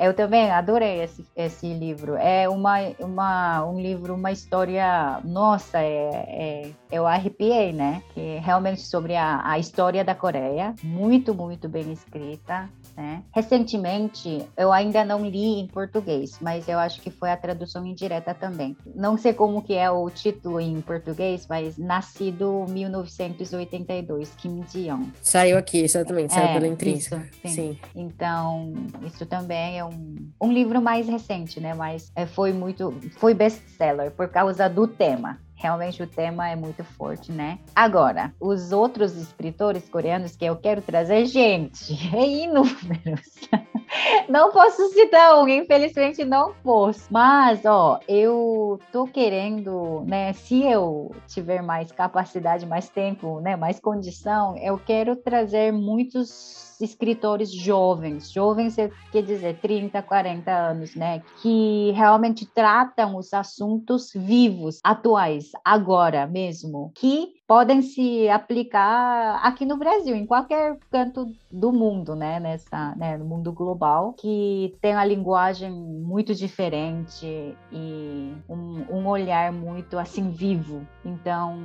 eu 0.00 0.14
também 0.14 0.50
adorei 0.50 1.02
esse, 1.02 1.26
esse 1.36 1.74
livro. 1.74 2.16
É 2.16 2.48
uma, 2.48 2.78
uma, 2.98 3.66
um 3.66 3.78
livro, 3.78 4.14
uma 4.14 4.32
história. 4.32 5.20
Nossa, 5.22 5.78
é, 5.78 6.10
é, 6.26 6.70
eu 6.90 7.06
arrepiei, 7.06 7.72
né? 7.72 8.02
Que 8.14 8.20
é 8.20 8.38
realmente 8.38 8.80
sobre 8.80 9.14
a, 9.14 9.42
a 9.44 9.58
história 9.58 10.02
da 10.02 10.14
Coreia. 10.14 10.74
Muito, 10.82 11.34
muito 11.34 11.68
bem 11.68 11.92
escrita. 11.92 12.68
Né? 13.00 13.22
Recentemente, 13.34 14.46
eu 14.58 14.70
ainda 14.70 15.02
não 15.06 15.24
li 15.24 15.58
em 15.58 15.66
português, 15.66 16.36
mas 16.38 16.68
eu 16.68 16.78
acho 16.78 17.00
que 17.00 17.10
foi 17.10 17.30
a 17.30 17.36
tradução 17.36 17.86
indireta 17.86 18.34
também. 18.34 18.76
Não 18.94 19.16
sei 19.16 19.32
como 19.32 19.62
que 19.62 19.72
é 19.72 19.90
o 19.90 20.10
título 20.10 20.60
em 20.60 20.82
português, 20.82 21.46
mas 21.48 21.78
Nascido 21.78 22.66
1982, 22.68 24.34
Kim 24.36 24.62
Ji-young. 24.70 25.10
Saiu 25.22 25.56
aqui, 25.56 25.78
exatamente, 25.78 26.34
saiu 26.34 26.48
é, 26.48 26.52
pela 26.52 26.66
Intrínseca. 26.66 27.26
sim. 27.40 27.48
sim. 27.48 27.78
Então, 27.96 28.74
isso 29.06 29.24
também 29.24 29.78
é 29.78 29.84
um, 29.84 30.16
um 30.38 30.52
livro 30.52 30.82
mais 30.82 31.08
recente, 31.08 31.58
né? 31.58 31.72
Mas 31.72 32.12
é, 32.14 32.26
foi 32.26 32.52
muito, 32.52 32.94
foi 33.16 33.32
best-seller 33.32 34.10
por 34.10 34.28
causa 34.28 34.68
do 34.68 34.86
tema 34.86 35.40
realmente 35.60 36.02
o 36.02 36.06
tema 36.06 36.48
é 36.48 36.56
muito 36.56 36.82
forte, 36.82 37.30
né? 37.30 37.58
Agora, 37.74 38.32
os 38.40 38.72
outros 38.72 39.14
escritores 39.14 39.88
coreanos 39.88 40.34
que 40.34 40.44
eu 40.44 40.56
quero 40.56 40.80
trazer, 40.80 41.26
gente, 41.26 41.92
é 42.16 42.26
inúmeros. 42.26 43.38
Não 44.28 44.52
posso 44.52 44.88
citar 44.90 45.42
um, 45.42 45.48
infelizmente 45.48 46.24
não 46.24 46.54
posso. 46.62 47.06
Mas, 47.10 47.64
ó, 47.64 47.98
eu 48.08 48.78
tô 48.92 49.06
querendo, 49.06 50.04
né? 50.06 50.32
Se 50.32 50.62
eu 50.62 51.10
tiver 51.26 51.62
mais 51.62 51.90
capacidade, 51.92 52.66
mais 52.66 52.88
tempo, 52.88 53.40
né? 53.40 53.56
Mais 53.56 53.80
condição, 53.80 54.56
eu 54.58 54.78
quero 54.78 55.16
trazer 55.16 55.72
muitos 55.72 56.70
escritores 56.80 57.52
jovens, 57.52 58.32
jovens 58.32 58.76
quer 59.12 59.22
dizer 59.22 59.58
30, 59.60 60.02
40 60.02 60.50
anos, 60.50 60.94
né, 60.94 61.22
que 61.42 61.92
realmente 61.92 62.46
tratam 62.46 63.16
os 63.16 63.32
assuntos 63.34 64.10
vivos, 64.14 64.80
atuais, 64.82 65.50
agora 65.64 66.26
mesmo, 66.26 66.90
que 66.94 67.34
podem 67.50 67.82
se 67.82 68.28
aplicar 68.28 69.40
aqui 69.42 69.66
no 69.66 69.76
Brasil, 69.76 70.14
em 70.14 70.24
qualquer 70.24 70.78
canto 70.88 71.26
do 71.50 71.72
mundo, 71.72 72.14
né, 72.14 72.38
nessa, 72.38 72.94
né, 72.94 73.18
no 73.18 73.24
mundo 73.24 73.50
global, 73.50 74.12
que 74.12 74.78
tem 74.80 74.94
a 74.94 75.04
linguagem 75.04 75.68
muito 75.68 76.32
diferente 76.32 77.26
e 77.72 78.32
um, 78.48 78.84
um 78.88 79.08
olhar 79.08 79.50
muito 79.50 79.98
assim 79.98 80.30
vivo. 80.30 80.86
Então, 81.04 81.58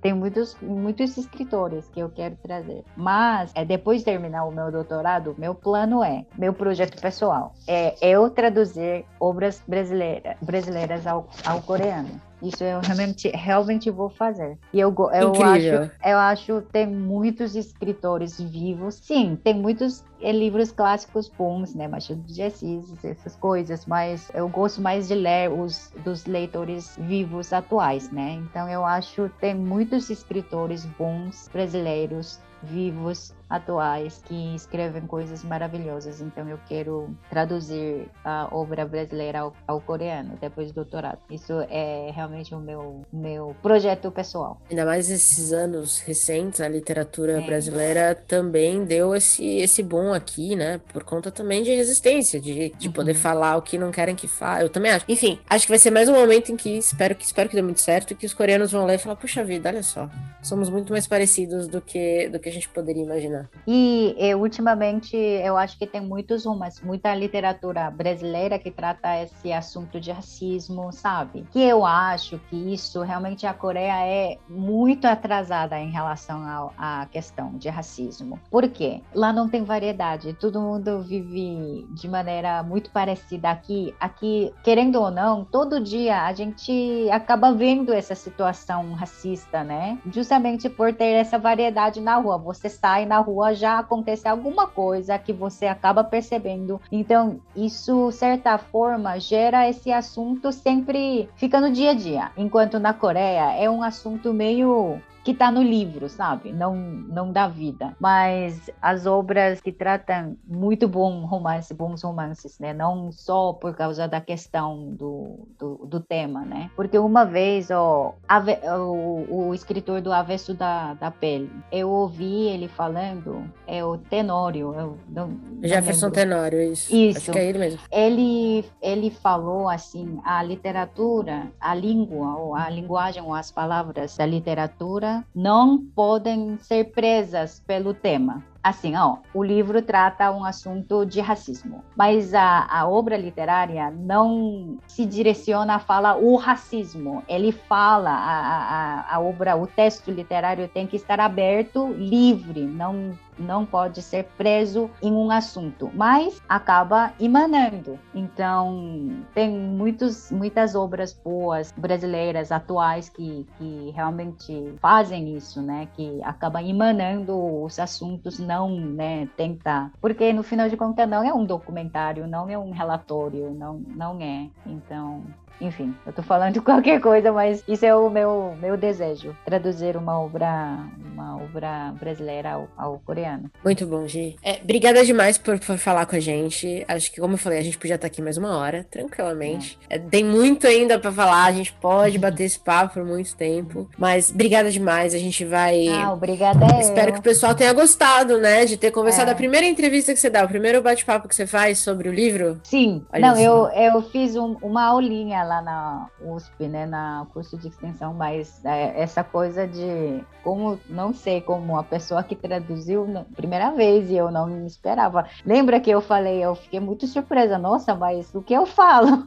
tem 0.00 0.14
muitos 0.14 0.56
muitos 0.62 1.18
escritores 1.18 1.86
que 1.90 2.00
eu 2.00 2.08
quero 2.08 2.34
trazer. 2.36 2.82
Mas 2.96 3.52
é 3.54 3.62
depois 3.62 3.98
de 3.98 4.06
terminar 4.06 4.46
o 4.46 4.50
meu 4.50 4.72
doutorado, 4.72 5.34
meu 5.36 5.54
plano 5.54 6.02
é, 6.02 6.24
meu 6.38 6.54
projeto 6.54 6.98
pessoal 6.98 7.52
é 7.68 7.94
eu 8.00 8.30
traduzir 8.30 9.04
obras 9.20 9.62
brasileiras 9.68 10.34
brasileiras 10.40 11.06
ao, 11.06 11.28
ao 11.44 11.60
coreano. 11.60 12.25
Isso 12.42 12.62
eu 12.62 12.80
realmente, 12.80 13.28
realmente 13.28 13.90
vou 13.90 14.10
fazer. 14.10 14.58
E 14.72 14.80
eu, 14.80 14.94
eu 15.14 15.30
Incrível. 15.30 15.82
acho, 15.82 15.92
eu 16.04 16.18
acho 16.18 16.62
tem 16.72 16.86
muitos 16.86 17.56
escritores 17.56 18.40
vivos. 18.40 18.96
Sim, 18.96 19.38
tem 19.42 19.54
muitos 19.54 20.04
é, 20.20 20.32
livros 20.32 20.70
clássicos 20.70 21.28
bons, 21.28 21.74
né? 21.74 21.88
Machado 21.88 22.20
de 22.20 22.42
Assis, 22.42 22.92
essas 23.04 23.36
coisas, 23.36 23.86
mas 23.86 24.30
eu 24.34 24.48
gosto 24.48 24.80
mais 24.80 25.08
de 25.08 25.14
ler 25.14 25.50
os 25.50 25.92
dos 26.04 26.26
leitores 26.26 26.96
vivos 26.98 27.52
atuais, 27.52 28.10
né? 28.10 28.32
Então 28.32 28.68
eu 28.68 28.84
acho 28.84 29.30
tem 29.40 29.54
muitos 29.54 30.10
escritores 30.10 30.84
bons 30.98 31.48
brasileiros 31.52 32.38
vivos 32.62 33.34
atuais 33.48 34.20
que 34.24 34.54
escrevem 34.54 35.02
coisas 35.06 35.42
maravilhosas. 35.44 36.20
Então 36.20 36.48
eu 36.48 36.58
quero 36.68 37.16
traduzir 37.30 38.08
a 38.24 38.48
obra 38.50 38.84
brasileira 38.84 39.40
ao, 39.40 39.52
ao, 39.66 39.80
coreano 39.80 40.36
depois 40.40 40.72
do 40.72 40.74
doutorado. 40.76 41.18
Isso 41.30 41.52
é 41.70 42.10
realmente 42.14 42.54
o 42.54 42.58
meu 42.58 43.02
meu 43.12 43.54
projeto 43.62 44.10
pessoal. 44.10 44.60
Ainda 44.68 44.84
mais 44.84 45.10
esses 45.10 45.52
anos 45.52 46.00
recentes, 46.00 46.60
a 46.60 46.68
literatura 46.68 47.40
é. 47.40 47.46
brasileira 47.46 48.14
também 48.14 48.84
deu 48.84 49.14
esse 49.14 49.44
esse 49.58 49.82
bom 49.82 50.12
aqui, 50.12 50.56
né? 50.56 50.80
Por 50.92 51.04
conta 51.04 51.30
também 51.30 51.62
de 51.62 51.74
resistência, 51.74 52.40
de, 52.40 52.70
de 52.70 52.88
uhum. 52.88 52.92
poder 52.92 53.14
falar 53.14 53.56
o 53.56 53.62
que 53.62 53.78
não 53.78 53.90
querem 53.90 54.14
que 54.14 54.26
fale. 54.26 54.64
Eu 54.64 54.70
também 54.70 54.90
acho. 54.90 55.04
Enfim, 55.08 55.38
acho 55.48 55.66
que 55.66 55.72
vai 55.72 55.78
ser 55.78 55.90
mais 55.90 56.08
um 56.08 56.14
momento 56.14 56.50
em 56.50 56.56
que 56.56 56.70
espero 56.78 57.14
que 57.14 57.24
espero 57.24 57.48
que 57.48 57.56
dê 57.56 57.62
muito 57.62 57.80
certo 57.80 58.12
e 58.12 58.14
que 58.14 58.26
os 58.26 58.34
coreanos 58.34 58.72
vão 58.72 58.84
ler 58.84 58.94
e 58.94 58.98
falar: 58.98 59.16
puxa 59.16 59.44
vida, 59.44 59.68
olha 59.68 59.82
só, 59.82 60.08
somos 60.42 60.68
muito 60.68 60.92
mais 60.92 61.06
parecidos 61.06 61.68
do 61.68 61.80
que 61.80 62.28
do 62.28 62.38
que 62.38 62.48
a 62.48 62.52
gente 62.52 62.68
poderia 62.68 63.02
imaginar. 63.02 63.35
E, 63.66 64.14
e 64.18 64.34
ultimamente 64.34 65.16
eu 65.16 65.56
acho 65.56 65.78
que 65.78 65.86
tem 65.86 66.00
muitos 66.00 66.44
romans, 66.44 66.80
muita 66.80 67.14
literatura 67.14 67.90
brasileira 67.90 68.58
que 68.58 68.70
trata 68.70 69.22
esse 69.22 69.52
assunto 69.52 70.00
de 70.00 70.10
racismo, 70.10 70.92
sabe? 70.92 71.46
Que 71.52 71.60
eu 71.60 71.84
acho 71.84 72.38
que 72.50 72.56
isso 72.72 73.02
realmente 73.02 73.46
a 73.46 73.54
Coreia 73.54 74.06
é 74.06 74.38
muito 74.48 75.06
atrasada 75.06 75.78
em 75.78 75.90
relação 75.90 76.42
à 76.78 77.06
questão 77.10 77.56
de 77.56 77.68
racismo. 77.68 78.38
Por 78.50 78.68
quê? 78.68 79.02
Lá 79.14 79.32
não 79.32 79.48
tem 79.48 79.64
variedade, 79.64 80.32
todo 80.34 80.60
mundo 80.60 81.02
vive 81.02 81.86
de 81.90 82.08
maneira 82.08 82.62
muito 82.62 82.90
parecida 82.90 83.50
aqui. 83.50 83.94
Aqui, 83.98 84.52
querendo 84.62 85.00
ou 85.00 85.10
não, 85.10 85.44
todo 85.44 85.80
dia 85.80 86.24
a 86.24 86.32
gente 86.32 87.08
acaba 87.10 87.52
vendo 87.52 87.92
essa 87.92 88.14
situação 88.14 88.92
racista, 88.94 89.62
né? 89.62 89.98
Justamente 90.10 90.68
por 90.68 90.92
ter 90.94 91.12
essa 91.12 91.38
variedade 91.38 92.00
na 92.00 92.16
rua. 92.16 92.38
Você 92.38 92.68
sai 92.68 93.06
na 93.06 93.18
rua 93.26 93.54
já 93.54 93.78
acontece 93.78 94.28
alguma 94.28 94.66
coisa 94.66 95.18
que 95.18 95.32
você 95.32 95.66
acaba 95.66 96.04
percebendo. 96.04 96.80
Então, 96.90 97.40
isso, 97.54 98.10
certa 98.12 98.56
forma, 98.56 99.18
gera 99.18 99.68
esse 99.68 99.92
assunto 99.92 100.52
sempre 100.52 101.28
fica 101.36 101.60
no 101.60 101.70
dia 101.70 101.90
a 101.90 101.94
dia. 101.94 102.30
Enquanto 102.36 102.78
na 102.78 102.94
Coreia 102.94 103.52
é 103.52 103.68
um 103.68 103.82
assunto 103.82 104.32
meio 104.32 105.00
que 105.26 105.32
está 105.32 105.50
no 105.50 105.60
livro, 105.60 106.08
sabe? 106.08 106.52
Não, 106.52 106.76
não 106.76 107.32
da 107.32 107.48
vida. 107.48 107.96
Mas 107.98 108.70
as 108.80 109.06
obras 109.06 109.60
que 109.60 109.72
tratam 109.72 110.36
muito 110.46 110.86
bom 110.86 111.26
romance, 111.26 111.74
bons 111.74 112.04
romances, 112.04 112.60
né? 112.60 112.72
Não 112.72 113.10
só 113.10 113.52
por 113.52 113.74
causa 113.74 114.06
da 114.06 114.20
questão 114.20 114.94
do, 114.94 115.48
do, 115.58 115.84
do 115.84 115.98
tema, 115.98 116.44
né? 116.44 116.70
Porque 116.76 116.96
uma 116.96 117.24
vez, 117.24 117.72
ó, 117.72 118.14
ave, 118.28 118.56
o, 118.78 119.48
o 119.48 119.52
escritor 119.52 120.00
do 120.00 120.12
Avesso 120.12 120.54
da, 120.54 120.94
da 120.94 121.10
Pele, 121.10 121.50
eu 121.72 121.90
ouvi 121.90 122.46
ele 122.46 122.68
falando, 122.68 123.50
é 123.66 123.84
o 123.84 123.98
Tenório, 123.98 124.72
eu 124.74 124.96
não, 125.08 125.26
não 125.26 125.68
Jefferson 125.68 126.06
lembro. 126.06 126.20
Tenório, 126.20 126.62
isso. 126.72 126.94
Isso. 126.94 127.18
Acho 127.18 127.32
que 127.32 127.38
é 127.40 127.46
ele 127.46 127.58
mesmo. 127.58 127.80
Ele, 127.90 128.64
ele 128.80 129.10
falou 129.10 129.68
assim, 129.68 130.20
a 130.24 130.40
literatura, 130.44 131.50
a 131.60 131.74
língua, 131.74 132.36
ou 132.36 132.54
a 132.54 132.70
linguagem 132.70 133.24
ou 133.24 133.34
as 133.34 133.50
palavras 133.50 134.16
da 134.16 134.24
literatura 134.24 135.15
não 135.34 135.78
podem 135.78 136.56
ser 136.58 136.92
presas 136.92 137.60
pelo 137.66 137.94
tema. 137.94 138.42
Assim, 138.66 138.96
ó, 138.96 139.18
o 139.32 139.44
livro 139.44 139.80
trata 139.80 140.32
um 140.32 140.44
assunto 140.44 141.06
de 141.06 141.20
racismo, 141.20 141.84
mas 141.94 142.34
a, 142.34 142.66
a 142.68 142.88
obra 142.88 143.16
literária 143.16 143.92
não 143.92 144.78
se 144.88 145.06
direciona 145.06 145.76
a 145.76 145.78
falar 145.78 146.16
o 146.16 146.34
racismo. 146.34 147.22
Ele 147.28 147.52
fala, 147.52 148.10
a, 148.10 149.04
a, 149.12 149.14
a 149.14 149.20
obra, 149.20 149.54
o 149.56 149.68
texto 149.68 150.10
literário 150.10 150.66
tem 150.66 150.84
que 150.84 150.96
estar 150.96 151.20
aberto, 151.20 151.92
livre, 151.92 152.66
não 152.66 153.16
não 153.38 153.64
pode 153.64 154.02
ser 154.02 154.24
preso 154.36 154.90
em 155.02 155.12
um 155.12 155.30
assunto, 155.30 155.90
mas 155.94 156.40
acaba 156.48 157.12
emanando. 157.20 157.98
Então, 158.14 159.24
tem 159.34 159.50
muitos, 159.50 160.30
muitas 160.30 160.74
obras 160.74 161.12
boas 161.12 161.72
brasileiras 161.76 162.50
atuais 162.52 163.08
que, 163.08 163.46
que 163.58 163.92
realmente 163.94 164.74
fazem 164.80 165.36
isso, 165.36 165.60
né? 165.62 165.88
Que 165.94 166.20
acaba 166.22 166.62
emanando 166.62 167.64
os 167.64 167.78
assuntos, 167.78 168.38
não, 168.38 168.70
né? 168.80 169.28
Tentar. 169.36 169.92
Porque 170.00 170.32
no 170.32 170.42
final 170.42 170.68
de 170.68 170.76
contas 170.76 171.08
não 171.08 171.22
é 171.22 171.32
um 171.32 171.44
documentário, 171.44 172.26
não 172.26 172.48
é 172.48 172.58
um 172.58 172.70
relatório, 172.70 173.50
não, 173.50 173.78
não 173.94 174.20
é. 174.20 174.48
Então, 174.66 175.22
enfim, 175.60 175.94
eu 176.06 176.12
tô 176.12 176.22
falando 176.22 176.54
de 176.54 176.60
qualquer 176.62 177.00
coisa, 177.00 177.32
mas 177.32 177.62
isso 177.66 177.84
é 177.84 177.94
o 177.94 178.08
meu, 178.10 178.56
meu 178.60 178.76
desejo, 178.76 179.36
traduzir 179.44 179.96
uma 179.96 180.20
obra, 180.20 180.78
uma 181.12 181.36
obra 181.36 181.92
brasileira 181.98 182.52
ao, 182.52 182.68
ao 182.76 182.98
coreano. 183.00 183.50
Muito 183.64 183.86
bom, 183.86 184.06
Gi. 184.06 184.36
É, 184.42 184.60
obrigada 184.62 185.04
demais 185.04 185.38
por, 185.38 185.58
por 185.58 185.78
falar 185.78 186.06
com 186.06 186.16
a 186.16 186.20
gente. 186.20 186.84
Acho 186.88 187.10
que, 187.10 187.20
como 187.20 187.34
eu 187.34 187.38
falei, 187.38 187.58
a 187.58 187.62
gente 187.62 187.78
podia 187.78 187.94
estar 187.94 188.06
aqui 188.06 188.20
mais 188.20 188.36
uma 188.36 188.56
hora, 188.56 188.86
tranquilamente. 188.90 189.78
É. 189.88 189.96
É, 189.96 189.98
tem 189.98 190.24
muito 190.24 190.66
ainda 190.66 190.98
para 190.98 191.12
falar, 191.12 191.44
a 191.44 191.52
gente 191.52 191.72
pode 191.74 192.18
bater 192.18 192.44
esse 192.44 192.58
papo 192.58 192.94
por 192.94 193.04
muito 193.04 193.34
tempo, 193.36 193.88
mas 193.98 194.30
obrigada 194.30 194.70
demais, 194.70 195.14
a 195.14 195.18
gente 195.18 195.44
vai... 195.44 195.88
Ah, 195.88 196.12
obrigada 196.12 196.66
Espero 196.80 197.08
eu. 197.08 197.12
que 197.14 197.20
o 197.20 197.22
pessoal 197.22 197.54
tenha 197.54 197.72
gostado, 197.72 198.38
né, 198.38 198.64
de 198.64 198.76
ter 198.76 198.90
conversado. 198.90 199.30
É. 199.30 199.32
A 199.32 199.36
primeira 199.36 199.66
entrevista 199.66 200.12
que 200.12 200.20
você 200.20 200.30
dá, 200.30 200.44
o 200.44 200.48
primeiro 200.48 200.82
bate-papo 200.82 201.28
que 201.28 201.34
você 201.34 201.46
faz 201.46 201.78
sobre 201.78 202.08
o 202.08 202.12
livro. 202.12 202.60
Sim, 202.64 203.04
Olha 203.12 203.32
não, 203.32 203.40
eu, 203.40 203.68
eu 203.68 204.02
fiz 204.02 204.36
um, 204.36 204.56
uma 204.62 204.84
aulinha 204.84 205.42
lá 205.46 205.62
na 205.62 206.08
USP, 206.20 206.68
né, 206.68 206.86
na 206.86 207.26
curso 207.32 207.56
de 207.56 207.68
extensão, 207.68 208.12
mas 208.12 208.64
é, 208.64 209.00
essa 209.00 209.22
coisa 209.22 209.66
de 209.66 210.22
como, 210.42 210.78
não 210.88 211.12
sei, 211.12 211.40
como 211.40 211.78
a 211.78 211.82
pessoa 211.82 212.22
que 212.22 212.36
traduziu 212.36 213.06
primeira 213.34 213.70
vez 213.70 214.10
e 214.10 214.16
eu 214.16 214.30
não 214.30 214.46
me 214.46 214.66
esperava. 214.66 215.26
Lembra 215.44 215.80
que 215.80 215.90
eu 215.90 216.00
falei, 216.00 216.44
eu 216.44 216.54
fiquei 216.54 216.80
muito 216.80 217.06
surpresa, 217.06 217.58
nossa, 217.58 217.94
mas 217.94 218.34
o 218.34 218.42
que 218.42 218.54
eu 218.54 218.66
falo? 218.66 219.24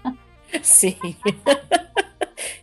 Sim. 0.62 0.96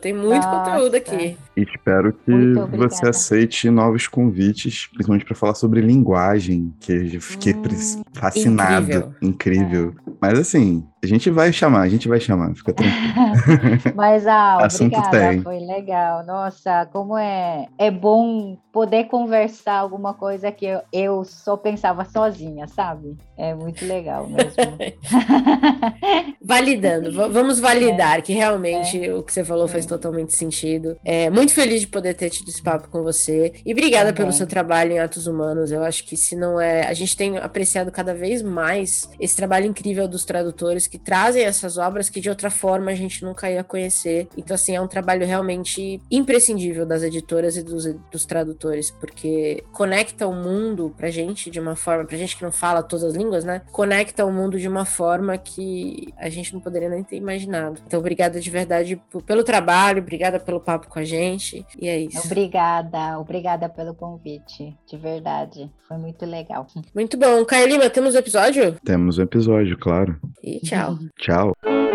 Tem 0.00 0.12
muito 0.12 0.46
Nossa. 0.46 0.70
conteúdo 0.70 0.94
aqui. 0.96 1.36
Espero 1.56 2.12
que 2.12 2.76
você 2.76 3.08
aceite 3.08 3.68
novos 3.68 4.06
convites, 4.06 4.86
principalmente 4.86 5.24
para 5.24 5.34
falar 5.34 5.54
sobre 5.54 5.80
linguagem, 5.80 6.72
que 6.80 7.14
eu 7.14 7.20
fiquei 7.20 7.52
hum, 7.52 8.02
fascinado. 8.12 8.84
Incrível. 8.84 9.14
incrível. 9.20 9.94
É. 10.06 10.12
Mas 10.20 10.38
assim, 10.38 10.86
A 11.02 11.06
gente 11.06 11.30
vai 11.30 11.52
chamar, 11.52 11.82
a 11.82 11.88
gente 11.88 12.08
vai 12.08 12.18
chamar, 12.18 12.54
fica 12.54 12.72
tranquilo. 12.72 13.94
Mas, 13.94 14.26
ah, 14.26 14.58
obrigada, 14.58 15.10
tem. 15.10 15.42
foi 15.42 15.60
legal. 15.60 16.26
Nossa, 16.26 16.86
como 16.92 17.16
é, 17.16 17.66
é 17.78 17.90
bom 17.90 18.58
poder 18.72 19.04
conversar 19.04 19.74
alguma 19.74 20.12
coisa 20.14 20.50
que 20.50 20.66
eu, 20.66 20.80
eu 20.92 21.24
só 21.24 21.56
pensava 21.56 22.04
sozinha, 22.04 22.66
sabe? 22.66 23.16
É 23.36 23.54
muito 23.54 23.84
legal 23.86 24.28
mesmo. 24.28 24.52
Validando, 26.42 27.12
vamos 27.12 27.60
validar 27.60 28.18
é. 28.18 28.20
que 28.20 28.32
realmente 28.32 29.04
é. 29.04 29.14
o 29.14 29.22
que 29.22 29.32
você 29.32 29.44
falou 29.44 29.66
é. 29.66 29.68
faz 29.68 29.86
totalmente 29.86 30.34
sentido. 30.34 30.96
É, 31.04 31.30
muito 31.30 31.52
feliz 31.52 31.82
de 31.82 31.86
poder 31.86 32.14
ter 32.14 32.30
tido 32.30 32.48
esse 32.48 32.62
papo 32.62 32.88
com 32.88 33.02
você. 33.02 33.52
E 33.64 33.72
obrigada 33.72 34.12
pelo 34.12 34.32
seu 34.32 34.46
trabalho 34.46 34.92
em 34.92 34.98
Atos 34.98 35.26
Humanos. 35.26 35.70
Eu 35.70 35.84
acho 35.84 36.04
que 36.04 36.16
se 36.16 36.34
não 36.34 36.60
é. 36.60 36.86
A 36.86 36.94
gente 36.94 37.16
tem 37.16 37.38
apreciado 37.38 37.92
cada 37.92 38.14
vez 38.14 38.42
mais 38.42 39.08
esse 39.20 39.36
trabalho 39.36 39.66
incrível 39.66 40.08
dos 40.08 40.24
tradutores 40.24 40.87
que 40.88 40.98
trazem 40.98 41.44
essas 41.44 41.76
obras 41.78 42.08
que 42.08 42.20
de 42.20 42.28
outra 42.28 42.50
forma 42.50 42.90
a 42.90 42.94
gente 42.94 43.24
nunca 43.24 43.50
ia 43.50 43.62
conhecer. 43.62 44.28
Então, 44.36 44.54
assim, 44.54 44.74
é 44.74 44.80
um 44.80 44.88
trabalho 44.88 45.26
realmente 45.26 46.00
imprescindível 46.10 46.86
das 46.86 47.02
editoras 47.02 47.56
e 47.56 47.62
dos, 47.62 47.84
dos 48.10 48.24
tradutores, 48.24 48.90
porque 48.90 49.62
conecta 49.72 50.26
o 50.26 50.34
mundo 50.34 50.94
pra 50.96 51.10
gente 51.10 51.50
de 51.50 51.60
uma 51.60 51.76
forma, 51.76 52.04
pra 52.04 52.16
gente 52.16 52.36
que 52.36 52.42
não 52.42 52.52
fala 52.52 52.82
todas 52.82 53.04
as 53.04 53.14
línguas, 53.14 53.44
né? 53.44 53.62
Conecta 53.70 54.24
o 54.24 54.32
mundo 54.32 54.58
de 54.58 54.68
uma 54.68 54.84
forma 54.84 55.36
que 55.36 56.12
a 56.16 56.28
gente 56.28 56.52
não 56.52 56.60
poderia 56.60 56.88
nem 56.88 57.04
ter 57.04 57.16
imaginado. 57.16 57.80
Então, 57.86 58.00
obrigada 58.00 58.40
de 58.40 58.50
verdade 58.50 59.00
pelo 59.26 59.44
trabalho, 59.44 60.02
obrigada 60.02 60.40
pelo 60.40 60.60
papo 60.60 60.88
com 60.88 60.98
a 60.98 61.04
gente. 61.04 61.64
E 61.78 61.88
é 61.88 61.98
isso. 61.98 62.26
Obrigada, 62.26 63.18
obrigada 63.18 63.68
pelo 63.68 63.94
convite, 63.94 64.76
de 64.86 64.96
verdade. 64.96 65.70
Foi 65.86 65.96
muito 65.96 66.24
legal. 66.26 66.66
Muito 66.94 67.16
bom. 67.16 67.44
Caio 67.44 67.66
Lima, 67.66 67.88
temos 67.88 68.14
um 68.14 68.18
episódio? 68.18 68.76
Temos 68.84 69.18
um 69.18 69.22
episódio, 69.22 69.78
claro. 69.78 70.20
E 70.42 70.60
tchau. 70.60 70.77
Tchau. 70.78 71.52
Mm-hmm. 71.64 71.88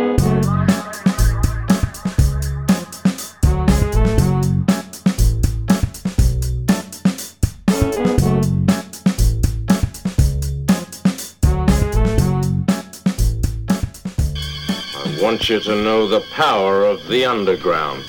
want 15.23 15.47
you 15.47 15.57
to 15.57 15.81
know 15.81 16.05
the 16.05 16.19
power 16.33 16.83
of 16.83 17.07
the 17.07 17.23
underground. 17.23 18.03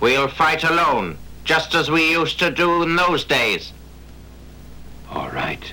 We'll 0.00 0.26
fight 0.26 0.64
alone, 0.64 1.18
just 1.44 1.74
as 1.74 1.90
we 1.90 2.10
used 2.10 2.38
to 2.38 2.50
do 2.50 2.82
in 2.82 2.96
those 2.96 3.22
days. 3.22 3.72
All 5.10 5.28
right. 5.28 5.72